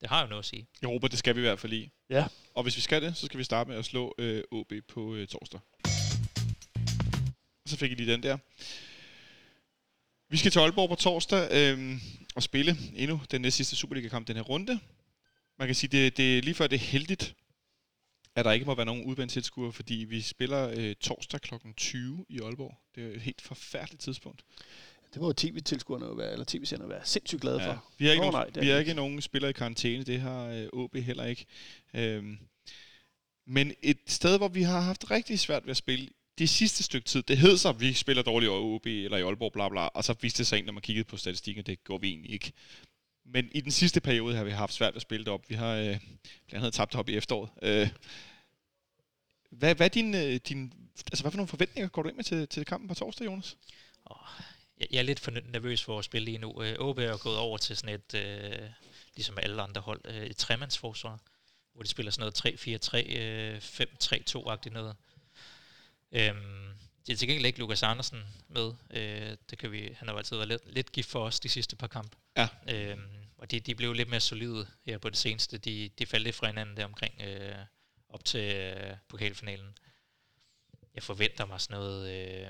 [0.01, 0.67] det har jo noget at sige.
[0.83, 1.91] Europa, det skal vi i hvert fald i.
[2.09, 2.27] Ja.
[2.53, 5.15] Og hvis vi skal det, så skal vi starte med at slå øh, OB på
[5.15, 5.59] øh, torsdag.
[7.65, 8.37] Så fik I lige den der.
[10.29, 11.97] Vi skal til Aalborg på torsdag øh,
[12.35, 14.79] og spille endnu den næste sidste Superliga-kamp den her runde.
[15.59, 17.35] Man kan sige, det, det er lige før det er heldigt,
[18.35, 21.53] at der ikke må være nogen udvendt tilskuere, fordi vi spiller øh, torsdag kl.
[21.77, 22.77] 20 i Aalborg.
[22.95, 24.43] Det er et helt forfærdeligt tidspunkt.
[25.15, 27.83] Det må tv-tilskuerne jo være, eller tv-senderne være sindssygt glade for.
[27.97, 30.19] Vi har ikke, Nå, nogen, nej, er vi har ikke nogen spillere i karantæne, det
[30.19, 31.45] har øh, OB heller ikke.
[31.93, 32.37] Øhm,
[33.47, 37.05] men et sted, hvor vi har haft rigtig svært ved at spille det sidste stykke
[37.05, 39.81] tid, det hed så, at vi spiller dårligt over OB eller i Aalborg, bla bla,
[39.81, 42.09] og så viste det sig egentlig, når man kiggede på statistikken, at det går vi
[42.09, 42.51] egentlig ikke.
[43.25, 45.49] Men i den sidste periode har vi haft svært ved at spille det op.
[45.49, 45.99] Vi har øh,
[46.47, 47.49] blandt andet tabt op i efteråret.
[47.61, 47.89] Øh,
[49.51, 50.73] hvad, hvad er din, øh, din,
[51.11, 53.57] altså hvad for nogle forventninger går du ind med til, til kampen på torsdag, Jonas?
[54.79, 56.63] Jeg jeg er lidt for nervøs for at spille lige nu.
[56.63, 58.69] Øh, OB er gået over til sådan et, øh,
[59.15, 61.19] ligesom alle andre hold, øh, et tremandsforsvar,
[61.73, 64.95] hvor de spiller sådan noget 3-4-3, øh, 5-3-2-agtigt noget.
[66.11, 66.73] Øhm,
[67.07, 68.73] det er til gengæld ikke Lukas Andersen med.
[68.91, 71.49] Øh, det kan vi, han har jo altid været lidt, lidt gift for os de
[71.49, 72.17] sidste par kampe.
[72.37, 72.47] Ja.
[72.69, 73.01] Øhm,
[73.37, 75.57] og de, de blev lidt mere solide her på det seneste.
[75.57, 77.55] De, de faldt lidt fra hinanden der omkring øh,
[78.09, 79.77] op til øh, pokalfinalen.
[80.95, 82.47] Jeg forventer mig sådan noget øh,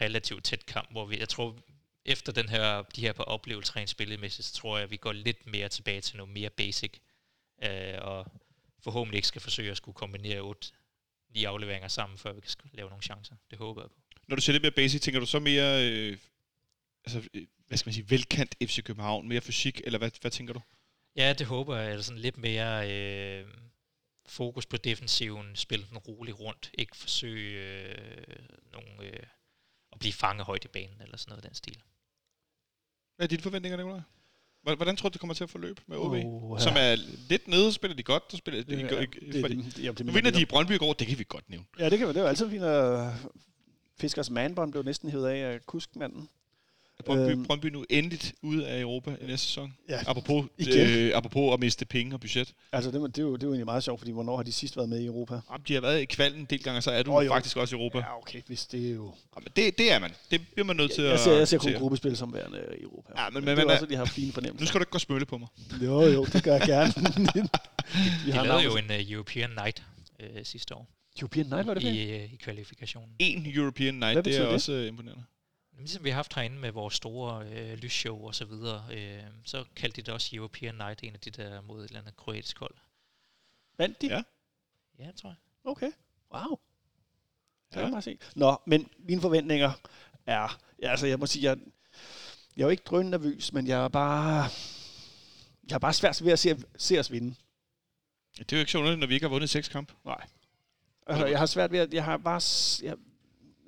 [0.00, 1.58] relativt tæt kamp, hvor vi, jeg tror,
[2.04, 5.12] efter den her, de her par oplevelser rent spillemæssigt, så tror jeg, at vi går
[5.12, 6.92] lidt mere tilbage til noget mere basic,
[7.62, 8.26] øh, og
[8.82, 10.68] forhåbentlig ikke skal forsøge at skulle kombinere otte
[11.34, 13.34] ni afleveringer sammen, før vi kan lave nogle chancer.
[13.50, 13.96] Det håber jeg på.
[14.28, 16.18] Når du siger lidt mere basic, tænker du så mere, øh,
[17.04, 20.54] altså, øh, hvad skal man sige, velkendt FC København, mere fysik, eller hvad, hvad tænker
[20.54, 20.60] du?
[21.16, 21.90] Ja, det håber jeg.
[21.90, 23.46] Eller sådan lidt mere øh,
[24.26, 28.36] fokus på defensiven, spille den roligt rundt, ikke forsøge øh,
[28.72, 29.26] nogle, øh,
[29.94, 31.78] at blive fanget højt i banen, eller sådan noget af den stil.
[33.16, 34.00] Hvad er dine forventninger, Nicolaj?
[34.62, 36.12] Hvor- Hvordan tror du, det kommer til at forløbe med OB?
[36.12, 36.92] Åh, Som ja.
[36.92, 36.96] er
[37.28, 38.30] lidt nede, spiller de godt.
[38.30, 40.40] Der spiller, de, Ja, de, det, de, det, fordi- det, ja, det nu vinder de
[40.42, 41.66] i Brøndby i går, det kan vi godt nævne.
[41.78, 43.12] Ja, det kan det er jo altid fint at
[43.96, 46.28] Fiskers manbånd blev næsten hævet af af kuskmanden.
[47.06, 47.44] Brøndby, Øhm.
[47.44, 49.74] Brøndby nu endeligt ude af Europa i næste sæson.
[49.88, 50.88] Ja, Apropos, Igen.
[50.90, 52.54] øh, apropos at miste penge og budget.
[52.72, 54.52] altså det, det, er jo, det er jo egentlig meget sjovt, fordi hvornår har de
[54.52, 55.34] sidst været med i Europa?
[55.50, 57.32] Jamen, de har været i kvalden en del gange, så er du oh, jo.
[57.32, 57.98] faktisk også i Europa.
[57.98, 58.04] Ja.
[58.04, 59.14] Ja, okay, hvis det er jo...
[59.36, 60.10] Jamen, det, det er man.
[60.30, 62.82] Det bliver man nødt til Jeg, at ser, jeg ser kun gruppespil som værende i
[62.82, 63.12] Europa.
[63.18, 64.66] Ja, men- det men er man jo er- også, at de har fine Nu fornemmelser.
[64.66, 65.48] skal du ikke gå smølle på mig.
[65.82, 66.92] Jo, jo, det gør jeg gerne.
[68.24, 69.82] vi De har lavede jo en uh, European Night
[70.20, 70.88] øh, sidste år
[71.20, 71.94] European Night, var det det?
[71.94, 73.08] i, øh, i kvalifikationen.
[73.18, 74.48] En European Night, Hvad det er det?
[74.48, 75.22] også øh, imponerende.
[75.78, 79.64] Ligesom vi har haft herinde med vores store øh, lysshow og så videre, øh, så
[79.76, 82.58] kaldte de det også European Night, en af de der mod et eller andet kroatisk
[82.58, 82.74] hold.
[83.78, 84.06] Vandt de?
[84.06, 84.22] Ja.
[84.98, 85.36] Ja, tror jeg.
[85.64, 85.92] Okay.
[86.32, 86.58] Wow.
[87.74, 88.00] Det Ja.
[88.00, 88.18] se.
[88.36, 89.72] Nå, men mine forventninger
[90.26, 90.58] er...
[90.82, 91.58] Ja, altså, jeg må sige, jeg,
[92.56, 94.48] jeg er jo ikke drønende nervøs, men jeg er bare...
[95.68, 97.34] Jeg er bare svært ved at se, se os vinde.
[98.38, 99.92] Det er jo ikke så underligt, når vi ikke har vundet seks kamp.
[100.04, 100.26] Nej.
[101.06, 101.94] Altså, jeg har svært ved at...
[101.94, 102.40] Jeg har bare...
[102.82, 102.96] Jeg,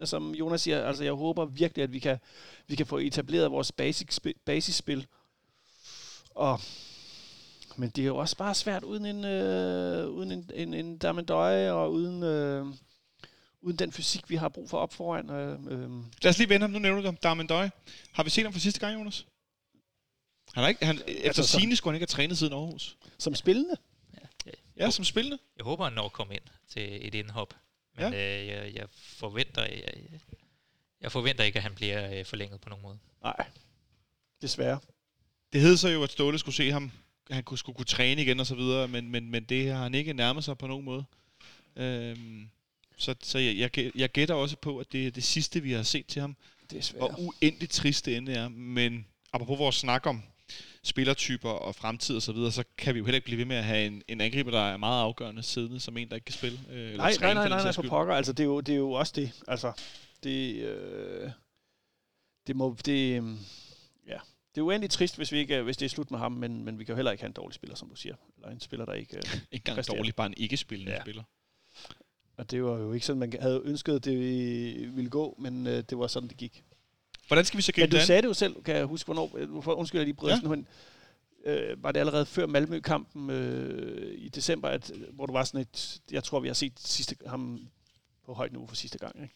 [0.05, 2.19] som Jonas siger, altså jeg håber virkelig, at vi kan,
[2.67, 5.07] vi kan få etableret vores basic, spi- basisspil.
[6.31, 6.61] Og,
[7.77, 11.73] men det er jo også bare svært uden en, øh, uden en, en, en Damendøje
[11.73, 12.67] og uden, øh,
[13.61, 15.31] uden den fysik, vi har brug for op foran.
[15.31, 15.91] Øh, øh.
[16.23, 16.71] Lad os lige vende ham.
[16.71, 17.71] Nu nævner du ham, Darmen Døje.
[18.13, 19.27] Har vi set ham for sidste gang, Jonas?
[20.55, 22.97] Han har ikke, han, efter Altså, så- sine skulle han ikke have trænet siden Aarhus.
[23.19, 23.77] Som spillende?
[24.77, 25.39] Ja, som spillende.
[25.57, 27.55] Jeg håber, han når at komme ind til et indhop.
[27.97, 28.41] Men ja.
[28.41, 29.83] øh, jeg, jeg, forventer, jeg,
[31.01, 32.99] jeg- forventer ikke, at han bliver øh, forlænget på nogen måde.
[33.23, 33.47] Nej,
[34.43, 34.79] desværre.
[35.53, 36.91] Det hed så jo, at Ståle skulle se ham.
[37.31, 39.95] Han kunne, skulle kunne træne igen og så videre, men, men, men det har han
[39.95, 41.05] ikke nærmet sig på nogen måde.
[41.77, 42.49] Øhm,
[42.97, 45.83] så så jeg, jeg, jeg gætter også på, at det er det sidste, vi har
[45.83, 46.37] set til ham.
[46.71, 47.03] Desværre.
[47.05, 48.49] Og uendeligt trist det endelig er.
[48.49, 50.23] Men apropos vores snak om
[50.83, 53.57] spillertyper og fremtid og så videre, så kan vi jo heller ikke blive ved med
[53.57, 56.35] at have en, en angriber, der er meget afgørende siddende, som en, der ikke kan
[56.35, 56.59] spille.
[56.71, 58.15] Øh, eller Nej, træne nej, nej, nej, nej, for pokker.
[58.15, 59.43] Altså, det er jo, det er jo også det.
[59.49, 59.73] Altså,
[60.23, 61.31] det, øh,
[62.47, 63.29] det må, det, øh,
[64.09, 64.19] ja.
[64.55, 66.79] Det er uendelig trist, hvis, vi ikke, hvis det er slut med ham, men, men
[66.79, 68.15] vi kan jo heller ikke have en dårlig spiller, som du siger.
[68.37, 69.17] Eller en spiller, der ikke...
[69.17, 69.97] Øh, Ikke engang præsterer.
[69.97, 71.01] dårlig, bare en ikke-spillende Ja.
[71.01, 71.23] spiller.
[72.37, 74.17] og det var jo ikke sådan, man havde ønsket, det
[74.97, 76.65] ville gå, men øh, det var sådan, det gik.
[77.27, 79.07] Hvordan skal vi så Men gribe du det sagde det jo selv, kan jeg huske,
[79.07, 79.75] hvornår...
[79.77, 80.41] undskyld, jeg lige bryder Ja.
[80.43, 80.49] ja.
[80.49, 80.67] sådan,
[81.71, 86.01] øh, var det allerede før Malmø-kampen øh, i december, at, hvor du var sådan et...
[86.11, 87.61] Jeg tror, vi har set sidste, ham
[88.27, 89.35] på højt niveau for sidste gang, ikke?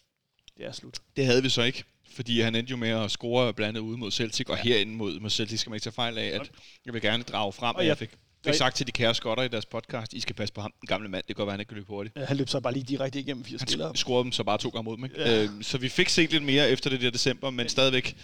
[0.57, 0.99] Det er slut.
[1.17, 3.97] Det havde vi så ikke, fordi han endte jo med at score blandt andet ude
[3.99, 6.51] mod Celtic, og herinde mod, mod Celtic skal man ikke tage fejl af, at
[6.87, 8.11] jeg vil gerne drage frem, Og jeg- jeg fik,
[8.45, 10.87] fik sagt til de kære skotter i deres podcast, I skal passe på ham, den
[10.87, 12.17] gamle mand, det kan godt være, han ikke kan løbe hurtigt.
[12.19, 13.91] Øh, Han løb så bare lige direkte igennem fire Han spillere.
[13.91, 15.05] sk- scorede dem så bare to gange mod dem.
[15.05, 15.21] Ikke?
[15.23, 15.43] Ja.
[15.45, 18.17] Øh, så vi fik set lidt mere efter det der december, men stadigvæk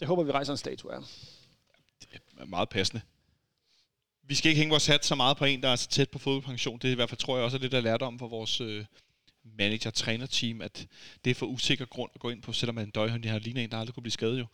[0.00, 1.06] Jeg håber, vi rejser en statue af ham.
[2.38, 3.02] er meget passende.
[4.22, 6.18] Vi skal ikke hænge vores hat så meget på en, der er så tæt på
[6.18, 6.78] fodboldpension.
[6.78, 8.84] Det er i hvert fald, tror jeg også, er lidt af lærdom for vores øh,
[9.58, 10.86] manager-træner-team, at
[11.24, 13.70] det er for usikker grund at gå ind på, selvom man de har lignet en,
[13.70, 14.46] der aldrig kunne blive skadet jo.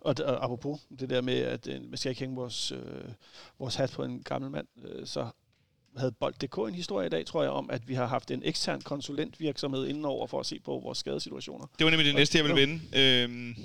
[0.00, 2.80] Og, og apropos det der med, at øh, vi skal ikke hænge vores, øh,
[3.58, 5.30] vores hat på en gammel mand, øh, så
[5.96, 8.80] havde Bold.dk en historie i dag, tror jeg, om, at vi har haft en ekstern
[8.80, 11.66] konsulentvirksomhed indenover for at se på vores skadesituationer.
[11.78, 12.80] Det var nemlig det næste, jeg ville vende.
[12.92, 13.56] Øhm,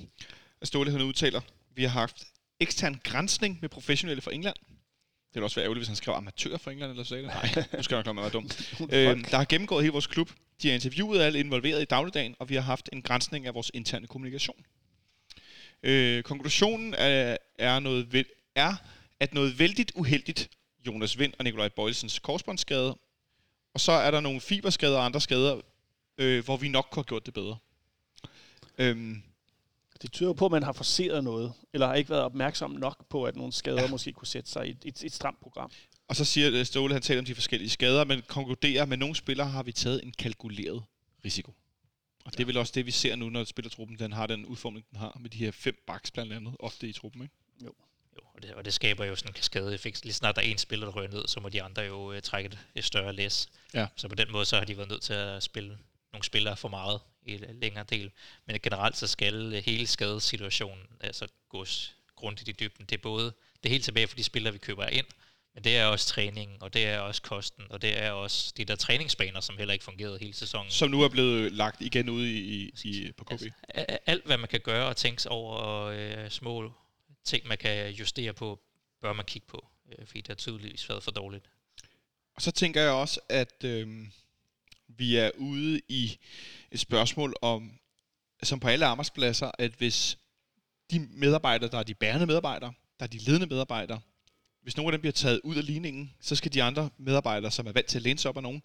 [0.63, 1.41] Ståle, udtaler,
[1.75, 2.23] vi har haft
[2.59, 4.55] ekstern grænsning med professionelle fra England.
[4.55, 7.31] Det ville også være ærgerligt, hvis han skrev amatører fra England, eller så sagde det.
[7.55, 8.43] Nej, nu skal jeg nok være dum.
[8.93, 10.31] øhm, der har gennemgået hele vores klub.
[10.61, 13.71] De har interviewet alle involveret i dagligdagen, og vi har haft en grænsning af vores
[13.73, 14.65] interne kommunikation.
[15.85, 18.73] Øh, konklusionen er, er, noget, vel- er,
[19.19, 20.49] at noget vældigt uheldigt
[20.87, 22.97] Jonas Vind og Nikolaj Bøjlesens korsbåndsskade,
[23.73, 25.61] og så er der nogle fiberskader og andre skader,
[26.17, 27.57] øh, hvor vi nok kunne have gjort det bedre.
[28.77, 29.21] Øhm,
[30.01, 33.09] Det tyder jo på, at man har forseret noget, eller har ikke været opmærksom nok
[33.09, 33.87] på, at nogle skader ja.
[33.89, 35.71] måske kunne sætte sig i et, et, et stramt program.
[36.07, 38.97] og så siger øh, Ståle, han taler om de forskellige skader, men konkluderer, at med
[38.97, 40.83] nogle spillere har vi taget en kalkuleret
[41.25, 41.53] risiko.
[42.25, 44.85] Og det er vel også det, vi ser nu, når spillertruppen den har den udformning,
[44.89, 47.21] den har, med de her fem backs blandt andet, ofte i truppen.
[47.21, 47.33] Ikke?
[47.65, 47.73] Jo,
[48.35, 50.05] og det, og det skaber jo sådan en kaskadeeffekt.
[50.05, 52.21] Lige snart der er en spiller, der rører ned, så må de andre jo øh,
[52.21, 53.49] trække et, et større læs.
[53.73, 53.87] Ja.
[53.95, 55.77] Så på den måde, så har de været nødt til at spille
[56.13, 58.11] nogle spillere for meget i en længere del.
[58.45, 62.85] Men generelt så skal øh, hele skadessituationen altså gås grundigt i dybden.
[62.85, 65.05] Det er både det er helt tilbage for de spillere, vi køber ind,
[65.55, 68.65] men det er også træningen, og det er også kosten, og det er også de
[68.65, 70.71] der træningsbaner, som heller ikke fungerede hele sæsonen.
[70.71, 73.31] Som nu er blevet lagt igen ud i, i, på KB.
[73.31, 73.49] Altså,
[74.05, 76.71] alt, hvad man kan gøre og tænke over, og øh, små
[77.23, 78.59] ting, man kan justere på,
[79.01, 81.45] bør man kigge på, øh, fordi det har tydeligvis været for dårligt.
[82.35, 84.07] Og så tænker jeg også, at øh,
[84.87, 86.17] vi er ude i
[86.71, 87.79] et spørgsmål om,
[88.43, 90.17] som på alle arbejdspladser, at hvis
[90.91, 94.01] de medarbejdere, der er de bærende medarbejdere, der er de ledende medarbejdere,
[94.65, 97.67] hvis nogle af dem bliver taget ud af ligningen, så skal de andre medarbejdere, som
[97.67, 98.61] er vant til at læne sig op af nogen,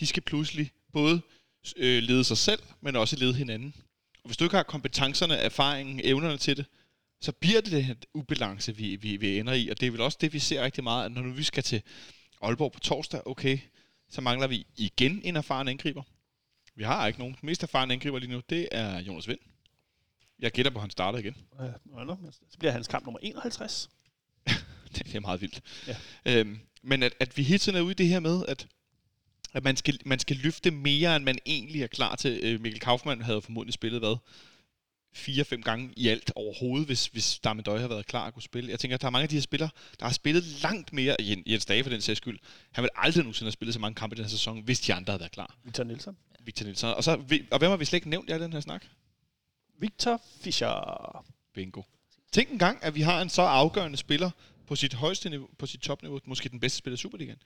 [0.00, 1.20] de skal pludselig både
[1.76, 3.74] øh, lede sig selv, men også lede hinanden.
[4.22, 6.66] Og hvis du ikke har kompetencerne, erfaringen, evnerne til det,
[7.20, 9.68] så bliver det den ubalance, vi, vi, vi ender i.
[9.68, 11.62] Og det er vel også det, vi ser rigtig meget, at når nu vi skal
[11.62, 11.82] til
[12.42, 13.58] Aalborg på torsdag, okay,
[14.08, 16.02] så mangler vi igen en erfaren angriber.
[16.74, 17.36] Vi har ikke nogen.
[17.40, 19.38] Den mest erfarne angriber lige nu, det er Jonas Vind.
[20.38, 21.36] Jeg gætter på, at han starter igen.
[21.60, 21.70] Øh,
[22.50, 23.90] så bliver hans kamp nummer 51.
[25.06, 25.60] Det er meget vildt.
[25.86, 25.96] Ja.
[26.24, 28.66] Øhm, men at, at vi hele tiden er ude i det her med, at,
[29.52, 32.40] at man, skal, man skal løfte mere, end man egentlig er klar til.
[32.42, 34.16] Øh, Mikkel Kaufmann havde formodentlig spillet, hvad?
[35.12, 38.70] fire-fem gange i alt overhovedet, hvis, hvis Darmedøj har været klar at kunne spille.
[38.70, 39.70] Jeg tænker, at der er mange af de her spillere,
[40.00, 42.38] der har spillet langt mere, Jen- Jens Dage for den sags skyld.
[42.72, 44.94] Han vil aldrig nogensinde have spillet så mange kampe i den her sæson, hvis de
[44.94, 45.56] andre havde været klar.
[45.64, 46.16] Victor Nielsen.
[46.44, 46.88] Victor Nielsen.
[46.88, 47.10] Og, så,
[47.50, 48.84] og hvem har vi slet ikke nævnt i den her snak?
[49.80, 51.24] Victor Fischer.
[51.54, 51.82] Bingo.
[52.32, 54.30] Tænk en gang, at vi har en så afgørende spiller
[54.68, 57.38] på sit højeste niveau, på sit topniveau, måske den bedste spiller i Superligaen,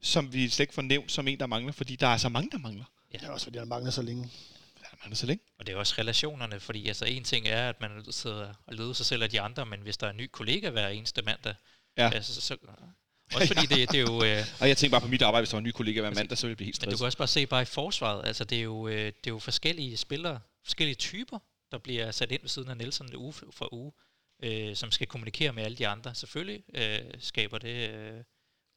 [0.00, 2.50] som vi slet ikke får nævnt som en, der mangler, fordi der er så mange,
[2.50, 2.84] der mangler.
[3.12, 4.22] Det er også, fordi han mangler så længe.
[4.80, 5.42] Der mangler så længe.
[5.58, 8.92] Og det er også relationerne, fordi altså en ting er, at man sidder og leder
[8.92, 11.54] sig selv af de andre, men hvis der er en ny kollega hver eneste mandag,
[11.96, 12.10] Ja.
[12.14, 12.56] altså, så, så,
[13.34, 14.24] også fordi det, det er jo...
[14.24, 16.10] Øh, Og jeg tænker bare på mit arbejde, hvis der var en ny kollega hver
[16.14, 16.98] mandag, så ville jeg blive helt Men du stresset.
[16.98, 19.38] kan også bare se bare i forsvaret, altså det er jo, øh, det er jo
[19.38, 21.38] forskellige spillere, forskellige typer,
[21.72, 23.92] der bliver sat ind ved siden af Nielsen uge for uge,
[24.42, 26.14] øh, som skal kommunikere med alle de andre.
[26.14, 28.20] Selvfølgelig øh, skaber det øh,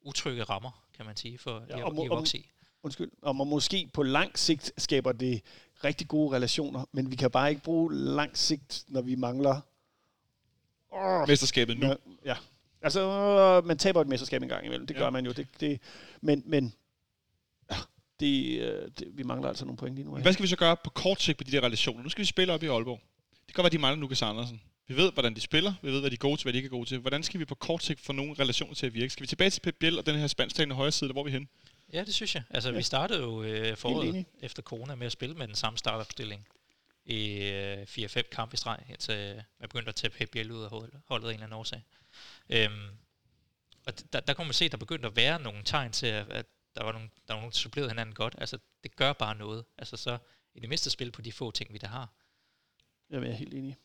[0.02, 2.50] utrygge rammer, kan man sige, for Ja, og at, må- at vokse i.
[2.82, 3.10] Undskyld.
[3.22, 5.42] Og må- måske på lang sigt skaber det
[5.84, 9.60] rigtig gode relationer, men vi kan bare ikke bruge lang sigt, når vi mangler...
[10.90, 11.86] Oh, Mesterskabet nu.
[11.86, 11.94] Ja,
[12.24, 12.36] ja.
[12.82, 14.86] Altså, øh, man taber et mesterskab en gang imellem.
[14.86, 15.00] Det Ja.
[15.00, 15.32] gør man jo.
[15.32, 15.80] Det, det,
[16.20, 16.74] men men
[18.20, 20.16] det, øh, det, vi mangler altså nogle point lige nu.
[20.16, 22.02] Hvad skal vi så gøre på kort sigt på de der relationer?
[22.02, 23.00] Nu skal vi spille op i Aalborg.
[23.46, 24.60] Det kan godt være, de mangler Lukas Andersen.
[24.86, 25.74] Vi ved, hvordan de spiller.
[25.82, 26.98] Vi ved, hvad de er gode til, hvad de ikke er gode til.
[26.98, 29.10] Hvordan skal vi på kort sigt få nogle relationer til at virke?
[29.10, 31.30] Skal vi tilbage til Pep Biel og den her spansktalende højre side, hvor er vi
[31.30, 31.48] hen?
[31.92, 32.42] Ja, det synes jeg.
[32.50, 32.76] Altså, Ja.
[32.76, 36.46] vi startede jo øh, foråret efter corona med at spille med den samme startopstilling
[37.04, 40.62] i øh, 4-5 kampe i streg, indtil øh, man begyndte at tage Pep Biel ud
[40.62, 41.82] af holdet, holdet af en eller anden årsag.
[42.50, 42.88] Øhm,
[43.86, 46.28] og der, der kunne man se, at der begyndte at være nogle tegn til, at,
[46.30, 46.46] at
[46.76, 48.34] der var nogle, der var nogen, der supplerede hinanden godt.
[48.38, 49.64] Altså, det gør bare noget.
[49.78, 50.18] Altså, så
[50.54, 52.08] i det mindste spil på de få ting, vi der har.
[53.10, 53.76] Jamen, jeg er helt enig.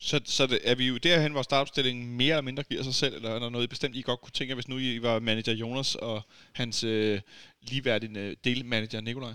[0.00, 3.14] Så, så det, er vi jo derhen, hvor startopstillingen mere eller mindre giver sig selv,
[3.14, 5.94] eller er der noget bestemt, I godt kunne tænke hvis nu I var manager Jonas
[5.94, 6.22] og
[6.52, 7.20] hans øh,
[7.62, 9.34] ligeværdige øh, delmanager Nikolaj?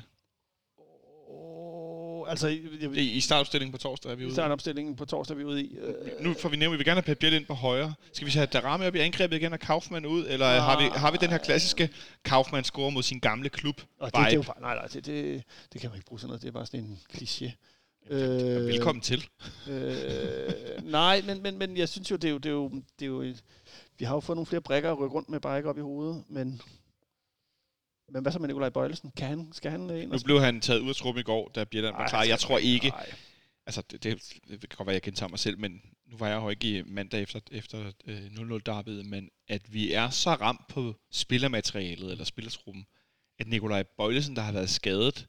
[2.27, 4.35] Altså, jeg, I, I startopstillingen på torsdag er vi vi ude.
[4.35, 5.77] tager en opstilling på torsdag, vi er ude i.
[5.77, 7.93] Øh, Nu får vi nævnt, vi vil gerne have Pep Biel ind på højre.
[8.13, 11.11] Skal vi have Darami op i angrebet igen og Kaufmann ud, eller har vi, har
[11.11, 11.89] vi den her klassiske
[12.25, 13.81] Kaufmann score mod sin gamle klub?
[13.99, 16.27] og det, det, er jo nej, nej, det, det, det kan man ikke bruge sådan
[16.27, 16.41] noget.
[16.41, 17.51] Det er bare sådan en kliché.
[18.09, 19.29] Øh, Velkommen til.
[19.69, 23.05] Øh, nej, men, men, men jeg synes jo, det er jo, det er jo, det
[23.05, 23.43] er jo et,
[23.97, 25.81] vi har jo fået nogle flere brækker at rykke rundt med bare ikke op i
[25.81, 26.61] hovedet, men,
[28.09, 29.11] men hvad så med Nikolaj Bøjlesen?
[29.17, 31.65] Kan han, skal han ind Nu blev han taget ud af truppen i går, da
[31.73, 32.23] var Ej, klar.
[32.23, 33.13] Jeg tror ikke, Nej.
[33.65, 35.81] altså det, det, det kan godt være, jeg gentager mig selv, men
[36.11, 40.09] nu var jeg jo ikke mandag efter, efter øh, 0-0 derbyet, men at vi er
[40.09, 42.85] så ramt på spillermaterialet eller spillertruppen,
[43.39, 45.27] at Nikolaj Bøjlesen, der har været skadet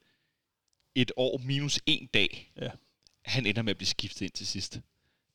[0.95, 2.71] et år minus en dag, Ja.
[3.25, 4.81] han ender med at blive skiftet ind til sidst.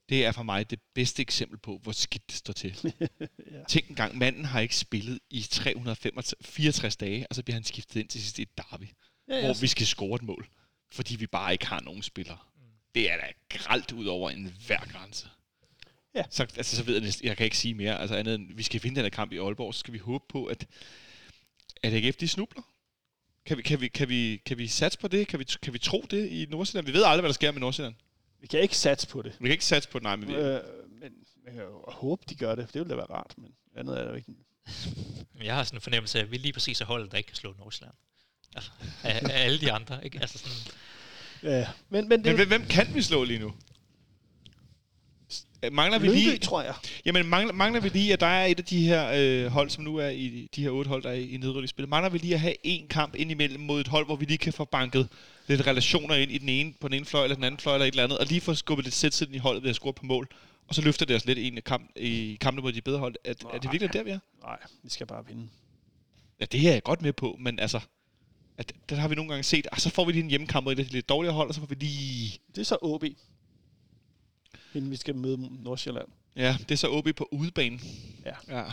[0.09, 2.75] Det er for mig det bedste eksempel på, hvor skidt det står til.
[3.51, 3.63] Ja.
[3.67, 8.07] Tænk engang, manden har ikke spillet i 364 dage, og så bliver han skiftet ind
[8.07, 8.83] til sidst i et derby,
[9.27, 10.49] Ja, ja, hvor vi skal score et mål,
[10.91, 12.37] fordi vi bare ikke har nogen spillere.
[12.95, 15.27] Det er da gralt ud over en hver grænse.
[16.15, 16.23] Ja.
[16.29, 18.63] Så, altså, så ved jeg næsten, jeg kan ikke sige mere, altså andet end, vi
[18.63, 20.67] skal vinde den her kamp i Aalborg, så skal vi håbe på, at,
[21.83, 22.61] at AGF de snubler.
[23.45, 25.27] Kan vi, kan, vi, kan, vi, kan vi satse på det?
[25.27, 26.85] Kan vi, kan vi tro det i Nordsjælland?
[26.87, 27.95] Vi ved aldrig, hvad der sker med Nordsjælland.
[28.41, 29.35] Vi kan ikke satse på det.
[29.39, 30.59] Vi kan ikke satse på det, nej, men vi, Øh,
[31.01, 31.11] men
[31.45, 32.67] man kan jo håbe, de gør det.
[32.67, 34.33] Det ville da være rart, men andet er der jo ikke.
[35.43, 37.35] Jeg har sådan en fornemmelse af, at vi lige præcis er holdet, der ikke kan
[37.35, 37.95] slå Nordsjælland.
[38.55, 38.71] Altså,
[39.03, 40.05] af, af alle de andre.
[40.05, 40.19] Ikke?
[40.21, 40.73] Altså sådan,
[41.43, 43.53] Ja, men, men det men hvem kan vi slå lige nu?
[45.65, 46.29] S- Mangler vi lige...
[46.29, 46.73] Lyngby, tror jeg.
[47.05, 49.83] Jamen, mangler, mangler vi lige, at der er et af de her øh, hold, som
[49.83, 51.89] nu er i de her otte hold, der er i, i nedrykningsspillet.
[51.89, 54.53] Mangler vi lige at have en kamp indimellem mod et hold, hvor vi lige kan
[54.53, 55.07] få banket
[55.47, 57.85] lidt relationer ind i den ene, på den ene fløj eller den anden fløj eller
[57.85, 60.05] et eller andet, og lige få skubbet lidt sætsiden i holdet ved at score på
[60.05, 60.27] mål.
[60.67, 63.15] Og så løfter det os lidt i, kamp, i kampene mod de bedre hold.
[63.25, 64.19] Er, er det virkelig der, vi er?
[64.43, 65.47] Nej, vi skal bare vinde.
[66.39, 67.79] Ja, det er jeg godt med på, men altså...
[68.57, 70.79] At, der har vi nogle gange set, at så får vi lige en hjemmekamp mod
[70.79, 72.39] et lidt dårligere hold, og så får vi lige...
[72.55, 73.03] Det er så OB.
[74.73, 76.07] Inden vi skal møde Nordsjælland.
[76.35, 77.79] Ja, det er så OB på udebane.
[78.25, 78.57] Ja.
[78.57, 78.63] ja.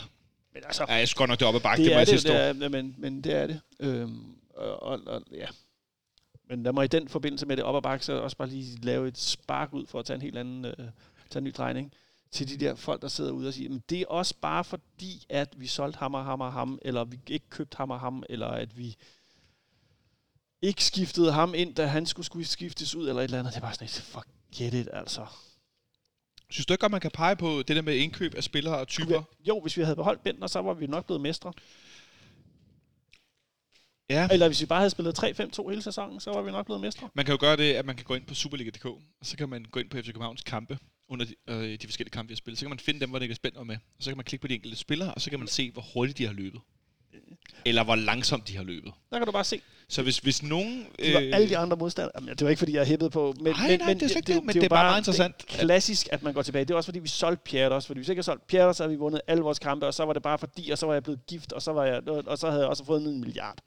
[0.54, 2.22] Men altså, Ja, jeg skal nok det op ad bakke, det, det, må er det,
[2.58, 3.60] det er, men, men det er det.
[3.80, 5.46] Øhm, og, og, og, ja.
[6.48, 8.78] Men lad mig i den forbindelse med det op ad bakke, så også bare lige
[8.82, 10.72] lave et spark ud for at tage en helt anden, øh,
[11.30, 11.92] tage en ny drejning
[12.30, 15.26] til de der folk, der sidder ude og siger, men det er også bare fordi,
[15.28, 18.22] at vi solgte ham og ham og ham, eller vi ikke købte ham og ham,
[18.28, 18.96] eller at vi
[20.62, 23.52] ikke skiftede ham ind, da han skulle, skulle skiftes ud, eller et eller andet.
[23.52, 25.26] Det er bare sådan et, forget it, altså.
[26.50, 28.88] Synes du ikke godt, man kan pege på det der med indkøb af spillere og
[28.88, 29.22] typer?
[29.48, 31.52] Jo, hvis vi havde beholdt Bentner, så var vi nok blevet mestre.
[34.10, 34.28] Ja.
[34.32, 37.08] Eller hvis vi bare havde spillet 3-5-2 hele sæsonen, så var vi nok blevet mestre.
[37.14, 39.48] Man kan jo gøre det, at man kan gå ind på Superliga.dk, og så kan
[39.48, 40.78] man gå ind på FC Københavns kampe,
[41.08, 42.58] under de, øh, de forskellige kampe, vi har spillet.
[42.58, 43.76] Så kan man finde dem, hvor det er spændt med.
[43.96, 45.82] Og så kan man klikke på de enkelte spillere, og så kan man se, hvor
[45.94, 46.60] hurtigt de har løbet.
[47.64, 48.92] Eller hvor langsomt de har løbet.
[49.10, 49.60] Der kan du bare se.
[49.88, 50.86] Så hvis, hvis nogen...
[50.98, 52.12] Det var alle de andre modstandere.
[52.14, 53.34] Jamen, det var ikke, fordi jeg hæppet på.
[53.40, 54.84] Men, Nej, men, nej, men det er slet ikke det, men jo det er bare
[54.84, 56.64] meget interessant, Det er klassisk, at man går tilbage.
[56.64, 57.86] Det er også, fordi vi solgte Pierre også.
[57.86, 60.04] Fordi hvis ikke jeg solgte Pierre, så havde vi vundet alle vores kampe, og så
[60.04, 62.38] var det bare fordi, og så var jeg blevet gift, og så, var jeg, og
[62.38, 63.58] så havde jeg også fået en milliard.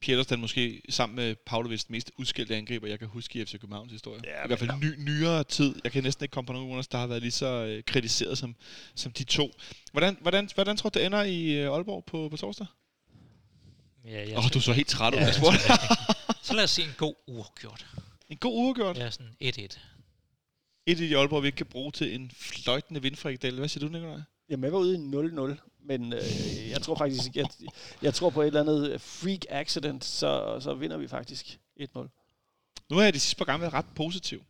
[0.00, 3.60] Pieters, den måske sammen med Pavlovic den mest udskældte angriber, jeg kan huske i FC
[3.60, 4.20] Københavns historie.
[4.24, 5.74] Ja, I hvert fald ny, nyere tid.
[5.84, 8.38] Jeg kan næsten ikke komme på nogen under, der har været lige så øh, kritiseret
[8.38, 8.54] som,
[8.94, 9.50] som de to.
[9.92, 12.66] Hvordan, hvordan, hvordan tror du, det ender i øh, Aalborg på, på torsdag?
[14.04, 15.58] Ja, Åh, jeg oh, du så helt træt ud, Ja, jeg spurgte.
[16.46, 17.86] Så lad os se en god uafgjort.
[18.28, 18.98] En god uafgjort.
[18.98, 19.10] Ja.
[19.10, 19.78] Sådan 1-1.
[20.86, 23.58] Et i Aalborg, vi ikke kan bruge til en fløjtende vindfrikdel.
[23.58, 24.20] Hvad siger du, Nikolaj?
[24.48, 24.98] Jamen, jeg var ude i
[25.54, 27.46] 0-0, men øh, jeg tror faktisk, jeg,
[28.02, 31.86] jeg tror på et eller andet freak accident, så, så vinder vi faktisk 1-0.
[32.90, 34.44] Nu har jeg de sidste par gange været ret positiv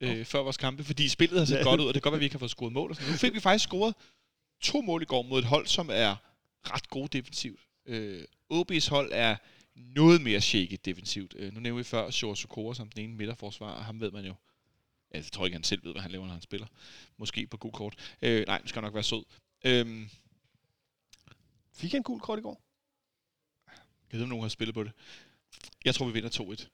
[0.00, 1.62] øh, før vores kampe, fordi spillet har set Ja.
[1.62, 2.90] godt ud, og det kan godt være, at vi ikke har fået scoret mål.
[2.90, 3.10] Og sådan.
[3.10, 3.94] Nu fik vi faktisk scoret
[4.62, 6.16] to mål i går mod et hold, som er
[6.74, 7.60] ret gode defensivt.
[7.86, 9.36] Øh, OB's hold er
[9.74, 11.34] noget mere shaky defensivt.
[11.38, 14.26] Øh, nu nævnte vi før Sjor Sokora som den ene midterforsvar, og ham ved man
[14.26, 14.34] jo.
[15.10, 16.66] Jeg tror ikke, han selv ved, hvad han laver, når han spiller.
[17.16, 18.16] Måske på god kort.
[18.22, 19.24] Øh, nej, det skal nok være sød.
[19.64, 20.08] Øh,
[21.74, 22.62] Fik en gul kort i går?
[24.12, 24.92] Jeg ved, om nogen har spillet på det.
[25.84, 26.66] Jeg tror, vi vinder 2-1.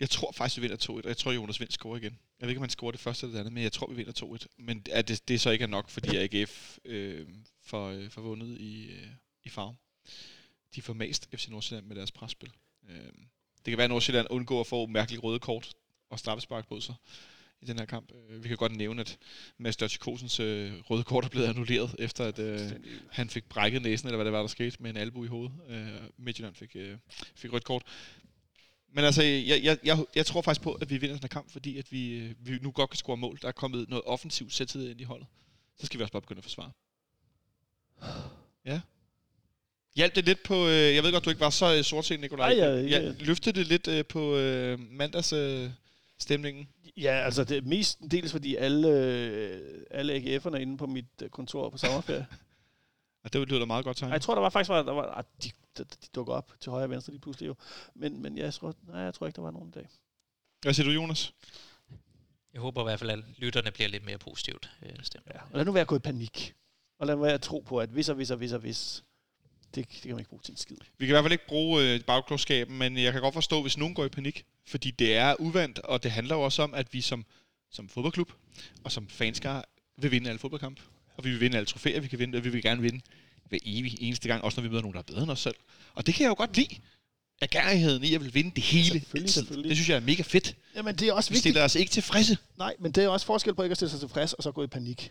[0.00, 2.18] Jeg tror faktisk, vi vinder 2-1, og jeg tror, Jonas Vind scorer igen.
[2.38, 3.94] Jeg ved ikke, om han scorer det første eller det andet, men jeg tror, vi
[3.94, 4.46] vinder 2-1.
[4.58, 7.28] Men at det, det så ikke er nok, fordi AGF øh,
[7.62, 9.06] får, øh, får vundet i, øh,
[9.44, 9.76] i farve.
[10.74, 12.50] De får mast FC Nordsjælland med deres presspil.
[12.88, 12.96] Øh,
[13.64, 15.72] det kan være, at Nordsjælland undgår at få mærkelige røde kort
[16.10, 16.94] og straffespark på sig
[17.60, 18.12] i den her kamp.
[18.28, 19.18] Øh, Vi kan godt nævne, at
[19.58, 22.70] Mads Dørtje Kosens øh, røde kort er blevet annulleret, efter at øh,
[23.10, 25.52] han fik brækket næsen, eller hvad det var, der skete, med en albu i hovedet.
[25.68, 26.98] Øh, Midtjylland fik, øh,
[27.34, 27.82] fik rødt kort.
[28.92, 31.50] Men altså, jeg, jeg, jeg, jeg tror faktisk på, at vi vinder den her kamp,
[31.50, 33.38] fordi at vi, øh, vi nu godt kan score mål.
[33.42, 35.26] Der er kommet noget offensivt sættet ind i holdet.
[35.78, 36.72] Så skal vi også bare begynde at forsvare.
[38.64, 38.80] Ja.
[39.96, 40.54] Hjalp det lidt på...
[40.66, 42.54] Øh, jeg ved godt, du ikke var så øh, sortset, Nikolaj.
[42.54, 45.70] Nej, jeg- ja, jeg- løftede det lidt øh, på øh, mandags øh,
[46.18, 46.68] stemningen?
[46.96, 51.04] Ja, altså det er mest dels fordi alle, øh, alle AGF'erne er inde på mit
[51.22, 52.26] øh, kontor på sommerferie.
[53.24, 54.12] Og det lyder da meget godt tegn.
[54.12, 56.70] Jeg tror, der var faktisk var, der var, ah, de, de, de dukker op til
[56.70, 57.54] højre og venstre lige pludselig jo.
[57.94, 59.88] Men, men jeg, tror, nej, jeg tror ikke, der var nogen i dag.
[60.62, 61.32] Hvad siger du, Jonas?
[62.52, 65.26] Jeg håber i hvert fald, at lytterne bliver lidt mere positivt øh, stemt.
[65.26, 65.40] Ja.
[65.40, 66.54] Og lad nu være gået i panik.
[66.98, 69.04] Og lad nu være at tro på, at hvis og hvis og hvis og hvis,
[69.74, 70.76] det, det kan man ikke bruge til en skid.
[70.98, 73.78] Vi kan i hvert fald ikke bruge øh, bagklodskaben, men jeg kan godt forstå, hvis
[73.78, 74.44] nogen går i panik.
[74.66, 77.24] Fordi det er uvandt, og det handler jo også om, at vi som
[77.72, 78.32] som fodboldklub,
[78.84, 79.64] og som fanskar
[79.98, 80.82] vil vinde alle fodboldkampe.
[81.16, 83.00] Og vi vil vinde alle trofæer, vi kan vinde, og vi vil gerne vinde
[83.48, 85.54] hver evig eneste gang, også når vi møder nogen, der er bedre end os selv.
[85.94, 86.76] Og det kan jeg jo godt lide.
[87.42, 88.84] Agerigheden i at vil vinde det hele.
[88.84, 89.32] Selvfølgelig, altid.
[89.32, 89.68] selvfølgelig.
[89.68, 90.56] Det synes jeg er mega fedt.
[90.76, 91.42] Jamen, det er også Vi vigtigt.
[91.52, 92.38] stiller os ikke tilfredse.
[92.58, 94.62] Nej, men det er også forskel på ikke at stille sig tilfreds, og så gå
[94.62, 95.10] i panik.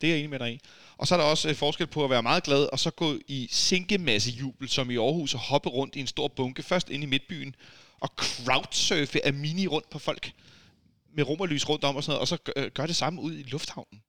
[0.00, 0.60] Det er jeg enig med dig i.
[0.96, 3.18] Og så er der også øh, forskel på at være meget glad, og så gå
[3.28, 7.06] i sinkemassejubel, som i Aarhus, og hoppe rundt i en stor bunke, først ind i
[7.06, 7.54] midtbyen,
[8.00, 10.32] og crowdsurfe af mini rundt på folk,
[11.12, 13.42] med rummerlys rundt om og sådan noget, og så gør, gør det samme ud i
[13.42, 14.02] lufthavnen.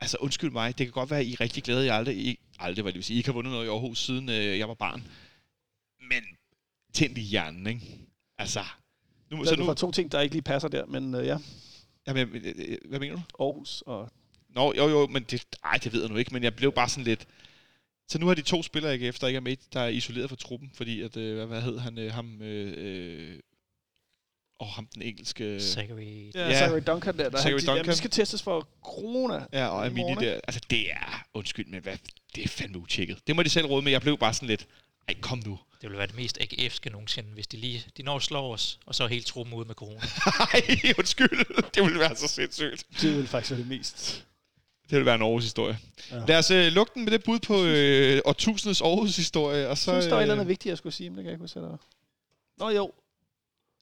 [0.00, 2.38] Altså undskyld mig, det kan godt være, at I er rigtig glade, jeg aldrig, I,
[2.58, 4.68] aldrig hvad det vil sige, I ikke har vundet noget i Aarhus, siden øh, jeg
[4.68, 5.02] var barn.
[6.00, 6.22] Men
[6.94, 7.80] tænd i hjernen, ikke?
[8.38, 8.64] Altså,
[9.30, 11.38] nu, Så nu, får to ting, der ikke lige passer der, men øh, ja,
[12.06, 13.44] jamen, øh, øh, hvad mener du?
[13.44, 14.12] Aarhus og...
[14.58, 16.88] Nå, jo, jo, men det, ej, det ved jeg nu ikke, men jeg blev bare
[16.88, 17.26] sådan lidt...
[18.08, 20.36] Så nu har de to spillere ikke efter, ikke er med, der er isoleret fra
[20.36, 23.38] truppen, fordi at, øh, hvad, hvad hed han, øh, ham, øh, øh,
[24.58, 25.60] og ham den engelske...
[25.60, 26.30] Zachary.
[26.34, 26.58] Ja, Ja.
[26.58, 27.76] Zachary Duncan der, der Zachary de, Duncan.
[27.76, 29.46] Jamen, skal testes for corona.
[29.52, 31.96] Ja, og i Amini der, altså det er, undskyld, men hvad,
[32.34, 33.18] det er fandme utjekket.
[33.26, 34.66] Det må de selv råde med, jeg blev bare sådan lidt,
[35.08, 35.58] ej, kom nu.
[35.80, 38.78] Det ville være det mest AGF'ske nogensinde, hvis de lige de når at slå os,
[38.86, 40.00] og så er helt truppen ude med corona.
[40.54, 40.62] Ej,
[40.98, 42.86] undskyld, det ville være så sindssygt.
[43.00, 44.24] Det vil faktisk være det mest.
[44.90, 45.78] Det ville være en Aarhus historie.
[46.10, 46.24] Ja.
[46.28, 49.92] Lad os øh, lukke den med det bud på øh, årtusindets Aarhus historie, og så...
[49.92, 51.26] Jeg synes, der var et eller andet øh, vigtigt, jeg skulle sige, men det kan
[51.26, 51.78] jeg ikke huske, hvad.
[52.58, 52.92] Nå jo,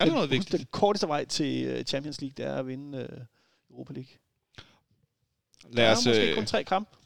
[0.01, 0.53] er den, noget vigtigt?
[0.53, 3.19] Den korteste vej til øh, Champions League, det er at vinde øh,
[3.71, 4.11] Europa League.
[5.73, 6.97] Lad os, der er måske øh, kun tre kampe.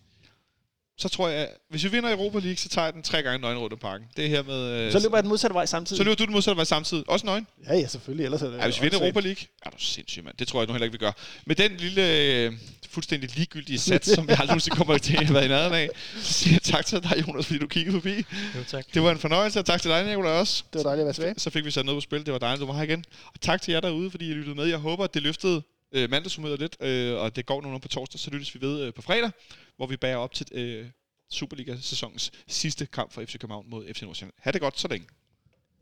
[1.00, 3.58] Så tror jeg, hvis vi vinder Europa League, så tager jeg den tre gange nøgen
[3.58, 4.06] rundt om parken.
[4.16, 4.54] Det er her med...
[4.86, 5.96] øh, Så løber jeg den modsatte vej samtidig.
[5.98, 7.04] så løber du den modsatte vej samtidig.
[7.08, 7.46] Også nøgen.
[7.68, 8.24] Ja, ja, selvfølgelig.
[8.24, 8.98] Ellers er det Ja, hvis vi vinder.
[9.00, 10.34] Europa League, er du sindssyg, mand.
[10.38, 11.12] Det tror jeg nu heller ikke, vi gør.
[11.46, 12.52] Med den lille, øh,
[12.90, 15.88] fuldstændig ligegyldige sats, som vi aldrig nogensinde kommer til at være i nærheden af,
[16.22, 18.16] så siger jeg tak til dig, Jonas, fordi du kiggede forbi.
[18.56, 18.84] Jo, tak.
[18.94, 20.64] Det var en fornøjelse, og tak til dig, Nicolaj, også.
[20.72, 21.34] Det var dejligt at være tilbage.
[21.38, 22.26] Så fik vi sat noget på spil.
[22.26, 23.04] Det var dejligt, du var her igen.
[23.26, 24.64] Og tak til jer derude, fordi I lyttede med.
[24.66, 25.62] Jeg håber, at det løftede
[25.92, 28.94] øh, mandagshumøret lidt, øh, og det går nu på torsdag, så lyttes vi ved øh,
[28.94, 29.30] på fredag,
[29.76, 30.86] hvor vi bærer op til øh,
[31.30, 34.34] Superliga-sæsonens sidste kamp for FC København mod FC Nordsjælland.
[34.38, 35.06] Ha' det godt så længe.